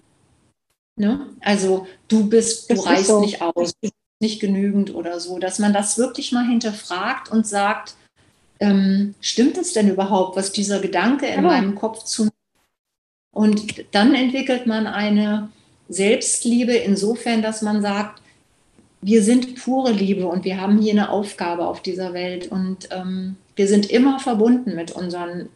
Ne? 0.96 1.28
Also 1.42 1.88
du 2.08 2.30
bist, 2.30 2.70
du 2.70 2.76
das 2.76 2.86
reißt 2.86 3.08
so. 3.08 3.22
nicht 3.22 3.42
aus, 3.42 3.72
du 3.74 3.80
bist 3.82 3.94
nicht 4.20 4.42
genügend 4.42 4.94
oder 4.94 5.20
so, 5.20 5.40
dass 5.40 5.60
man 5.60 5.74
das 5.74 5.98
wirklich 5.98 6.32
mal 6.32 6.46
hinterfragt 6.46 7.32
und 7.32 7.48
sagt, 7.48 7.96
ähm, 8.60 9.16
stimmt 9.22 9.58
es 9.58 9.74
denn 9.74 9.90
überhaupt, 9.90 10.36
was 10.36 10.52
dieser 10.52 10.80
Gedanke 10.80 11.28
in 11.28 11.36
genau. 11.36 11.50
meinem 11.50 11.76
Kopf 11.76 12.04
zu. 12.04 12.30
Und 13.32 13.86
dann 13.94 14.16
entwickelt 14.16 14.68
man 14.68 14.88
eine 14.88 15.50
Selbstliebe 15.88 16.74
insofern, 16.74 17.42
dass 17.42 17.62
man 17.62 17.82
sagt, 17.82 18.22
wir 19.02 19.24
sind 19.24 19.56
pure 19.56 19.92
Liebe 19.92 20.28
und 20.28 20.44
wir 20.44 20.60
haben 20.60 20.80
hier 20.80 20.92
eine 20.92 21.10
Aufgabe 21.10 21.68
auf 21.68 21.82
dieser 21.82 22.14
Welt 22.14 22.52
und 22.52 22.90
ähm, 22.92 23.38
wir 23.56 23.68
sind 23.68 23.90
immer 23.90 24.20
verbunden 24.20 24.76
mit 24.76 24.92
unseren 24.92 25.50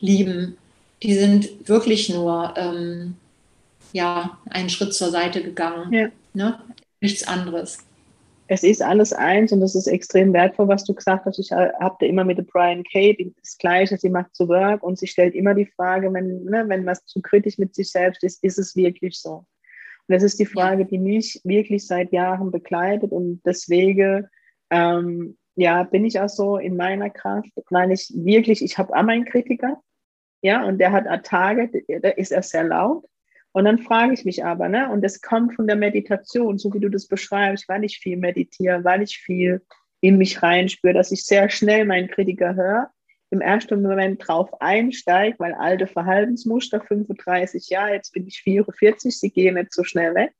Lieben. 0.00 0.58
Die 1.02 1.14
sind 1.14 1.68
wirklich 1.68 2.10
nur 2.10 2.54
ähm, 2.56 3.14
ja, 3.92 4.38
einen 4.50 4.68
Schritt 4.68 4.92
zur 4.92 5.10
Seite 5.10 5.42
gegangen. 5.42 5.92
Ja. 5.92 6.08
Ne? 6.34 6.58
Nichts 7.00 7.26
anderes. 7.26 7.78
Es 8.46 8.62
ist 8.62 8.82
alles 8.82 9.12
eins 9.12 9.52
und 9.52 9.60
das 9.60 9.74
ist 9.74 9.86
extrem 9.86 10.32
wertvoll, 10.32 10.68
was 10.68 10.84
du 10.84 10.94
gesagt 10.94 11.24
hast. 11.24 11.38
Ich 11.38 11.50
habe 11.52 11.96
da 11.98 12.06
immer 12.06 12.24
mit 12.24 12.46
Brian 12.46 12.84
Kate 12.84 13.32
das 13.40 13.56
Gleiche, 13.56 13.96
sie 13.96 14.10
macht 14.10 14.34
zu 14.34 14.48
Work 14.48 14.82
und 14.82 14.98
sie 14.98 15.06
stellt 15.06 15.34
immer 15.34 15.54
die 15.54 15.66
Frage, 15.66 16.12
wenn, 16.12 16.44
ne, 16.44 16.64
wenn 16.68 16.84
was 16.84 17.04
zu 17.06 17.22
kritisch 17.22 17.58
mit 17.58 17.74
sich 17.74 17.90
selbst 17.90 18.22
ist, 18.22 18.44
ist 18.44 18.58
es 18.58 18.76
wirklich 18.76 19.18
so? 19.18 19.46
Und 20.06 20.14
das 20.14 20.22
ist 20.22 20.38
die 20.38 20.46
Frage, 20.46 20.84
die 20.84 20.98
mich 20.98 21.40
wirklich 21.44 21.86
seit 21.86 22.12
Jahren 22.12 22.50
begleitet 22.50 23.12
und 23.12 23.40
deswegen 23.46 24.28
ähm, 24.70 25.38
ja, 25.56 25.84
bin 25.84 26.04
ich 26.04 26.20
auch 26.20 26.28
so 26.28 26.58
in 26.58 26.76
meiner 26.76 27.10
Kraft, 27.10 27.50
weil 27.70 27.92
ich 27.92 28.12
wirklich, 28.14 28.62
ich 28.62 28.76
habe 28.76 28.94
auch 28.94 29.02
meinen 29.02 29.24
Kritiker, 29.24 29.80
ja, 30.42 30.64
und 30.66 30.78
der 30.78 30.92
hat 30.92 31.06
Tage, 31.24 31.70
da 32.02 32.10
ist 32.10 32.32
er 32.32 32.42
sehr 32.42 32.64
laut 32.64 33.04
und 33.54 33.66
dann 33.66 33.78
frage 33.78 34.12
ich 34.14 34.24
mich 34.24 34.44
aber, 34.44 34.68
ne, 34.68 34.90
und 34.90 35.00
das 35.02 35.20
kommt 35.20 35.54
von 35.54 35.68
der 35.68 35.76
Meditation, 35.76 36.58
so 36.58 36.74
wie 36.74 36.80
du 36.80 36.88
das 36.88 37.06
beschreibst, 37.06 37.68
weil 37.68 37.84
ich 37.84 38.00
viel 38.00 38.16
meditiere, 38.16 38.82
weil 38.82 39.02
ich 39.02 39.18
viel 39.18 39.62
in 40.00 40.18
mich 40.18 40.42
reinspüre, 40.42 40.92
dass 40.92 41.12
ich 41.12 41.24
sehr 41.24 41.48
schnell 41.48 41.84
meinen 41.84 42.08
Kritiker 42.08 42.56
höre, 42.56 42.90
im 43.30 43.40
ersten 43.40 43.80
Moment 43.80 44.26
drauf 44.26 44.50
einsteige, 44.60 45.38
weil 45.38 45.54
alte 45.54 45.86
Verhaltensmuster, 45.86 46.80
35 46.80 47.68
Jahre, 47.68 47.94
jetzt 47.94 48.12
bin 48.12 48.26
ich 48.26 48.42
44, 48.42 49.16
sie 49.16 49.30
gehen 49.30 49.54
nicht 49.54 49.72
so 49.72 49.84
schnell 49.84 50.16
weg. 50.16 50.32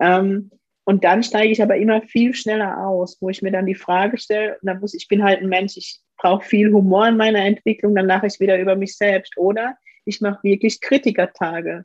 Ähm, 0.00 0.50
und 0.82 1.04
dann 1.04 1.22
steige 1.22 1.52
ich 1.52 1.62
aber 1.62 1.76
immer 1.76 2.02
viel 2.02 2.34
schneller 2.34 2.84
aus, 2.84 3.18
wo 3.20 3.28
ich 3.28 3.40
mir 3.40 3.52
dann 3.52 3.66
die 3.66 3.76
Frage 3.76 4.18
stelle, 4.18 4.54
und 4.54 4.66
dann 4.66 4.80
muss 4.80 4.94
ich 4.94 5.06
bin 5.06 5.22
halt 5.22 5.42
ein 5.42 5.48
Mensch, 5.48 5.76
ich 5.76 6.00
brauche 6.16 6.44
viel 6.44 6.72
Humor 6.72 7.06
in 7.06 7.16
meiner 7.16 7.44
Entwicklung, 7.44 7.94
dann 7.94 8.06
lache 8.06 8.26
ich 8.26 8.40
wieder 8.40 8.58
über 8.58 8.74
mich 8.74 8.96
selbst. 8.96 9.36
Oder 9.36 9.76
ich 10.04 10.20
mache 10.20 10.42
wirklich 10.42 10.80
Kritikertage. 10.80 11.84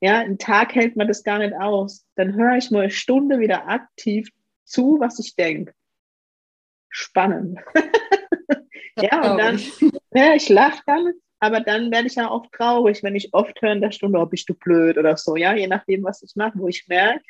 Ja, 0.00 0.18
einen 0.18 0.38
Tag 0.38 0.74
hält 0.74 0.96
man 0.96 1.08
das 1.08 1.24
gar 1.24 1.38
nicht 1.38 1.54
aus. 1.54 2.04
Dann 2.16 2.34
höre 2.34 2.56
ich 2.56 2.70
mal 2.70 2.82
eine 2.82 2.90
Stunde 2.90 3.38
wieder 3.38 3.68
aktiv 3.68 4.28
zu, 4.64 4.98
was 5.00 5.18
ich 5.18 5.34
denke. 5.36 5.72
Spannend. 6.88 7.58
ja, 9.00 9.32
und 9.32 9.38
dann, 9.38 9.60
ja, 10.14 10.34
ich 10.34 10.48
lache 10.48 10.82
dann, 10.86 11.12
aber 11.40 11.60
dann 11.60 11.90
werde 11.90 12.06
ich 12.06 12.14
ja 12.14 12.30
oft 12.30 12.52
traurig, 12.52 13.02
wenn 13.02 13.16
ich 13.16 13.34
oft 13.34 13.60
höre 13.60 13.72
in 13.72 13.80
der 13.80 13.90
Stunde, 13.90 14.18
oh, 14.18 14.26
bist 14.26 14.48
du 14.48 14.54
blöd 14.54 14.96
oder 14.96 15.16
so, 15.16 15.36
ja, 15.36 15.54
je 15.54 15.66
nachdem, 15.66 16.04
was 16.04 16.22
ich 16.22 16.36
mache, 16.36 16.58
wo 16.58 16.68
ich 16.68 16.86
merke, 16.88 17.20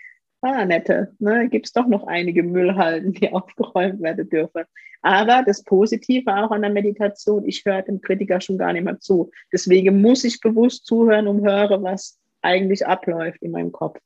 ah, 0.43 0.65
nette, 0.65 1.15
ne, 1.19 1.49
gibt 1.49 1.67
es 1.67 1.73
doch 1.73 1.87
noch 1.87 2.07
einige 2.07 2.43
Müllhalden, 2.43 3.13
die 3.13 3.29
aufgeräumt 3.33 4.03
werden 4.03 4.29
dürfen. 4.29 4.65
Aber 5.03 5.43
das 5.45 5.63
Positive 5.63 6.35
auch 6.35 6.51
an 6.51 6.63
der 6.63 6.71
Meditation, 6.71 7.45
ich 7.45 7.65
höre 7.65 7.83
dem 7.83 8.01
Kritiker 8.01 8.41
schon 8.41 8.57
gar 8.57 8.73
nicht 8.73 8.85
mehr 8.85 9.01
zu. 9.01 9.31
Deswegen 9.53 10.01
muss 10.01 10.25
ich 10.25 10.41
bewusst 10.41 10.87
zuhören 10.87 11.29
und 11.29 11.47
höre, 11.47 11.83
was 11.83 12.19
eigentlich 12.45 12.87
abläuft 12.87 13.43
in 13.43 13.51
meinem 13.51 13.73
Kopf. 13.73 13.99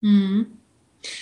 Mhm. 0.00 0.58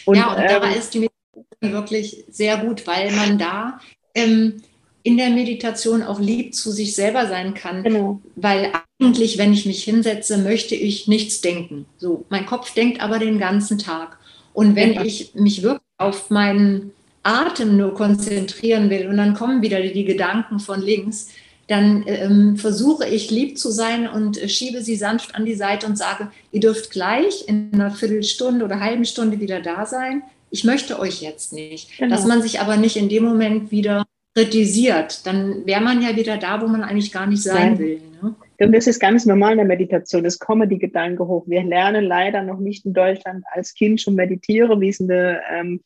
Und, 0.05 0.17
ja, 0.17 0.35
und 0.35 0.41
ähm, 0.41 0.47
da 0.49 0.71
ist 0.73 0.95
die 0.95 1.01
Meditation 1.01 1.73
wirklich 1.73 2.25
sehr 2.29 2.59
gut, 2.59 2.87
weil 2.87 3.11
man 3.13 3.39
da 3.39 3.81
ähm, 4.15 4.63
in 5.03 5.17
der 5.17 5.31
Meditation 5.31 6.03
auch 6.03 6.21
lieb 6.21 6.55
zu 6.55 6.71
sich 6.71 6.95
selber 6.95 7.27
sein 7.27 7.55
kann. 7.55 7.83
Genau. 7.83 8.21
Weil 8.37 8.73
eigentlich, 9.01 9.39
wenn 9.39 9.53
ich 9.53 9.67
mich 9.67 9.83
hinsetze, 9.85 10.39
möchte 10.39 10.75
ich 10.75 11.09
nichts 11.09 11.41
denken. 11.41 11.87
So, 11.99 12.25
mein 12.29 12.47
Kopf 12.47 12.73
denkt 12.75 13.01
aber 13.01 13.19
den 13.19 13.39
ganzen 13.39 13.79
Tag. 13.79 14.19
Und 14.53 14.77
wenn 14.77 14.95
ja. 14.95 15.05
ich 15.05 15.35
mich 15.35 15.63
wirklich 15.63 15.83
auf 15.99 16.31
meinen 16.31 16.93
Atem 17.23 17.77
nur 17.77 17.95
konzentrieren 17.95 18.91
will 18.91 19.07
und 19.09 19.17
dann 19.17 19.35
kommen 19.35 19.63
wieder 19.63 19.81
die 19.81 20.05
Gedanken 20.05 20.59
von 20.59 20.81
links, 20.81 21.31
dann 21.69 22.05
ähm, 22.07 22.57
versuche 22.57 23.07
ich 23.09 23.31
lieb 23.31 23.59
zu 23.59 23.71
sein 23.71 24.09
und 24.09 24.41
äh, 24.43 24.49
schiebe 24.49 24.83
sie 24.83 24.97
sanft 24.97 25.35
an 25.35 25.45
die 25.45 25.55
Seite 25.55 25.87
und 25.87 25.97
sage, 25.97 26.31
ihr 26.51 26.61
dürft 26.61 26.91
gleich 26.91 27.49
in 27.49 27.71
einer 27.73 27.91
Viertelstunde 27.91 28.65
oder 28.65 28.81
halben 28.81 29.05
Stunde 29.05 29.41
wieder 29.41 29.61
da 29.61 29.87
sein. 29.87 30.23
Ich 30.51 30.65
möchte 30.65 30.99
euch 30.99 31.23
jetzt 31.23 31.53
nicht. 31.53 31.99
Genau. 31.99 32.15
Dass 32.15 32.27
man 32.27 32.43
sich 32.43 32.61
aber 32.61 32.77
nicht 32.77 32.97
in 32.97 33.09
dem 33.09 33.25
Moment 33.25 33.71
wieder 33.71 34.05
kritisiert, 34.35 35.27
dann 35.27 35.67
wäre 35.67 35.81
man 35.81 36.03
ja 36.03 36.17
wieder 36.17 36.37
da, 36.37 36.61
wo 36.61 36.67
man 36.67 36.83
eigentlich 36.83 37.13
gar 37.13 37.27
nicht 37.27 37.43
sein 37.43 37.73
Nein. 37.73 37.79
will. 37.79 38.03
Ne? 38.23 38.35
Und 38.61 38.73
das 38.73 38.87
ist 38.87 39.01
ganz 39.01 39.27
normal 39.27 39.53
in 39.53 39.59
der 39.59 39.67
Meditation. 39.67 40.25
Es 40.25 40.39
kommen 40.39 40.69
die 40.69 40.79
Gedanken 40.79 41.27
hoch. 41.27 41.45
Wir 41.47 41.63
lernen 41.65 42.05
leider 42.05 42.43
noch 42.43 42.59
nicht 42.59 42.87
in 42.87 42.95
Deutschland 42.95 43.45
als 43.51 43.75
Kind 43.75 44.01
schon 44.01 44.15
meditieren, 44.15 44.81
wie 44.81 44.89
es 44.89 45.01
in 45.01 45.09
der 45.09 45.43
ähm, 45.51 45.81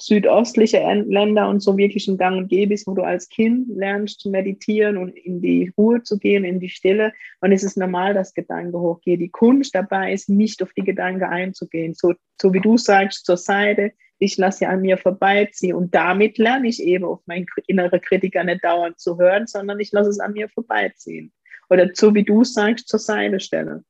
südostliche 0.00 0.78
Länder 1.06 1.48
und 1.48 1.60
so 1.60 1.76
wirklich 1.76 2.08
ein 2.08 2.16
Gang 2.16 2.38
und 2.38 2.48
Gäbe 2.48 2.74
ist, 2.74 2.86
wo 2.86 2.94
du 2.94 3.02
als 3.02 3.28
Kind 3.28 3.68
lernst 3.68 4.20
zu 4.20 4.30
meditieren 4.30 4.96
und 4.96 5.16
in 5.16 5.40
die 5.42 5.72
Ruhe 5.76 6.02
zu 6.02 6.18
gehen, 6.18 6.44
in 6.44 6.60
die 6.60 6.68
Stille. 6.68 7.12
Und 7.40 7.52
es 7.52 7.62
ist 7.62 7.76
normal, 7.76 8.14
dass 8.14 8.34
Gedanken 8.34 8.78
hochgehen. 8.78 9.20
Die 9.20 9.30
Kunst 9.30 9.74
dabei 9.74 10.12
ist, 10.12 10.28
nicht 10.28 10.62
auf 10.62 10.72
die 10.72 10.84
Gedanken 10.84 11.24
einzugehen. 11.24 11.94
So, 11.94 12.14
so 12.40 12.52
wie 12.52 12.60
du 12.60 12.78
sagst, 12.78 13.26
zur 13.26 13.36
Seite, 13.36 13.92
ich 14.18 14.36
lasse 14.36 14.58
sie 14.58 14.66
an 14.66 14.82
mir 14.82 14.96
vorbeiziehen. 14.96 15.74
Und 15.74 15.94
damit 15.94 16.38
lerne 16.38 16.68
ich 16.68 16.82
eben 16.82 17.04
auf 17.04 17.20
meinen 17.26 17.46
inneren 17.66 18.00
Kritiker 18.00 18.44
nicht 18.44 18.64
dauernd 18.64 18.98
zu 18.98 19.18
hören, 19.18 19.46
sondern 19.46 19.80
ich 19.80 19.92
lasse 19.92 20.10
es 20.10 20.20
an 20.20 20.32
mir 20.32 20.48
vorbeiziehen. 20.48 21.32
Oder 21.68 21.90
so 21.94 22.14
wie 22.14 22.24
du 22.24 22.44
sagst, 22.44 22.88
zur 22.88 22.98
Seite 22.98 23.40
stellen. 23.40 23.84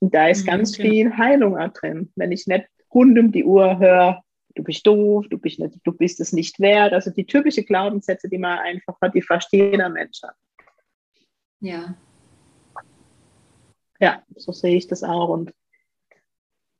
Und 0.00 0.14
da 0.14 0.28
ist 0.28 0.42
mhm, 0.42 0.50
ganz 0.50 0.76
genau. 0.76 0.90
viel 0.90 1.16
Heilung 1.16 1.56
drin. 1.72 2.12
Wenn 2.16 2.32
ich 2.32 2.46
nicht 2.46 2.66
rund 2.92 3.18
um 3.18 3.32
die 3.32 3.44
Uhr 3.44 3.78
höre, 3.78 4.22
du 4.56 4.64
bist 4.64 4.86
doof, 4.86 5.26
du 5.28 5.38
bist, 5.38 5.58
nicht, 5.58 5.78
du 5.84 5.92
bist 5.92 6.20
es 6.20 6.32
nicht 6.32 6.58
wert. 6.58 6.92
Also 6.92 7.10
die 7.10 7.26
typischen 7.26 7.64
Glaubenssätze, 7.64 8.28
die 8.28 8.38
man 8.38 8.58
einfach 8.58 8.96
hat, 9.00 9.14
die 9.14 9.22
fast 9.22 9.52
jeder 9.52 9.88
Mensch 9.88 10.22
hat. 10.22 10.34
Ja. 11.60 11.94
Ja, 14.00 14.22
so 14.34 14.52
sehe 14.52 14.76
ich 14.76 14.88
das 14.88 15.02
auch. 15.02 15.28
Und 15.28 15.54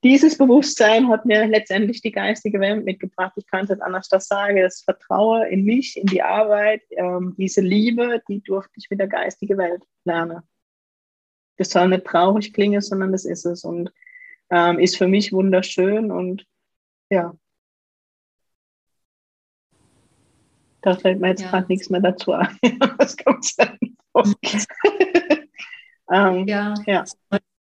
dieses 0.04 0.36
Bewusstsein 0.36 1.08
hat 1.08 1.24
mir 1.24 1.46
letztendlich 1.46 2.02
die 2.02 2.12
geistige 2.12 2.60
Welt 2.60 2.84
mitgebracht. 2.84 3.32
Ich 3.36 3.46
kann 3.46 3.64
es 3.64 3.70
nicht 3.70 3.82
anders 3.82 4.08
das 4.08 4.26
sagen. 4.26 4.60
Das 4.60 4.82
Vertrauen 4.82 5.46
in 5.46 5.64
mich, 5.64 5.96
in 5.96 6.06
die 6.06 6.22
Arbeit, 6.22 6.82
ähm, 6.90 7.34
diese 7.38 7.62
Liebe, 7.62 8.22
die 8.28 8.42
durfte 8.42 8.72
ich 8.76 8.90
mit 8.90 9.00
der 9.00 9.08
geistigen 9.08 9.58
Welt 9.58 9.82
lernen. 10.04 10.42
Das 11.56 11.70
soll 11.70 11.88
nicht 11.88 12.04
traurig 12.04 12.52
klingen, 12.52 12.82
sondern 12.82 13.12
das 13.12 13.24
ist 13.24 13.46
es. 13.46 13.64
Und 13.64 13.90
ähm, 14.50 14.78
ist 14.78 14.96
für 14.96 15.08
mich 15.08 15.32
wunderschön 15.32 16.10
und 16.10 16.46
ja, 17.10 17.34
Da 20.86 20.94
fällt 20.94 21.20
mir 21.20 21.30
jetzt 21.30 21.42
ja. 21.42 21.50
gerade 21.50 21.66
nichts 21.66 21.90
mehr 21.90 22.00
dazu 22.00 22.30
ein. 22.30 22.56
Was 22.96 23.16
kommt 23.16 23.44
denn 23.58 23.76
ähm, 26.12 26.46
Ja, 26.46 26.74
ja. 26.86 27.04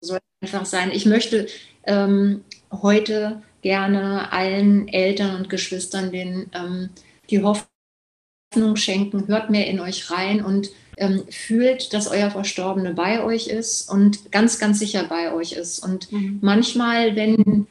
soll 0.01 0.17
einfach 0.41 0.65
sein. 0.65 0.89
Ich 0.91 1.05
möchte 1.05 1.45
ähm, 1.83 2.43
heute 2.71 3.43
gerne 3.61 4.31
allen 4.33 4.87
Eltern 4.87 5.35
und 5.35 5.49
Geschwistern 5.51 6.11
den, 6.11 6.49
ähm, 6.55 6.89
die 7.29 7.43
Hoffnung 7.43 8.75
schenken, 8.77 9.27
hört 9.27 9.51
mehr 9.51 9.67
in 9.67 9.79
euch 9.79 10.09
rein 10.09 10.43
und 10.43 10.71
ähm, 10.97 11.23
fühlt, 11.29 11.93
dass 11.93 12.07
euer 12.07 12.31
Verstorbene 12.31 12.95
bei 12.95 13.23
euch 13.23 13.45
ist 13.45 13.91
und 13.91 14.31
ganz, 14.31 14.57
ganz 14.57 14.79
sicher 14.79 15.03
bei 15.03 15.31
euch 15.31 15.51
ist. 15.51 15.77
Und 15.77 16.11
mhm. 16.11 16.39
manchmal, 16.41 17.15
wenn, 17.15 17.67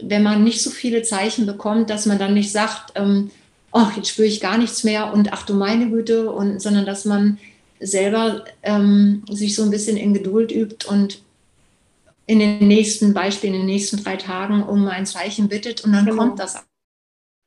wenn 0.00 0.24
man 0.24 0.42
nicht 0.42 0.60
so 0.60 0.70
viele 0.70 1.02
Zeichen 1.02 1.46
bekommt, 1.46 1.88
dass 1.88 2.04
man 2.04 2.18
dann 2.18 2.34
nicht 2.34 2.50
sagt, 2.50 2.94
ähm, 2.96 3.30
ach, 3.72 3.96
jetzt 3.96 4.10
spüre 4.10 4.28
ich 4.28 4.40
gar 4.40 4.58
nichts 4.58 4.84
mehr 4.84 5.12
und 5.12 5.32
ach 5.32 5.44
du 5.44 5.54
meine 5.54 5.88
Güte, 5.90 6.30
und, 6.30 6.60
sondern 6.60 6.86
dass 6.86 7.04
man 7.04 7.38
selber 7.80 8.44
ähm, 8.62 9.24
sich 9.30 9.56
so 9.56 9.62
ein 9.62 9.70
bisschen 9.70 9.96
in 9.96 10.14
Geduld 10.14 10.52
übt 10.52 10.86
und 10.88 11.22
in 12.26 12.38
den 12.38 12.68
nächsten 12.68 13.14
Beispielen, 13.14 13.54
in 13.54 13.60
den 13.60 13.66
nächsten 13.66 14.02
drei 14.02 14.16
Tagen 14.16 14.62
um 14.62 14.86
ein 14.86 15.06
Zeichen 15.06 15.48
bittet 15.48 15.82
und 15.82 15.92
dann 15.92 16.04
genau. 16.04 16.22
kommt 16.22 16.38
das 16.38 16.64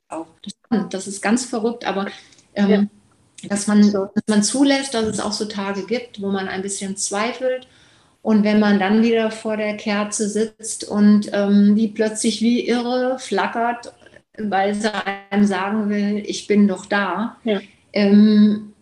auch. 0.09 0.28
Das, 0.41 0.89
das, 0.89 1.07
ist 1.07 1.21
ganz 1.21 1.45
verrückt, 1.45 1.86
aber 1.86 2.07
ähm, 2.55 2.69
ja. 2.69 3.47
dass, 3.47 3.67
man, 3.67 3.82
dass 3.91 4.23
man 4.28 4.43
zulässt, 4.43 4.93
dass 4.93 5.05
es 5.05 5.19
auch 5.19 5.32
so 5.32 5.45
Tage 5.45 5.86
gibt, 5.86 6.21
wo 6.21 6.30
man 6.30 6.47
ein 6.47 6.61
bisschen 6.61 6.97
zweifelt 6.97 7.67
und 8.21 8.43
wenn 8.43 8.59
man 8.59 8.80
dann 8.80 9.03
wieder 9.03 9.32
vor 9.32 9.55
der 9.55 9.78
Kerze 9.78 10.28
sitzt 10.28 10.84
und 10.84 11.30
ähm, 11.32 11.76
die 11.76 11.88
plötzlich 11.88 12.41
wie 12.41 12.67
irre 12.67 13.17
flackert 13.19 13.93
weil 14.38 14.73
sie 14.73 14.91
einem 15.29 15.45
sagen 15.45 15.89
will, 15.89 16.23
ich 16.25 16.47
bin 16.47 16.67
doch 16.67 16.86
da, 16.86 17.38
ja. 17.43 17.61
ähm, 17.93 18.73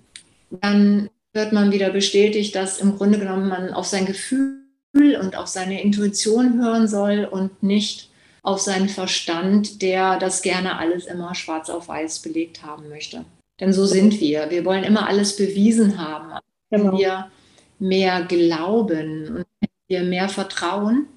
dann 0.49 1.10
wird 1.34 1.51
man 1.51 1.72
wieder 1.72 1.89
bestätigt, 1.89 2.56
dass 2.56 2.80
im 2.80 2.95
Grunde 2.97 3.20
genommen 3.20 3.49
man 3.49 3.74
auf 3.74 3.86
sein 3.86 4.06
Gefühl 4.06 4.60
und 4.93 5.36
auf 5.36 5.47
seine 5.47 5.82
Intuition 5.82 6.62
hören 6.62 6.88
soll 6.88 7.28
und 7.30 7.64
nicht 7.64 8.10
auf 8.43 8.60
seinen 8.60 8.89
Verstand, 8.89 9.82
der 9.82 10.20
das 10.20 10.41
gerne 10.41 10.78
alles 10.78 11.06
immer 11.06 11.34
schwarz 11.34 11.70
auf 11.70 11.88
weiß 11.88 12.20
belegt 12.20 12.64
haben 12.64 12.89
möchte. 12.89 13.26
Denn 13.60 13.74
so 13.74 13.86
sind 13.86 14.20
wir. 14.20 14.49
Wir 14.49 14.66
wollen 14.66 14.84
immer 14.84 15.08
alles 15.08 15.36
bewiesen 15.36 15.97
haben. 15.97 16.39
Wenn 16.70 16.82
genau. 16.82 16.97
wir 16.97 17.32
mehr 17.80 18.24
glauben 18.24 19.38
und 19.38 19.70
wir 19.88 20.04
mehr 20.04 20.30
vertrauen 20.30 21.08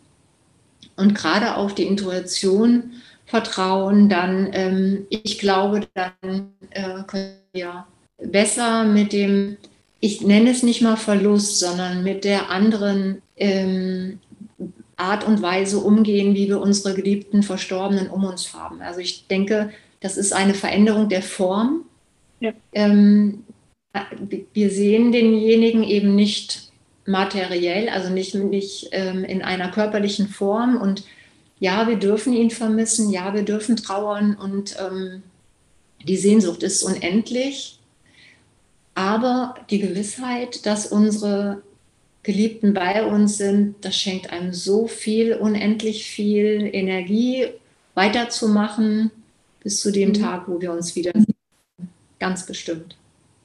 und 0.97 1.15
gerade 1.15 1.57
auf 1.57 1.75
die 1.75 1.85
Intuition 1.85 2.93
vertrauen, 3.27 4.09
dann, 4.09 4.51
ähm, 4.53 5.07
ich 5.11 5.39
glaube, 5.39 5.87
dann 5.95 6.53
äh, 6.71 7.03
können 7.07 7.35
wir 7.53 7.87
besser 8.19 8.85
mit 8.85 9.13
dem, 9.13 9.59
ich 10.01 10.23
nenne 10.23 10.51
es 10.51 10.63
nicht 10.63 10.81
mal 10.81 10.97
Verlust, 10.97 11.59
sondern 11.59 12.03
mit 12.03 12.25
der 12.25 12.51
anderen 12.51 13.21
ähm, 13.37 14.21
Art 14.97 15.27
und 15.27 15.43
Weise 15.43 15.79
umgehen, 15.79 16.35
wie 16.35 16.49
wir 16.49 16.61
unsere 16.61 16.95
geliebten 16.95 17.43
Verstorbenen 17.43 18.09
um 18.09 18.25
uns 18.25 18.55
haben. 18.55 18.81
Also 18.81 19.01
ich 19.01 19.27
denke, 19.27 19.71
das 20.01 20.17
ist 20.17 20.33
eine 20.33 20.55
Veränderung 20.55 21.09
der 21.09 21.23
Form. 21.23 21.85
Ja. 22.41 22.53
Ähm, 22.73 23.45
wir 24.53 24.71
sehen 24.71 25.13
denjenigen 25.13 25.83
eben 25.83 26.15
nicht 26.15 26.71
materiell, 27.07 27.89
also 27.89 28.11
nicht, 28.11 28.35
nicht 28.35 28.89
ähm, 28.93 29.25
in 29.25 29.43
einer 29.43 29.71
körperlichen 29.71 30.29
Form. 30.29 30.77
Und 30.77 31.05
ja, 31.59 31.89
wir 31.89 31.97
dürfen 31.97 32.33
ihn 32.33 32.51
vermissen, 32.51 33.11
ja, 33.11 33.33
wir 33.35 33.43
dürfen 33.43 33.77
trauern 33.77 34.37
und 34.37 34.77
ähm, 34.79 35.23
die 36.07 36.17
Sehnsucht 36.17 36.63
ist 36.63 36.83
unendlich. 36.83 37.79
Aber 38.95 39.55
die 39.71 39.81
Gewissheit, 39.81 40.65
dass 40.67 40.87
unsere 40.87 41.63
Geliebten 42.23 42.75
bei 42.75 43.05
uns 43.05 43.37
sind, 43.37 43.77
das 43.83 43.97
schenkt 43.97 44.31
einem 44.31 44.53
so 44.53 44.87
viel, 44.87 45.35
unendlich 45.35 46.07
viel 46.07 46.69
Energie, 46.73 47.47
weiterzumachen 47.95 49.11
bis 49.63 49.81
zu 49.81 49.91
dem 49.91 50.11
mhm. 50.11 50.15
Tag, 50.15 50.49
wo 50.49 50.61
wir 50.61 50.73
uns 50.73 50.97
wieder 50.97 51.13
sehen. 51.15 51.35
Ganz 52.19 52.47
bestimmt. 52.47 52.97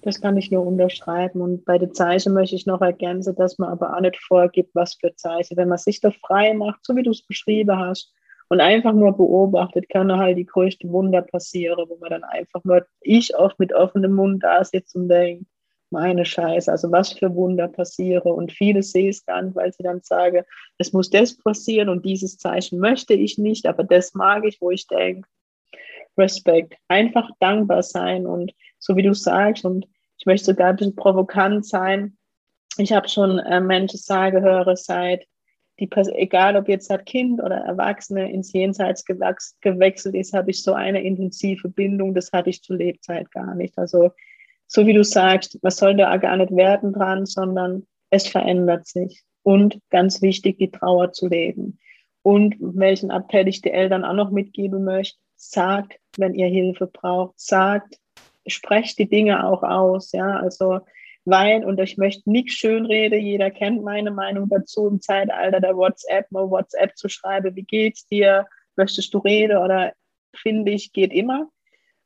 Das 0.01 0.19
kann 0.19 0.37
ich 0.37 0.51
nur 0.51 0.65
unterschreiben. 0.65 1.41
Und 1.41 1.65
bei 1.65 1.77
den 1.77 1.93
Zeichen 1.93 2.33
möchte 2.33 2.55
ich 2.55 2.65
noch 2.65 2.81
ergänzen, 2.81 3.35
dass 3.35 3.57
man 3.59 3.69
aber 3.69 3.95
auch 3.95 4.01
nicht 4.01 4.17
vorgibt, 4.17 4.73
was 4.73 4.95
für 4.95 5.15
Zeichen. 5.15 5.57
Wenn 5.57 5.69
man 5.69 5.77
sich 5.77 6.01
da 6.01 6.11
frei 6.11 6.53
macht, 6.53 6.85
so 6.85 6.95
wie 6.95 7.03
du 7.03 7.11
es 7.11 7.25
beschrieben 7.25 7.77
hast, 7.77 8.13
und 8.51 8.59
einfach 8.59 8.91
nur 8.91 9.15
beobachtet, 9.15 9.87
kann 9.87 10.11
halt 10.11 10.37
die 10.37 10.45
größte 10.45 10.89
Wunder 10.89 11.21
passieren, 11.21 11.85
wo 11.87 11.95
man 11.95 12.09
dann 12.09 12.25
einfach 12.25 12.61
nur, 12.65 12.85
ich 12.99 13.33
oft 13.37 13.57
mit 13.59 13.73
offenem 13.73 14.11
Mund 14.11 14.43
da 14.43 14.61
sitze 14.65 14.97
und 14.97 15.07
denke, 15.07 15.45
meine 15.89 16.25
Scheiße, 16.25 16.69
also 16.69 16.91
was 16.91 17.13
für 17.13 17.33
Wunder 17.33 17.69
passiere. 17.69 18.27
Und 18.33 18.51
viele 18.51 18.83
sehen 18.83 19.07
es 19.07 19.23
dann, 19.23 19.55
weil 19.55 19.71
sie 19.71 19.83
dann 19.83 20.01
sagen, 20.03 20.43
es 20.77 20.91
muss 20.91 21.09
das 21.09 21.37
passieren 21.37 21.87
und 21.87 22.05
dieses 22.05 22.37
Zeichen 22.37 22.79
möchte 22.79 23.13
ich 23.13 23.37
nicht, 23.37 23.65
aber 23.67 23.85
das 23.85 24.13
mag 24.15 24.43
ich, 24.45 24.59
wo 24.59 24.69
ich 24.69 24.85
denke, 24.85 25.29
Respekt, 26.21 26.75
einfach 26.87 27.29
dankbar 27.39 27.83
sein 27.83 28.25
und 28.25 28.53
so 28.79 28.95
wie 28.95 29.03
du 29.03 29.13
sagst, 29.13 29.65
und 29.65 29.87
ich 30.17 30.25
möchte 30.25 30.45
sogar 30.45 30.69
ein 30.69 30.75
bisschen 30.75 30.95
provokant 30.95 31.65
sein. 31.65 32.17
Ich 32.77 32.93
habe 32.93 33.09
schon 33.09 33.39
äh, 33.39 33.59
Menschen 33.59 33.97
sagen 33.97 34.41
höre, 34.41 34.75
seit 34.77 35.25
die, 35.79 35.89
egal 36.13 36.55
ob 36.55 36.69
jetzt 36.69 36.91
ein 36.91 37.03
Kind 37.05 37.41
oder 37.41 37.57
Erwachsene 37.57 38.31
ins 38.31 38.53
Jenseits 38.53 39.03
gewechselt 39.03 40.15
ist, 40.15 40.33
habe 40.33 40.51
ich 40.51 40.61
so 40.61 40.73
eine 40.73 41.01
intensive 41.01 41.69
Bindung, 41.69 42.13
das 42.13 42.31
hatte 42.31 42.51
ich 42.51 42.61
zur 42.61 42.77
Lebzeit 42.77 43.31
gar 43.31 43.55
nicht. 43.55 43.77
Also 43.77 44.11
so 44.67 44.85
wie 44.85 44.93
du 44.93 45.03
sagst, 45.03 45.61
man 45.63 45.71
soll 45.71 45.97
da 45.97 46.15
gar 46.17 46.37
nicht 46.37 46.55
werden 46.55 46.93
dran, 46.93 47.25
sondern 47.25 47.87
es 48.11 48.27
verändert 48.27 48.87
sich. 48.87 49.23
Und 49.43 49.79
ganz 49.89 50.21
wichtig, 50.21 50.59
die 50.59 50.69
Trauer 50.69 51.13
zu 51.13 51.27
leben. 51.27 51.79
Und 52.21 52.55
welchen 52.59 53.09
Appell 53.09 53.47
ich 53.47 53.61
die 53.61 53.71
Eltern 53.71 54.05
auch 54.05 54.13
noch 54.13 54.29
mitgeben 54.29 54.83
möchte, 54.83 55.17
sagt, 55.49 55.99
wenn 56.17 56.33
ihr 56.33 56.47
Hilfe 56.47 56.87
braucht, 56.87 57.39
sagt, 57.39 57.97
sprecht 58.47 58.99
die 58.99 59.09
Dinge 59.09 59.45
auch 59.45 59.63
aus, 59.63 60.11
ja, 60.11 60.37
also 60.37 60.79
weil, 61.23 61.63
und 61.63 61.79
ich 61.79 61.97
möchte 61.97 62.29
nichts 62.31 62.53
schönreden, 62.53 63.21
jeder 63.21 63.51
kennt 63.51 63.83
meine 63.83 64.09
Meinung 64.11 64.49
dazu, 64.49 64.87
im 64.87 65.01
Zeitalter 65.01 65.59
der 65.59 65.75
WhatsApp, 65.77 66.31
mal 66.31 66.49
WhatsApp 66.49 66.97
zu 66.97 67.09
schreiben, 67.09 67.55
wie 67.55 67.63
geht's 67.63 68.07
dir, 68.07 68.47
möchtest 68.75 69.13
du 69.13 69.19
reden 69.19 69.57
oder 69.57 69.93
finde 70.35 70.71
ich, 70.71 70.93
geht 70.93 71.13
immer. 71.13 71.47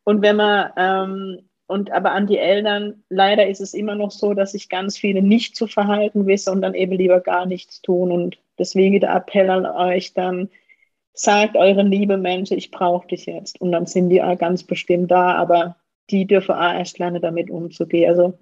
Und 0.03 0.21
wenn 0.21 0.35
man 0.35 0.71
ähm, 0.77 1.49
und 1.67 1.91
aber 1.91 2.11
an 2.11 2.27
die 2.27 2.37
Eltern, 2.37 3.03
leider 3.09 3.47
ist 3.47 3.61
es 3.61 3.73
immer 3.73 3.95
noch 3.95 4.11
so, 4.11 4.33
dass 4.33 4.51
sich 4.51 4.69
ganz 4.69 4.97
viele 4.97 5.21
nicht 5.21 5.55
zu 5.55 5.65
verhalten 5.65 6.27
wissen 6.27 6.51
und 6.51 6.61
dann 6.61 6.75
eben 6.75 6.93
lieber 6.93 7.21
gar 7.21 7.45
nichts 7.45 7.81
tun. 7.81 8.11
Und 8.11 8.37
deswegen 8.59 8.99
der 8.99 9.15
Appell 9.15 9.49
an 9.49 9.65
euch 9.65 10.13
dann, 10.13 10.49
sagt 11.15 11.55
euren 11.55 11.89
liebe 11.89 12.17
Menschen, 12.17 12.57
ich 12.57 12.71
brauche 12.71 13.07
dich 13.07 13.25
jetzt. 13.25 13.59
Und 13.59 13.71
dann 13.71 13.85
sind 13.85 14.09
die 14.09 14.21
auch 14.21 14.37
ganz 14.37 14.63
bestimmt 14.63 15.09
da, 15.09 15.33
aber 15.35 15.77
die 16.09 16.27
dürfen 16.27 16.55
auch 16.55 16.73
erst 16.73 16.99
lernen, 16.99 17.21
damit 17.21 17.49
umzugehen. 17.49 18.09
Also 18.09 18.37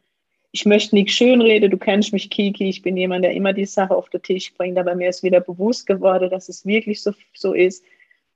ich 0.51 0.65
möchte 0.65 0.95
nicht 0.95 1.11
schönreden, 1.11 1.71
du 1.71 1.77
kennst 1.77 2.13
mich, 2.13 2.29
Kiki, 2.29 2.67
ich 2.69 2.81
bin 2.81 2.97
jemand, 2.97 3.23
der 3.23 3.33
immer 3.33 3.53
die 3.53 3.65
Sache 3.65 3.95
auf 3.95 4.09
den 4.09 4.21
Tisch 4.21 4.53
bringt, 4.53 4.77
aber 4.77 4.95
mir 4.95 5.09
ist 5.09 5.23
wieder 5.23 5.39
bewusst 5.39 5.87
geworden, 5.87 6.29
dass 6.29 6.49
es 6.49 6.65
wirklich 6.65 7.01
so, 7.01 7.11
so 7.33 7.53
ist, 7.53 7.83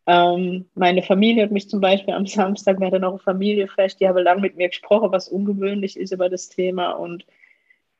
ähm, 0.07 0.65
meine 0.73 1.03
Familie 1.03 1.43
hat 1.43 1.51
mich 1.51 1.69
zum 1.69 1.81
Beispiel 1.81 2.13
am 2.13 2.25
Samstag, 2.25 2.79
wir 2.79 2.87
hatten 2.87 3.01
noch 3.01 3.13
ein 3.13 3.19
Familienfest, 3.19 3.99
die 3.99 4.07
haben 4.07 4.17
lange 4.23 4.41
mit 4.41 4.55
mir 4.55 4.69
gesprochen, 4.69 5.11
was 5.11 5.27
ungewöhnlich 5.27 5.97
ist 5.97 6.13
über 6.13 6.29
das 6.29 6.47
Thema. 6.47 6.91
Und 6.91 7.25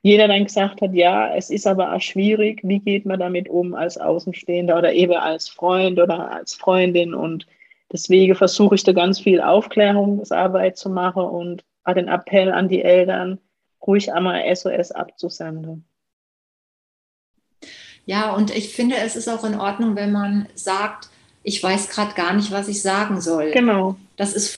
jeder 0.07 0.29
dann 0.29 0.45
gesagt 0.45 0.81
hat, 0.81 0.93
ja, 0.93 1.35
es 1.35 1.49
ist 1.49 1.67
aber 1.67 1.93
auch 1.93 1.99
schwierig, 1.99 2.61
wie 2.63 2.79
geht 2.79 3.05
man 3.05 3.19
damit 3.19 3.49
um 3.49 3.75
als 3.75 3.97
Außenstehender 3.97 4.77
oder 4.77 4.93
eben 4.93 5.13
als 5.13 5.49
Freund 5.49 5.99
oder 5.99 6.31
als 6.31 6.53
Freundin 6.53 7.13
und 7.13 7.45
deswegen 7.91 8.33
versuche 8.33 8.75
ich 8.75 8.85
da 8.85 8.93
ganz 8.93 9.19
viel 9.19 9.41
Aufklärungsarbeit 9.41 10.77
zu 10.77 10.89
machen 10.89 11.23
und 11.23 11.65
auch 11.83 11.93
den 11.93 12.07
Appell 12.07 12.53
an 12.53 12.69
die 12.69 12.81
Eltern, 12.81 13.39
ruhig 13.85 14.13
einmal 14.13 14.43
SOS 14.55 14.91
abzusenden. 14.91 15.85
Ja, 18.05 18.33
und 18.33 18.55
ich 18.55 18.73
finde, 18.73 18.95
es 18.95 19.17
ist 19.17 19.27
auch 19.27 19.43
in 19.43 19.59
Ordnung, 19.59 19.97
wenn 19.97 20.13
man 20.13 20.47
sagt, 20.55 21.09
ich 21.43 21.61
weiß 21.61 21.89
gerade 21.89 22.13
gar 22.13 22.33
nicht, 22.33 22.51
was 22.51 22.69
ich 22.69 22.81
sagen 22.81 23.19
soll. 23.19 23.51
Genau. 23.51 23.97
Das 24.15 24.33
ist 24.33 24.57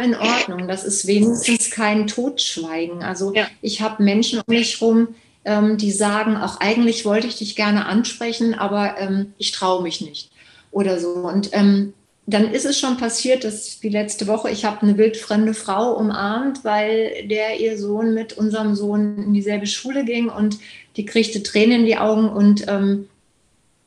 in 0.00 0.14
Ordnung. 0.14 0.68
Das 0.68 0.84
ist 0.84 1.06
wenigstens 1.06 1.70
kein 1.70 2.06
Totschweigen. 2.06 3.02
Also 3.02 3.34
ja. 3.34 3.46
ich 3.62 3.80
habe 3.80 4.02
Menschen 4.02 4.40
um 4.40 4.54
mich 4.54 4.80
herum, 4.80 5.08
ähm, 5.44 5.76
die 5.76 5.90
sagen, 5.90 6.36
auch 6.36 6.60
eigentlich 6.60 7.04
wollte 7.04 7.26
ich 7.26 7.36
dich 7.36 7.56
gerne 7.56 7.86
ansprechen, 7.86 8.54
aber 8.54 8.96
ähm, 8.98 9.34
ich 9.38 9.52
traue 9.52 9.82
mich 9.82 10.00
nicht 10.00 10.30
oder 10.70 10.98
so. 10.98 11.10
Und 11.10 11.50
ähm, 11.52 11.94
dann 12.26 12.52
ist 12.52 12.64
es 12.64 12.80
schon 12.80 12.96
passiert, 12.96 13.44
dass 13.44 13.82
wie 13.82 13.90
letzte 13.90 14.26
Woche, 14.26 14.50
ich 14.50 14.64
habe 14.64 14.82
eine 14.82 14.96
wildfremde 14.96 15.52
Frau 15.52 15.92
umarmt, 15.92 16.64
weil 16.64 17.26
der 17.28 17.60
ihr 17.60 17.78
Sohn 17.78 18.14
mit 18.14 18.32
unserem 18.32 18.74
Sohn 18.74 19.18
in 19.18 19.34
dieselbe 19.34 19.66
Schule 19.66 20.04
ging 20.04 20.28
und 20.28 20.58
die 20.96 21.04
kriegte 21.04 21.42
Tränen 21.42 21.80
in 21.80 21.86
die 21.86 21.98
Augen 21.98 22.28
und 22.28 22.66
ähm, 22.68 23.08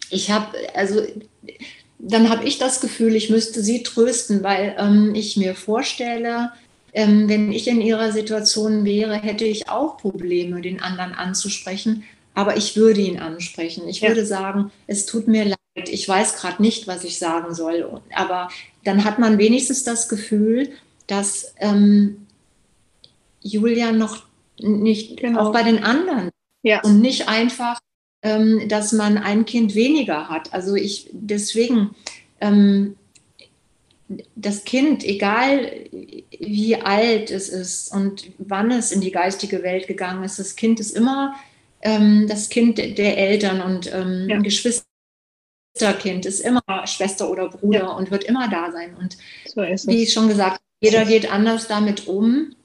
ich 0.10 0.32
habe, 0.32 0.56
also 0.74 1.02
dann 2.00 2.30
habe 2.30 2.46
ich 2.46 2.58
das 2.58 2.80
Gefühl, 2.80 3.16
ich 3.16 3.30
müsste 3.30 3.62
sie 3.62 3.84
trösten, 3.84 4.44
weil 4.44 4.76
ähm, 4.78 5.16
ich 5.16 5.38
mir 5.38 5.56
vorstelle, 5.56 6.52
ähm, 6.94 7.28
wenn 7.28 7.52
ich 7.52 7.68
in 7.68 7.82
ihrer 7.82 8.12
Situation 8.12 8.86
wäre, 8.86 9.16
hätte 9.16 9.46
ich 9.46 9.70
auch 9.70 9.98
Probleme, 9.98 10.62
den 10.62 10.82
anderen 10.82 11.14
anzusprechen. 11.14 12.04
Aber 12.34 12.56
ich 12.56 12.76
würde 12.76 13.02
ihn 13.02 13.20
ansprechen. 13.20 13.88
Ich 13.88 14.02
ja. 14.02 14.10
würde 14.10 14.26
sagen, 14.26 14.72
es 14.86 15.06
tut 15.06 15.28
mir 15.28 15.46
leid, 15.46 15.90
ich 15.90 16.08
weiß 16.08 16.38
gerade 16.38 16.62
nicht, 16.62 16.88
was 16.88 17.04
ich 17.04 17.18
sagen 17.18 17.56
soll. 17.56 18.02
Aber 18.14 18.50
dann 18.84 19.04
hat 19.04 19.18
man 19.18 19.38
wenigstens 19.38 19.84
das 19.84 20.08
Gefühl, 20.08 20.70
dass 21.08 21.54
ähm, 21.60 22.28
Julia 23.42 23.92
noch 23.92 24.24
nicht, 24.60 25.18
genau. 25.18 25.42
auch 25.42 25.54
bei 25.54 25.64
den 25.64 25.84
anderen, 25.84 26.30
ja. 26.64 26.82
und 26.82 27.00
nicht 27.00 27.28
einfach 27.28 27.80
ähm, 28.22 28.68
dass 28.68 28.92
man 28.92 29.18
ein 29.18 29.46
Kind 29.46 29.76
weniger 29.76 30.30
hat. 30.30 30.54
Also 30.54 30.76
ich 30.76 31.10
deswegen 31.12 31.96
ähm, 32.42 32.96
das 34.36 34.64
Kind, 34.64 35.04
egal 35.04 35.72
wie 36.40 36.78
alt 36.78 37.30
es 37.30 37.50
ist 37.50 37.94
und 37.94 38.32
wann 38.38 38.72
es 38.72 38.92
in 38.92 39.02
die 39.02 39.12
geistige 39.12 39.64
Welt 39.64 39.88
gegangen 39.88 40.24
ist, 40.24 40.40
das 40.40 40.56
Kind 40.56 40.80
ist 40.80 40.96
immer 40.96 41.36
ähm, 41.82 42.26
das 42.28 42.50
Kind 42.50 42.78
der 42.78 43.18
Eltern 43.18 43.62
und 43.62 43.94
ähm, 43.94 44.28
ja. 44.30 44.36
ein 44.36 44.44
Geschwisterkind 44.44 46.26
ist 46.26 46.40
immer 46.40 46.64
Schwester 46.86 47.30
oder 47.30 47.50
Bruder 47.50 47.80
ja. 47.80 47.92
und 47.92 48.12
wird 48.12 48.24
immer 48.24 48.50
da 48.50 48.72
sein. 48.72 48.96
Und 48.96 49.18
so 49.46 49.62
wie 49.62 50.04
ich 50.04 50.14
schon 50.14 50.28
gesagt, 50.28 50.60
jeder 50.80 51.06
geht 51.06 51.32
anders 51.32 51.68
damit 51.68 52.08
um. 52.08 52.56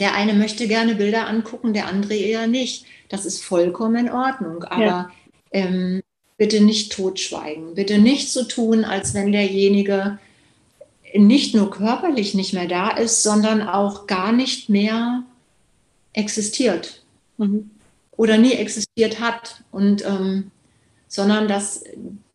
Der 0.00 0.14
eine 0.14 0.34
möchte 0.34 0.68
gerne 0.68 0.94
Bilder 0.94 1.26
angucken, 1.26 1.72
der 1.72 1.86
andere 1.86 2.14
eher 2.14 2.46
nicht. 2.46 2.86
Das 3.08 3.24
ist 3.26 3.42
vollkommen 3.42 4.06
in 4.06 4.12
Ordnung. 4.12 4.64
Aber 4.64 4.84
ja. 4.84 5.10
ähm, 5.52 6.02
bitte 6.36 6.62
nicht 6.62 6.92
totschweigen. 6.92 7.74
Bitte 7.74 7.98
nicht 7.98 8.30
so 8.32 8.44
tun, 8.44 8.84
als 8.84 9.14
wenn 9.14 9.32
derjenige 9.32 10.18
nicht 11.14 11.54
nur 11.54 11.70
körperlich 11.70 12.34
nicht 12.34 12.54
mehr 12.54 12.66
da 12.66 12.90
ist, 12.90 13.22
sondern 13.22 13.62
auch 13.62 14.06
gar 14.06 14.32
nicht 14.32 14.68
mehr 14.68 15.22
existiert 16.12 17.02
mhm. 17.38 17.70
oder 18.12 18.36
nie 18.36 18.52
existiert 18.52 19.20
hat. 19.20 19.62
Und 19.70 20.04
ähm, 20.04 20.50
sondern 21.08 21.46
dass, 21.46 21.84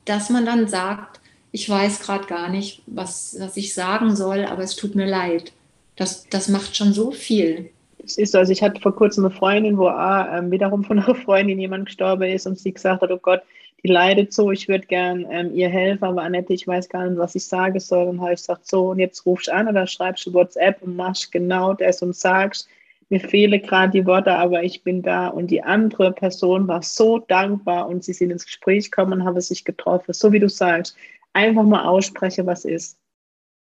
dass 0.06 0.30
man 0.30 0.46
dann 0.46 0.68
sagt, 0.68 1.20
ich 1.52 1.68
weiß 1.68 2.00
gerade 2.00 2.28
gar 2.28 2.50
nicht, 2.50 2.82
was, 2.86 3.36
was 3.40 3.58
ich 3.58 3.74
sagen 3.74 4.16
soll, 4.16 4.46
aber 4.46 4.64
es 4.64 4.76
tut 4.76 4.96
mir 4.96 5.08
leid. 5.08 5.52
Das, 6.00 6.28
das 6.30 6.48
macht 6.48 6.76
schon 6.76 6.94
so 6.94 7.12
viel 7.12 7.70
es 8.10 8.18
ist 8.18 8.32
so, 8.32 8.40
also 8.40 8.52
ich 8.52 8.62
hatte 8.62 8.82
vor 8.82 8.96
kurzem 8.96 9.26
eine 9.26 9.34
Freundin, 9.34 9.78
wo 9.78 9.90
ähm, 9.90 10.52
wiederum 10.52 10.84
von 10.84 11.00
einer 11.00 11.16
Freundin 11.16 11.60
jemand 11.60 11.86
gestorben 11.86 12.24
ist 12.24 12.48
und 12.48 12.58
sie 12.58 12.74
gesagt 12.74 13.02
hat, 13.02 13.12
oh 13.12 13.18
Gott, 13.18 13.42
die 13.84 13.88
leidet 13.88 14.34
so, 14.34 14.52
ich 14.52 14.68
würde 14.68 14.88
gern 14.88 15.26
ähm, 15.30 15.54
ihr 15.54 15.70
helfen, 15.70 16.04
aber 16.04 16.24
Annette, 16.24 16.54
ich 16.54 16.68
weiß 16.68 16.90
gar 16.90 17.08
nicht, 17.08 17.18
was 17.18 17.36
ich 17.36 17.46
sagen 17.46 17.80
soll. 17.80 18.08
Und 18.08 18.20
habe 18.20 18.34
ich 18.34 18.42
gesagt, 18.42 18.68
so, 18.68 18.90
und 18.90 19.00
jetzt 19.00 19.26
rufst 19.26 19.48
du 19.48 19.54
an 19.54 19.68
oder 19.68 19.88
schreibst 19.88 20.26
du 20.26 20.34
WhatsApp 20.34 20.82
und 20.82 20.96
machst 20.96 21.32
genau 21.32 21.74
das 21.74 22.02
und 22.02 22.16
sagst, 22.16 22.68
mir 23.10 23.22
fehlen 23.22 23.62
gerade 23.62 23.92
die 23.92 24.06
Worte, 24.06 24.34
aber 24.34 24.64
ich 24.64 24.84
bin 24.84 25.02
da. 25.02 25.28
Und 25.28 25.48
die 25.48 25.64
andere 25.64 26.12
Person 26.12 26.68
war 26.68 26.82
so 26.82 27.20
dankbar 27.20 27.88
und 27.88 28.04
sie 28.04 28.14
sind 28.14 28.32
ins 28.32 28.46
Gespräch 28.46 28.92
gekommen 28.92 29.14
und 29.14 29.24
haben 29.24 29.40
sich 29.40 29.64
getroffen. 29.64 30.14
So 30.14 30.32
wie 30.32 30.40
du 30.40 30.50
sagst, 30.50 30.96
einfach 31.34 31.64
mal 31.64 31.86
aussprechen, 31.86 32.46
was 32.46 32.66
ist. 32.66 32.98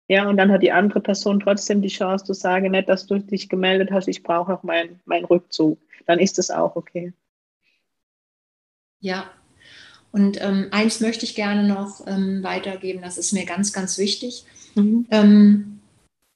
Ja, 0.09 0.29
und 0.29 0.37
dann 0.37 0.53
hat 0.53 0.63
die 0.63 0.73
andere 0.73 1.01
Person 1.01 1.41
trotzdem 1.41 1.81
die 1.81 1.89
Chance 1.89 2.25
zu 2.27 2.35
sagen, 2.35 2.71
nicht, 2.71 2.89
dass 2.89 3.07
du 3.07 3.19
dich 3.19 3.49
gemeldet 3.49 3.91
hast, 3.91 4.07
ich 4.07 4.23
brauche 4.23 4.53
noch 4.53 4.63
meinen 4.63 5.01
mein 5.07 5.25
Rückzug. 5.25 5.79
Dann 6.07 6.19
ist 6.19 6.37
das 6.37 6.51
auch 6.51 6.77
okay. 6.77 7.13
Ja, 9.01 9.31
und 10.13 10.41
ähm, 10.41 10.69
eins 10.71 11.01
möchte 11.01 11.25
ich 11.25 11.35
gerne 11.35 11.67
noch 11.67 12.07
ähm, 12.07 12.43
weitergeben, 12.45 13.03
das 13.03 13.19
ist 13.19 13.33
mir 13.33 13.47
ganz, 13.47 13.73
ganz 13.73 13.99
wichtig. 13.99 14.45
Mhm. 14.75 15.07
Ähm, 15.11 15.81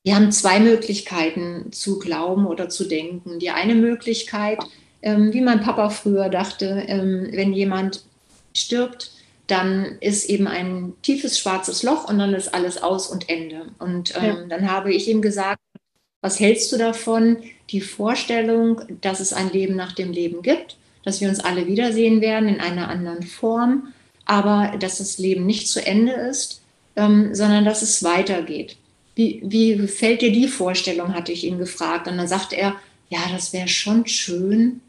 wir 0.03 0.17
haben 0.17 0.33
zwei 0.33 0.59
Möglichkeiten 0.59 1.71
zu 1.71 1.99
glauben 1.99 2.47
oder 2.47 2.69
zu 2.69 2.85
denken. 2.85 3.39
Die 3.39 3.51
eine 3.51 3.75
Möglichkeit, 3.75 4.59
ähm, 5.03 5.33
wie 5.33 5.43
mein 5.43 5.61
Papa 5.61 5.91
früher 5.91 6.29
dachte, 6.29 6.85
ähm, 6.89 7.29
wenn 7.33 7.53
jemand 7.53 8.05
stirbt, 8.53 9.13
dann 9.49 9.97
ist 10.01 10.29
eben 10.29 10.47
ein 10.47 10.93
tiefes 11.03 11.39
schwarzes 11.39 11.83
Loch 11.83 12.09
und 12.09 12.19
dann 12.19 12.35
ist 12.35 12.55
alles 12.55 12.81
aus 12.83 13.09
und 13.09 13.29
Ende. 13.29 13.67
Und 13.79 14.15
ähm, 14.17 14.25
ja. 14.25 14.45
dann 14.49 14.71
habe 14.71 14.93
ich 14.93 15.09
ihm 15.09 15.23
gesagt, 15.23 15.59
was 16.21 16.39
hältst 16.39 16.71
du 16.71 16.77
davon, 16.77 17.39
die 17.71 17.81
Vorstellung, 17.81 18.83
dass 19.01 19.21
es 19.21 19.33
ein 19.33 19.51
Leben 19.51 19.75
nach 19.75 19.93
dem 19.93 20.13
Leben 20.13 20.43
gibt, 20.43 20.77
dass 21.05 21.21
wir 21.21 21.29
uns 21.29 21.41
alle 21.41 21.67
wiedersehen 21.67 22.21
werden 22.21 22.49
in 22.49 22.61
einer 22.61 22.89
anderen 22.89 23.23
Form, 23.23 23.93
aber 24.27 24.77
dass 24.79 24.99
das 24.99 25.19
Leben 25.19 25.47
nicht 25.47 25.69
zu 25.69 25.85
Ende 25.85 26.13
ist, 26.13 26.61
ähm, 26.97 27.35
sondern 27.35 27.65
dass 27.65 27.81
es 27.81 28.03
weitergeht. 28.03 28.77
Wie, 29.15 29.43
wie 29.45 29.89
fällt 29.89 30.21
dir 30.21 30.31
die 30.31 30.49
Vorstellung, 30.49 31.15
hatte 31.15 31.33
ich 31.33 31.45
ihn 31.45 31.59
gefragt. 31.59 32.07
Und 32.07 32.19
dann 32.19 32.29
sagte 32.29 32.57
er, 32.57 32.77
ja, 33.09 33.21
das 33.33 33.55
wäre 33.55 33.69
schon 33.69 34.07
schön. 34.07 34.81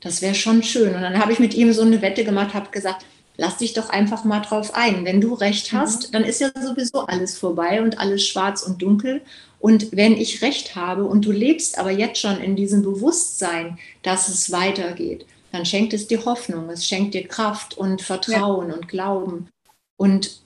Das 0.00 0.22
wäre 0.22 0.34
schon 0.34 0.62
schön. 0.62 0.94
Und 0.94 1.02
dann 1.02 1.18
habe 1.18 1.32
ich 1.32 1.38
mit 1.38 1.54
ihm 1.54 1.72
so 1.72 1.82
eine 1.82 2.00
Wette 2.00 2.24
gemacht, 2.24 2.54
habe 2.54 2.70
gesagt, 2.70 3.04
lass 3.36 3.58
dich 3.58 3.72
doch 3.72 3.90
einfach 3.90 4.24
mal 4.24 4.40
drauf 4.40 4.74
ein. 4.74 5.04
Wenn 5.04 5.20
du 5.20 5.34
recht 5.34 5.72
mhm. 5.72 5.78
hast, 5.78 6.08
mhm. 6.08 6.12
dann 6.12 6.24
ist 6.24 6.40
ja 6.40 6.50
sowieso 6.60 7.00
alles 7.00 7.38
vorbei 7.38 7.82
und 7.82 7.98
alles 7.98 8.26
schwarz 8.26 8.62
und 8.62 8.82
dunkel. 8.82 9.22
Und 9.58 9.92
wenn 9.92 10.16
ich 10.16 10.42
recht 10.42 10.74
habe 10.74 11.04
und 11.04 11.24
du 11.24 11.32
lebst 11.32 11.78
aber 11.78 11.90
jetzt 11.90 12.20
schon 12.20 12.40
in 12.40 12.56
diesem 12.56 12.82
Bewusstsein, 12.82 13.78
dass 14.02 14.28
es 14.28 14.50
weitergeht, 14.50 15.24
dann 15.52 15.64
schenkt 15.66 15.92
es 15.92 16.08
dir 16.08 16.24
Hoffnung, 16.24 16.68
es 16.70 16.86
schenkt 16.86 17.14
dir 17.14 17.28
Kraft 17.28 17.76
und 17.76 18.02
Vertrauen 18.02 18.70
ja. 18.70 18.74
und 18.74 18.88
Glauben. 18.88 19.48
Und 19.96 20.40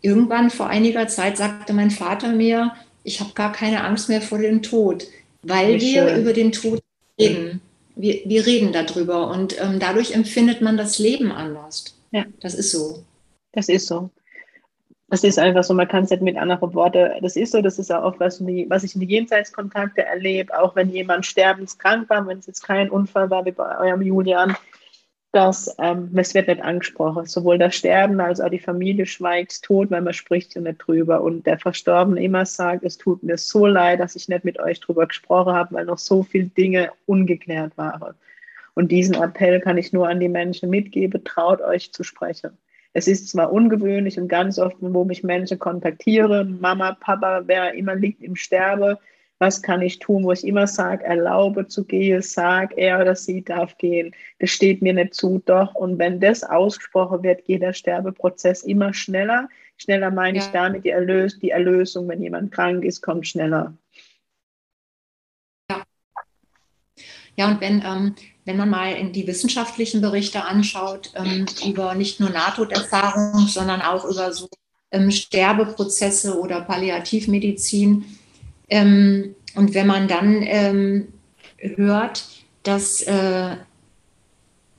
irgendwann 0.00 0.50
vor 0.50 0.68
einiger 0.68 1.08
Zeit 1.08 1.36
sagte 1.36 1.72
mein 1.72 1.90
Vater 1.90 2.28
mir, 2.32 2.72
ich 3.04 3.20
habe 3.20 3.32
gar 3.34 3.52
keine 3.52 3.84
Angst 3.84 4.08
mehr 4.08 4.22
vor 4.22 4.38
dem 4.38 4.62
Tod, 4.62 5.06
weil 5.42 5.80
wir 5.80 6.16
über 6.16 6.32
den 6.32 6.52
Tod 6.52 6.80
reden 7.18 7.60
wir, 7.96 8.20
wir 8.24 8.46
reden 8.46 8.72
darüber 8.72 9.30
und 9.30 9.60
ähm, 9.60 9.78
dadurch 9.78 10.14
empfindet 10.14 10.60
man 10.60 10.76
das 10.76 10.98
Leben 10.98 11.32
anders. 11.32 11.96
Ja. 12.10 12.24
Das 12.40 12.54
ist 12.54 12.70
so. 12.70 13.04
Das 13.52 13.68
ist 13.68 13.86
so. 13.86 14.10
Das 15.08 15.24
ist 15.24 15.38
einfach 15.38 15.62
so, 15.62 15.74
man 15.74 15.88
kann 15.88 16.04
es 16.04 16.10
nicht 16.10 16.22
mit 16.22 16.38
anderen 16.38 16.72
Worten, 16.72 17.10
das 17.20 17.36
ist 17.36 17.52
so, 17.52 17.60
das 17.60 17.78
ist 17.78 17.92
auch 17.92 18.02
oft, 18.02 18.18
was, 18.18 18.40
was 18.40 18.82
ich 18.82 18.94
in 18.94 19.02
die 19.02 19.08
Jenseitskontakte 19.08 20.02
erlebe, 20.02 20.58
auch 20.58 20.74
wenn 20.74 20.88
jemand 20.88 21.26
sterbenskrank 21.26 22.08
war, 22.08 22.26
wenn 22.26 22.38
es 22.38 22.46
jetzt 22.46 22.62
kein 22.62 22.88
Unfall 22.88 23.28
war 23.28 23.44
wie 23.44 23.50
bei 23.50 23.76
eurem 23.78 24.00
Julian, 24.00 24.56
dass 25.32 25.74
ähm, 25.78 26.10
es 26.14 26.34
wird 26.34 26.48
nicht 26.48 26.62
angesprochen. 26.62 27.24
Sowohl 27.24 27.58
das 27.58 27.74
Sterben 27.74 28.20
als 28.20 28.40
auch 28.40 28.50
die 28.50 28.58
Familie 28.58 29.06
schweigt 29.06 29.62
tot, 29.62 29.90
weil 29.90 30.02
man 30.02 30.12
spricht 30.12 30.54
ja 30.54 30.60
nicht 30.60 30.78
drüber. 30.78 31.22
Und 31.22 31.46
der 31.46 31.58
Verstorbene 31.58 32.22
immer 32.22 32.44
sagt, 32.44 32.84
es 32.84 32.98
tut 32.98 33.22
mir 33.22 33.38
so 33.38 33.66
leid, 33.66 34.00
dass 34.00 34.14
ich 34.14 34.28
nicht 34.28 34.44
mit 34.44 34.60
euch 34.60 34.80
drüber 34.80 35.06
gesprochen 35.06 35.54
habe, 35.54 35.74
weil 35.74 35.86
noch 35.86 35.98
so 35.98 36.22
viele 36.22 36.48
Dinge 36.48 36.92
ungeklärt 37.06 37.76
waren. 37.78 38.14
Und 38.74 38.92
diesen 38.92 39.14
Appell 39.14 39.60
kann 39.60 39.78
ich 39.78 39.92
nur 39.92 40.08
an 40.08 40.20
die 40.20 40.28
Menschen 40.28 40.68
mitgeben, 40.68 41.24
traut 41.24 41.62
euch 41.62 41.92
zu 41.92 42.04
sprechen. 42.04 42.56
Es 42.94 43.08
ist 43.08 43.30
zwar 43.30 43.52
ungewöhnlich 43.52 44.18
und 44.18 44.28
ganz 44.28 44.58
oft, 44.58 44.76
wo 44.80 45.04
mich 45.04 45.22
Menschen 45.22 45.58
kontaktieren, 45.58 46.60
Mama, 46.60 46.96
Papa, 47.00 47.42
wer 47.46 47.72
immer 47.72 47.94
liegt 47.94 48.22
im 48.22 48.36
Sterbe, 48.36 48.98
was 49.42 49.60
kann 49.60 49.82
ich 49.82 49.98
tun, 49.98 50.22
wo 50.22 50.30
ich 50.30 50.46
immer 50.46 50.68
sage, 50.68 51.04
erlaube 51.04 51.66
zu 51.66 51.84
gehen, 51.84 52.22
sag, 52.22 52.78
er 52.78 53.00
oder 53.00 53.16
sie 53.16 53.42
darf 53.42 53.76
gehen. 53.76 54.14
Das 54.38 54.50
steht 54.50 54.82
mir 54.82 54.94
nicht 54.94 55.14
zu, 55.14 55.42
doch. 55.44 55.74
Und 55.74 55.98
wenn 55.98 56.20
das 56.20 56.44
ausgesprochen 56.44 57.24
wird, 57.24 57.44
geht 57.44 57.60
der 57.60 57.72
Sterbeprozess 57.72 58.62
immer 58.62 58.94
schneller. 58.94 59.48
Schneller 59.76 60.12
meine 60.12 60.38
ja. 60.38 60.44
ich 60.44 60.50
damit 60.52 60.84
die, 60.84 60.90
Erlös 60.90 61.40
die 61.40 61.50
Erlösung, 61.50 62.06
wenn 62.08 62.22
jemand 62.22 62.52
krank 62.52 62.84
ist, 62.84 63.02
kommt 63.02 63.26
schneller. 63.26 63.76
Ja, 65.68 65.82
ja 67.34 67.48
und 67.48 67.60
wenn, 67.60 67.82
ähm, 67.84 68.14
wenn 68.44 68.56
man 68.56 68.70
mal 68.70 68.92
in 68.92 69.12
die 69.12 69.26
wissenschaftlichen 69.26 70.00
Berichte 70.00 70.44
anschaut, 70.44 71.12
ähm, 71.16 71.46
über 71.66 71.96
nicht 71.96 72.20
nur 72.20 72.30
Nahtoderfahrung, 72.30 73.48
sondern 73.48 73.82
auch 73.82 74.04
über 74.04 74.32
so 74.32 74.48
ähm, 74.92 75.10
Sterbeprozesse 75.10 76.38
oder 76.38 76.60
Palliativmedizin, 76.60 78.04
ähm, 78.72 79.34
und 79.54 79.74
wenn 79.74 79.86
man 79.86 80.08
dann 80.08 80.42
ähm, 80.42 81.08
hört, 81.58 82.24
dass, 82.62 83.02
äh, 83.02 83.56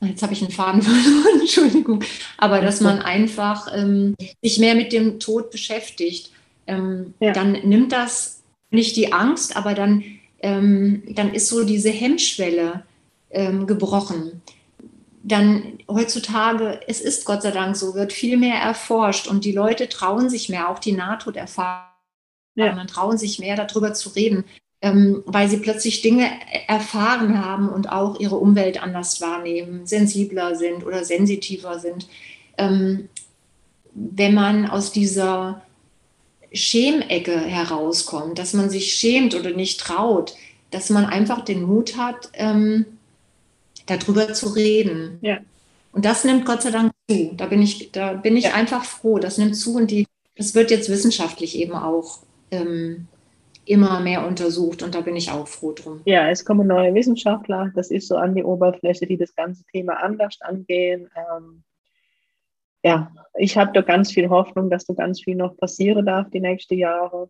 jetzt 0.02 0.24
habe 0.24 0.34
ich 0.34 0.42
einen 0.42 0.50
Faden 0.50 0.82
verloren, 0.82 1.42
Entschuldigung, 1.42 2.04
aber 2.40 2.60
dass 2.60 2.82
man 2.82 3.04
einfach 3.04 3.68
ähm, 3.72 4.16
sich 4.42 4.58
mehr 4.58 4.74
mit 4.74 4.94
dem 4.94 5.20
Tod 5.20 5.52
beschäftigt, 5.52 6.32
ähm, 6.66 7.14
ja. 7.20 7.34
dann 7.34 7.52
nimmt 7.52 7.92
das 7.92 8.42
nicht 8.72 8.96
die 8.96 9.14
Angst, 9.14 9.56
aber 9.56 9.76
dann, 9.76 10.04
ähm, 10.40 11.04
dann 11.10 11.32
ist 11.32 11.50
so 11.50 11.64
diese 11.64 11.92
Hemmschwelle 11.92 12.84
ähm, 13.30 13.68
gebrochen 13.68 14.42
dann 15.26 15.78
heutzutage, 15.90 16.82
es 16.86 17.00
ist 17.00 17.24
Gott 17.24 17.44
sei 17.44 17.52
Dank 17.52 17.78
so, 17.78 17.96
wird 17.96 18.12
viel 18.12 18.36
mehr 18.36 18.58
erforscht 18.58 19.26
und 19.26 19.46
die 19.46 19.54
Leute 19.54 19.88
trauen 19.88 20.30
sich 20.30 20.50
mehr, 20.50 20.70
auch 20.70 20.80
die 20.80 20.92
Nahtoderfahrung 20.92 21.93
ja. 22.56 22.74
dann 22.74 22.88
trauen 22.88 23.18
sich 23.18 23.40
mehr 23.40 23.56
darüber 23.56 23.94
zu 23.94 24.10
reden, 24.10 24.46
ähm, 24.82 25.24
weil 25.26 25.50
sie 25.50 25.58
plötzlich 25.58 26.02
Dinge 26.02 26.30
erfahren 26.68 27.44
haben 27.44 27.70
und 27.70 27.90
auch 27.90 28.20
ihre 28.20 28.36
Umwelt 28.36 28.82
anders 28.82 29.22
wahrnehmen, 29.22 29.86
sensibler 29.86 30.56
sind 30.56 30.86
oder 30.86 31.06
sensitiver 31.06 31.80
sind. 31.80 32.08
Ähm, 32.58 33.10
wenn 33.94 34.34
man 34.34 34.70
aus 34.70 34.92
dieser 34.92 35.62
Schemecke 36.52 37.40
herauskommt, 37.40 38.38
dass 38.38 38.54
man 38.54 38.70
sich 38.70 38.94
schämt 38.94 39.36
oder 39.36 39.52
nicht 39.52 39.80
traut, 39.80 40.36
dass 40.70 40.90
man 40.90 41.06
einfach 41.06 41.46
den 41.46 41.64
Mut 41.64 41.98
hat, 41.98 42.30
ähm, 42.34 42.86
darüber 43.86 44.34
zu 44.34 44.50
reden. 44.50 45.20
Ja. 45.22 45.40
Und 45.92 46.06
das 46.06 46.24
nimmt 46.24 46.46
Gott 46.46 46.62
sei 46.64 46.72
Dank 46.72 46.92
zu. 47.10 47.34
Da 47.38 47.46
bin 47.46 47.62
ich, 47.62 47.92
da 47.92 48.14
bin 48.14 48.36
ich 48.36 48.46
ja. 48.46 48.54
einfach 48.54 48.84
froh. 48.84 49.20
Das 49.20 49.38
nimmt 49.38 49.56
zu 49.56 49.76
und 49.76 49.92
die, 49.92 50.08
das 50.36 50.56
wird 50.56 50.72
jetzt 50.72 50.90
wissenschaftlich 50.90 51.58
eben 51.58 51.74
auch 51.74 52.20
ähm, 52.54 53.08
immer 53.66 54.00
mehr 54.00 54.26
untersucht 54.26 54.84
und 54.84 54.94
da 54.96 55.02
bin 55.02 55.16
ich 55.16 55.32
auch 55.32 55.48
froh 55.48 55.74
drum. 55.74 56.02
Ja, 56.06 56.30
es 56.30 56.44
kommen 56.44 56.68
neue 56.68 56.94
Wissenschaftler, 56.94 57.72
das 57.76 57.92
ist 57.92 58.08
so 58.08 58.18
an 58.18 58.36
die 58.36 58.44
Oberfläche, 58.44 59.08
die 59.08 59.18
das 59.18 59.36
ganze 59.36 59.64
Thema 59.66 60.04
anders 60.04 60.38
angehen. 60.42 61.10
Ähm, 61.16 61.64
ja, 62.84 63.12
ich 63.38 63.58
habe 63.58 63.72
da 63.74 63.82
ganz 63.82 64.12
viel 64.12 64.30
Hoffnung, 64.30 64.70
dass 64.70 64.86
da 64.86 64.94
ganz 64.94 65.22
viel 65.22 65.36
noch 65.36 65.56
passieren 65.56 66.06
darf 66.06 66.30
die 66.30 66.42
nächsten 66.42 66.78
Jahre 66.78 67.30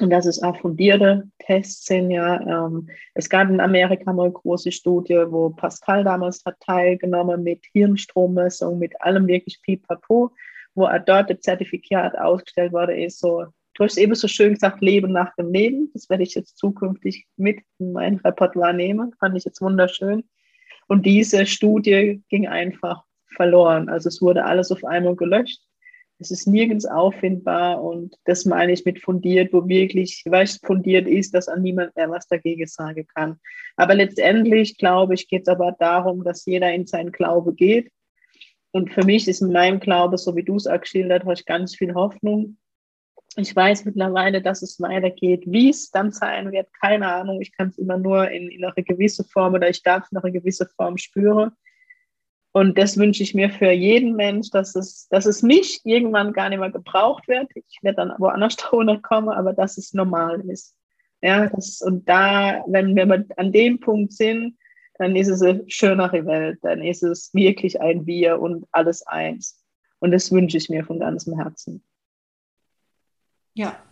und 0.00 0.10
dass 0.10 0.26
es 0.26 0.42
auch 0.42 0.56
fundierte 0.56 1.28
Tests 1.40 1.86
sind. 1.86 2.10
Ja, 2.10 2.40
ähm, 2.40 2.88
es 3.14 3.28
gab 3.28 3.48
in 3.50 3.60
Amerika 3.60 4.12
mal 4.12 4.24
eine 4.24 4.32
große 4.32 4.70
Studie, 4.70 5.24
wo 5.28 5.50
Pascal 5.50 6.04
damals 6.04 6.44
hat 6.44 6.60
teilgenommen 6.60 7.42
mit 7.42 7.64
Hirnstrommessung, 7.72 8.78
mit 8.78 9.00
allem 9.02 9.26
wirklich 9.26 9.60
pipapo, 9.62 10.30
wo 10.74 10.84
er 10.84 11.00
dort 11.00 11.30
das 11.30 11.40
Zertifikat 11.40 12.16
ausgestellt 12.16 12.72
wurde, 12.72 13.02
ist 13.02 13.18
so 13.18 13.46
Du 13.80 13.86
hast 13.86 13.96
eben 13.96 14.14
so 14.14 14.28
schön 14.28 14.52
gesagt, 14.52 14.82
Leben 14.82 15.10
nach 15.10 15.34
dem 15.36 15.54
Leben. 15.54 15.90
Das 15.94 16.10
werde 16.10 16.22
ich 16.22 16.34
jetzt 16.34 16.58
zukünftig 16.58 17.26
mit 17.38 17.60
in 17.78 17.92
mein 17.92 18.16
Repertoire 18.16 18.74
nehmen. 18.74 19.14
Fand 19.18 19.34
ich 19.38 19.46
jetzt 19.46 19.62
wunderschön. 19.62 20.22
Und 20.86 21.06
diese 21.06 21.46
Studie 21.46 22.22
ging 22.28 22.46
einfach 22.46 23.04
verloren. 23.34 23.88
Also 23.88 24.10
es 24.10 24.20
wurde 24.20 24.44
alles 24.44 24.70
auf 24.70 24.84
einmal 24.84 25.16
gelöscht. 25.16 25.62
Es 26.18 26.30
ist 26.30 26.46
nirgends 26.46 26.84
auffindbar 26.84 27.82
und 27.82 28.16
das 28.26 28.44
meine 28.44 28.72
ich 28.72 28.84
mit 28.84 29.00
fundiert, 29.00 29.50
wo 29.54 29.66
wirklich, 29.66 30.24
weißt 30.26 30.66
fundiert 30.66 31.08
ist, 31.08 31.32
dass 31.32 31.48
an 31.48 31.62
niemand 31.62 31.96
mehr 31.96 32.10
was 32.10 32.28
dagegen 32.28 32.66
sagen 32.66 33.06
kann. 33.14 33.40
Aber 33.76 33.94
letztendlich, 33.94 34.76
glaube 34.76 35.14
ich, 35.14 35.26
geht 35.26 35.44
es 35.44 35.48
aber 35.48 35.74
darum, 35.78 36.22
dass 36.22 36.44
jeder 36.44 36.70
in 36.70 36.86
seinen 36.86 37.12
Glaube 37.12 37.54
geht. 37.54 37.90
Und 38.72 38.92
für 38.92 39.06
mich 39.06 39.26
ist 39.26 39.40
in 39.40 39.52
meinem 39.52 39.80
Glaube, 39.80 40.18
so 40.18 40.36
wie 40.36 40.44
du 40.44 40.56
es 40.56 40.66
auch 40.66 40.82
geschildert 40.82 41.24
hast, 41.24 41.46
ganz 41.46 41.74
viel 41.74 41.94
Hoffnung 41.94 42.58
ich 43.36 43.54
weiß 43.54 43.84
mittlerweile, 43.84 44.42
dass 44.42 44.62
es 44.62 44.80
weitergeht. 44.80 45.44
Wie 45.46 45.70
es 45.70 45.90
dann 45.90 46.10
sein 46.10 46.50
wird, 46.50 46.68
keine 46.80 47.12
Ahnung. 47.12 47.40
Ich 47.40 47.52
kann 47.52 47.68
es 47.68 47.78
immer 47.78 47.96
nur 47.96 48.28
in, 48.30 48.48
in 48.48 48.64
eine 48.64 48.84
gewisse 48.84 49.24
Form 49.24 49.54
oder 49.54 49.68
ich 49.68 49.82
darf 49.82 50.04
es 50.04 50.12
in 50.12 50.18
eine 50.18 50.32
gewisse 50.32 50.66
Form 50.66 50.98
spüren. 50.98 51.52
Und 52.52 52.76
das 52.76 52.96
wünsche 52.96 53.22
ich 53.22 53.32
mir 53.32 53.48
für 53.50 53.70
jeden 53.70 54.16
Mensch, 54.16 54.50
dass 54.50 54.74
es, 54.74 55.06
dass 55.08 55.26
es 55.26 55.42
mich 55.42 55.80
irgendwann 55.84 56.32
gar 56.32 56.48
nicht 56.48 56.58
mehr 56.58 56.70
gebraucht 56.70 57.28
wird. 57.28 57.48
Ich 57.54 57.78
werde 57.82 57.96
dann 57.96 58.14
woanders 58.18 58.56
drunter 58.56 58.98
kommen, 58.98 59.28
aber 59.28 59.52
dass 59.52 59.78
es 59.78 59.94
normal 59.94 60.40
ist. 60.48 60.74
Ja, 61.22 61.46
das, 61.48 61.80
und 61.82 62.08
da, 62.08 62.64
wenn 62.66 62.96
wir 62.96 63.26
an 63.36 63.52
dem 63.52 63.78
Punkt 63.78 64.12
sind, 64.12 64.56
dann 64.94 65.14
ist 65.14 65.28
es 65.28 65.42
eine 65.42 65.62
schönere 65.68 66.26
Welt. 66.26 66.58
Dann 66.62 66.82
ist 66.82 67.02
es 67.02 67.32
wirklich 67.32 67.80
ein 67.80 68.06
Wir 68.06 68.40
und 68.40 68.66
alles 68.72 69.06
eins. 69.06 69.64
Und 70.00 70.10
das 70.10 70.32
wünsche 70.32 70.56
ich 70.56 70.68
mir 70.68 70.84
von 70.84 70.98
ganzem 70.98 71.36
Herzen. 71.36 71.84
Ja. 73.54 73.82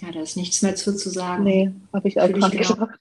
Ja, 0.00 0.12
da 0.12 0.20
ist 0.20 0.36
nichts 0.36 0.62
mehr 0.62 0.74
zu, 0.74 0.96
zu 0.96 1.10
sagen. 1.10 1.44
Nee, 1.44 1.72
habe 1.92 2.08
ich 2.08 2.18
auch 2.20 2.28
dran 2.28 2.50
gedacht. 2.50 2.98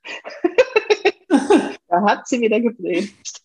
da 1.88 2.02
hat 2.04 2.28
sie 2.28 2.42
wieder 2.42 2.60
gepredigt. 2.60 3.42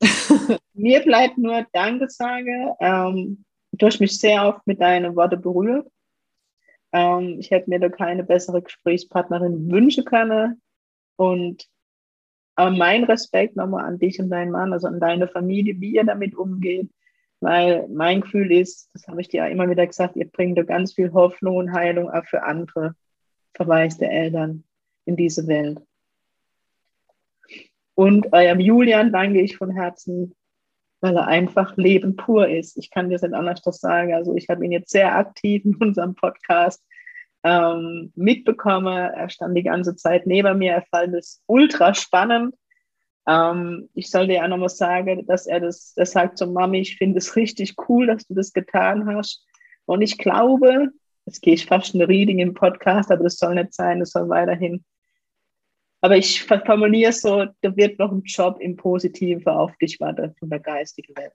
Mir 0.74 1.00
bleibt 1.00 1.38
nur 1.38 1.66
Danke 1.72 2.08
sage. 2.08 2.74
Ähm, 2.80 3.44
du 3.72 3.86
hast 3.86 4.00
mich 4.00 4.18
sehr 4.18 4.46
oft 4.46 4.66
mit 4.66 4.80
deinen 4.80 5.16
Worten 5.16 5.40
berührt. 5.40 5.90
Ähm, 6.92 7.38
ich 7.40 7.50
hätte 7.50 7.70
mir 7.70 7.80
da 7.80 7.88
keine 7.88 8.22
bessere 8.22 8.62
Gesprächspartnerin 8.62 9.70
wünschen 9.70 10.04
können. 10.04 10.62
Und 11.16 11.66
aber 12.54 12.70
mein 12.70 13.04
Respekt 13.04 13.56
nochmal 13.56 13.84
an 13.84 13.98
dich 13.98 14.20
und 14.20 14.30
deinen 14.30 14.50
Mann, 14.50 14.72
also 14.72 14.86
an 14.86 15.00
deine 15.00 15.26
Familie, 15.26 15.80
wie 15.80 15.94
ihr 15.94 16.04
damit 16.04 16.34
umgeht. 16.34 16.90
Weil 17.42 17.88
mein 17.88 18.20
Gefühl 18.20 18.52
ist, 18.52 18.88
das 18.94 19.08
habe 19.08 19.20
ich 19.20 19.28
dir 19.28 19.38
ja 19.38 19.46
immer 19.48 19.68
wieder 19.68 19.84
gesagt, 19.84 20.14
ihr 20.14 20.28
bringt 20.28 20.56
da 20.56 20.62
ganz 20.62 20.94
viel 20.94 21.12
Hoffnung 21.12 21.56
und 21.56 21.72
Heilung 21.72 22.08
auch 22.08 22.24
für 22.24 22.44
andere 22.44 22.94
verwaiste 23.52 24.06
Eltern 24.06 24.62
in 25.06 25.16
diese 25.16 25.48
Welt. 25.48 25.80
Und 27.96 28.32
eurem 28.32 28.60
Julian 28.60 29.10
danke 29.10 29.40
ich 29.40 29.56
von 29.56 29.72
Herzen, 29.72 30.36
weil 31.00 31.16
er 31.16 31.26
einfach 31.26 31.76
Leben 31.76 32.14
pur 32.14 32.48
ist. 32.48 32.76
Ich 32.76 32.92
kann 32.92 33.08
dir 33.08 33.16
das 33.16 33.22
nicht 33.22 33.34
anders 33.34 33.60
sagen. 33.60 34.14
Also 34.14 34.36
ich 34.36 34.48
habe 34.48 34.64
ihn 34.64 34.70
jetzt 34.70 34.92
sehr 34.92 35.16
aktiv 35.16 35.64
in 35.64 35.74
unserem 35.74 36.14
Podcast 36.14 36.80
ähm, 37.42 38.12
mitbekommen. 38.14 38.96
Er 38.96 39.28
stand 39.30 39.56
die 39.56 39.64
ganze 39.64 39.96
Zeit 39.96 40.28
neben 40.28 40.58
mir. 40.58 40.74
Er 40.74 40.82
fand 40.82 41.14
es 41.14 41.42
ultra 41.46 41.92
spannend. 41.92 42.54
Ähm, 43.26 43.88
ich 43.94 44.10
soll 44.10 44.26
dir 44.26 44.42
auch 44.42 44.48
nochmal 44.48 44.68
sagen, 44.68 45.26
dass 45.26 45.46
er 45.46 45.60
das, 45.60 45.94
er 45.96 46.06
sagt 46.06 46.38
so, 46.38 46.46
Mami, 46.46 46.80
ich 46.80 46.96
finde 46.96 47.18
es 47.18 47.36
richtig 47.36 47.74
cool, 47.88 48.06
dass 48.06 48.26
du 48.26 48.34
das 48.34 48.52
getan 48.52 49.06
hast. 49.06 49.46
Und 49.84 50.02
ich 50.02 50.18
glaube, 50.18 50.88
jetzt 51.26 51.40
gehe 51.40 51.54
ich 51.54 51.66
fast 51.66 51.94
eine 51.94 52.08
Reading 52.08 52.40
im 52.40 52.54
Podcast, 52.54 53.10
aber 53.10 53.24
das 53.24 53.38
soll 53.38 53.54
nicht 53.54 53.74
sein, 53.74 54.00
das 54.00 54.10
soll 54.10 54.28
weiterhin. 54.28 54.84
Aber 56.00 56.16
ich 56.16 56.42
formuliere 56.42 57.12
so, 57.12 57.46
da 57.60 57.76
wird 57.76 58.00
noch 58.00 58.10
ein 58.10 58.22
Job 58.24 58.58
im 58.60 58.74
Positiven 58.74 59.46
auf 59.46 59.76
dich 59.76 60.00
warten 60.00 60.34
von 60.36 60.50
der 60.50 60.58
geistigen 60.58 61.16
Welt. 61.16 61.32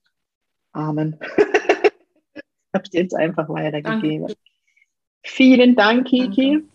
Amen. 0.74 1.18
Habe 2.74 2.84
ich 2.84 2.90
dir 2.90 3.02
jetzt 3.02 3.16
einfach 3.16 3.48
weitergegeben. 3.48 4.28
Danke. 4.28 4.36
Vielen 5.24 5.76
Dank, 5.76 6.08
Kiki. 6.08 6.52
Danke. 6.52 6.68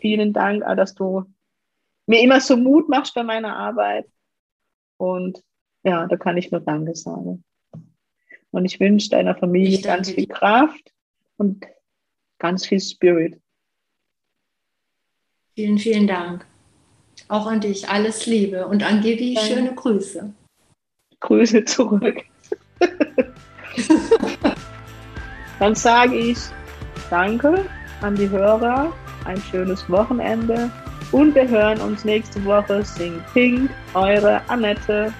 Vielen 0.00 0.32
Dank, 0.32 0.64
dass 0.76 0.94
du 0.94 1.24
mir 2.06 2.22
immer 2.22 2.40
so 2.40 2.56
Mut 2.56 2.88
machst 2.88 3.14
bei 3.14 3.22
meiner 3.22 3.56
Arbeit. 3.56 4.06
Und 4.98 5.42
ja, 5.84 6.06
da 6.06 6.16
kann 6.16 6.36
ich 6.36 6.50
nur 6.50 6.60
Danke 6.60 6.94
sagen. 6.94 7.44
Und 8.50 8.64
ich 8.64 8.78
wünsche 8.80 9.10
deiner 9.10 9.34
Familie 9.34 9.80
ganz 9.80 10.10
viel 10.10 10.26
Kraft 10.26 10.92
und 11.36 11.66
ganz 12.38 12.66
viel 12.66 12.80
Spirit. 12.80 13.40
Vielen, 15.54 15.78
vielen 15.78 16.06
Dank. 16.06 16.46
Auch 17.28 17.46
an 17.46 17.60
dich 17.60 17.88
alles 17.88 18.26
Liebe 18.26 18.66
und 18.66 18.82
an 18.82 19.00
Gigi 19.00 19.36
schöne 19.36 19.74
Grüße. 19.74 20.32
Grüße 21.20 21.64
zurück. 21.64 22.22
Dann 25.58 25.74
sage 25.74 26.16
ich 26.16 26.38
Danke 27.10 27.64
an 28.02 28.14
die 28.14 28.28
Hörer, 28.28 28.92
ein 29.24 29.40
schönes 29.50 29.88
Wochenende 29.90 30.70
und 31.12 31.34
wir 31.34 31.48
hören 31.48 31.80
uns 31.80 32.04
nächste 32.04 32.44
Woche. 32.44 32.84
Sing 32.84 33.20
Pink, 33.32 33.70
eure 33.94 34.40
Annette. 34.48 35.12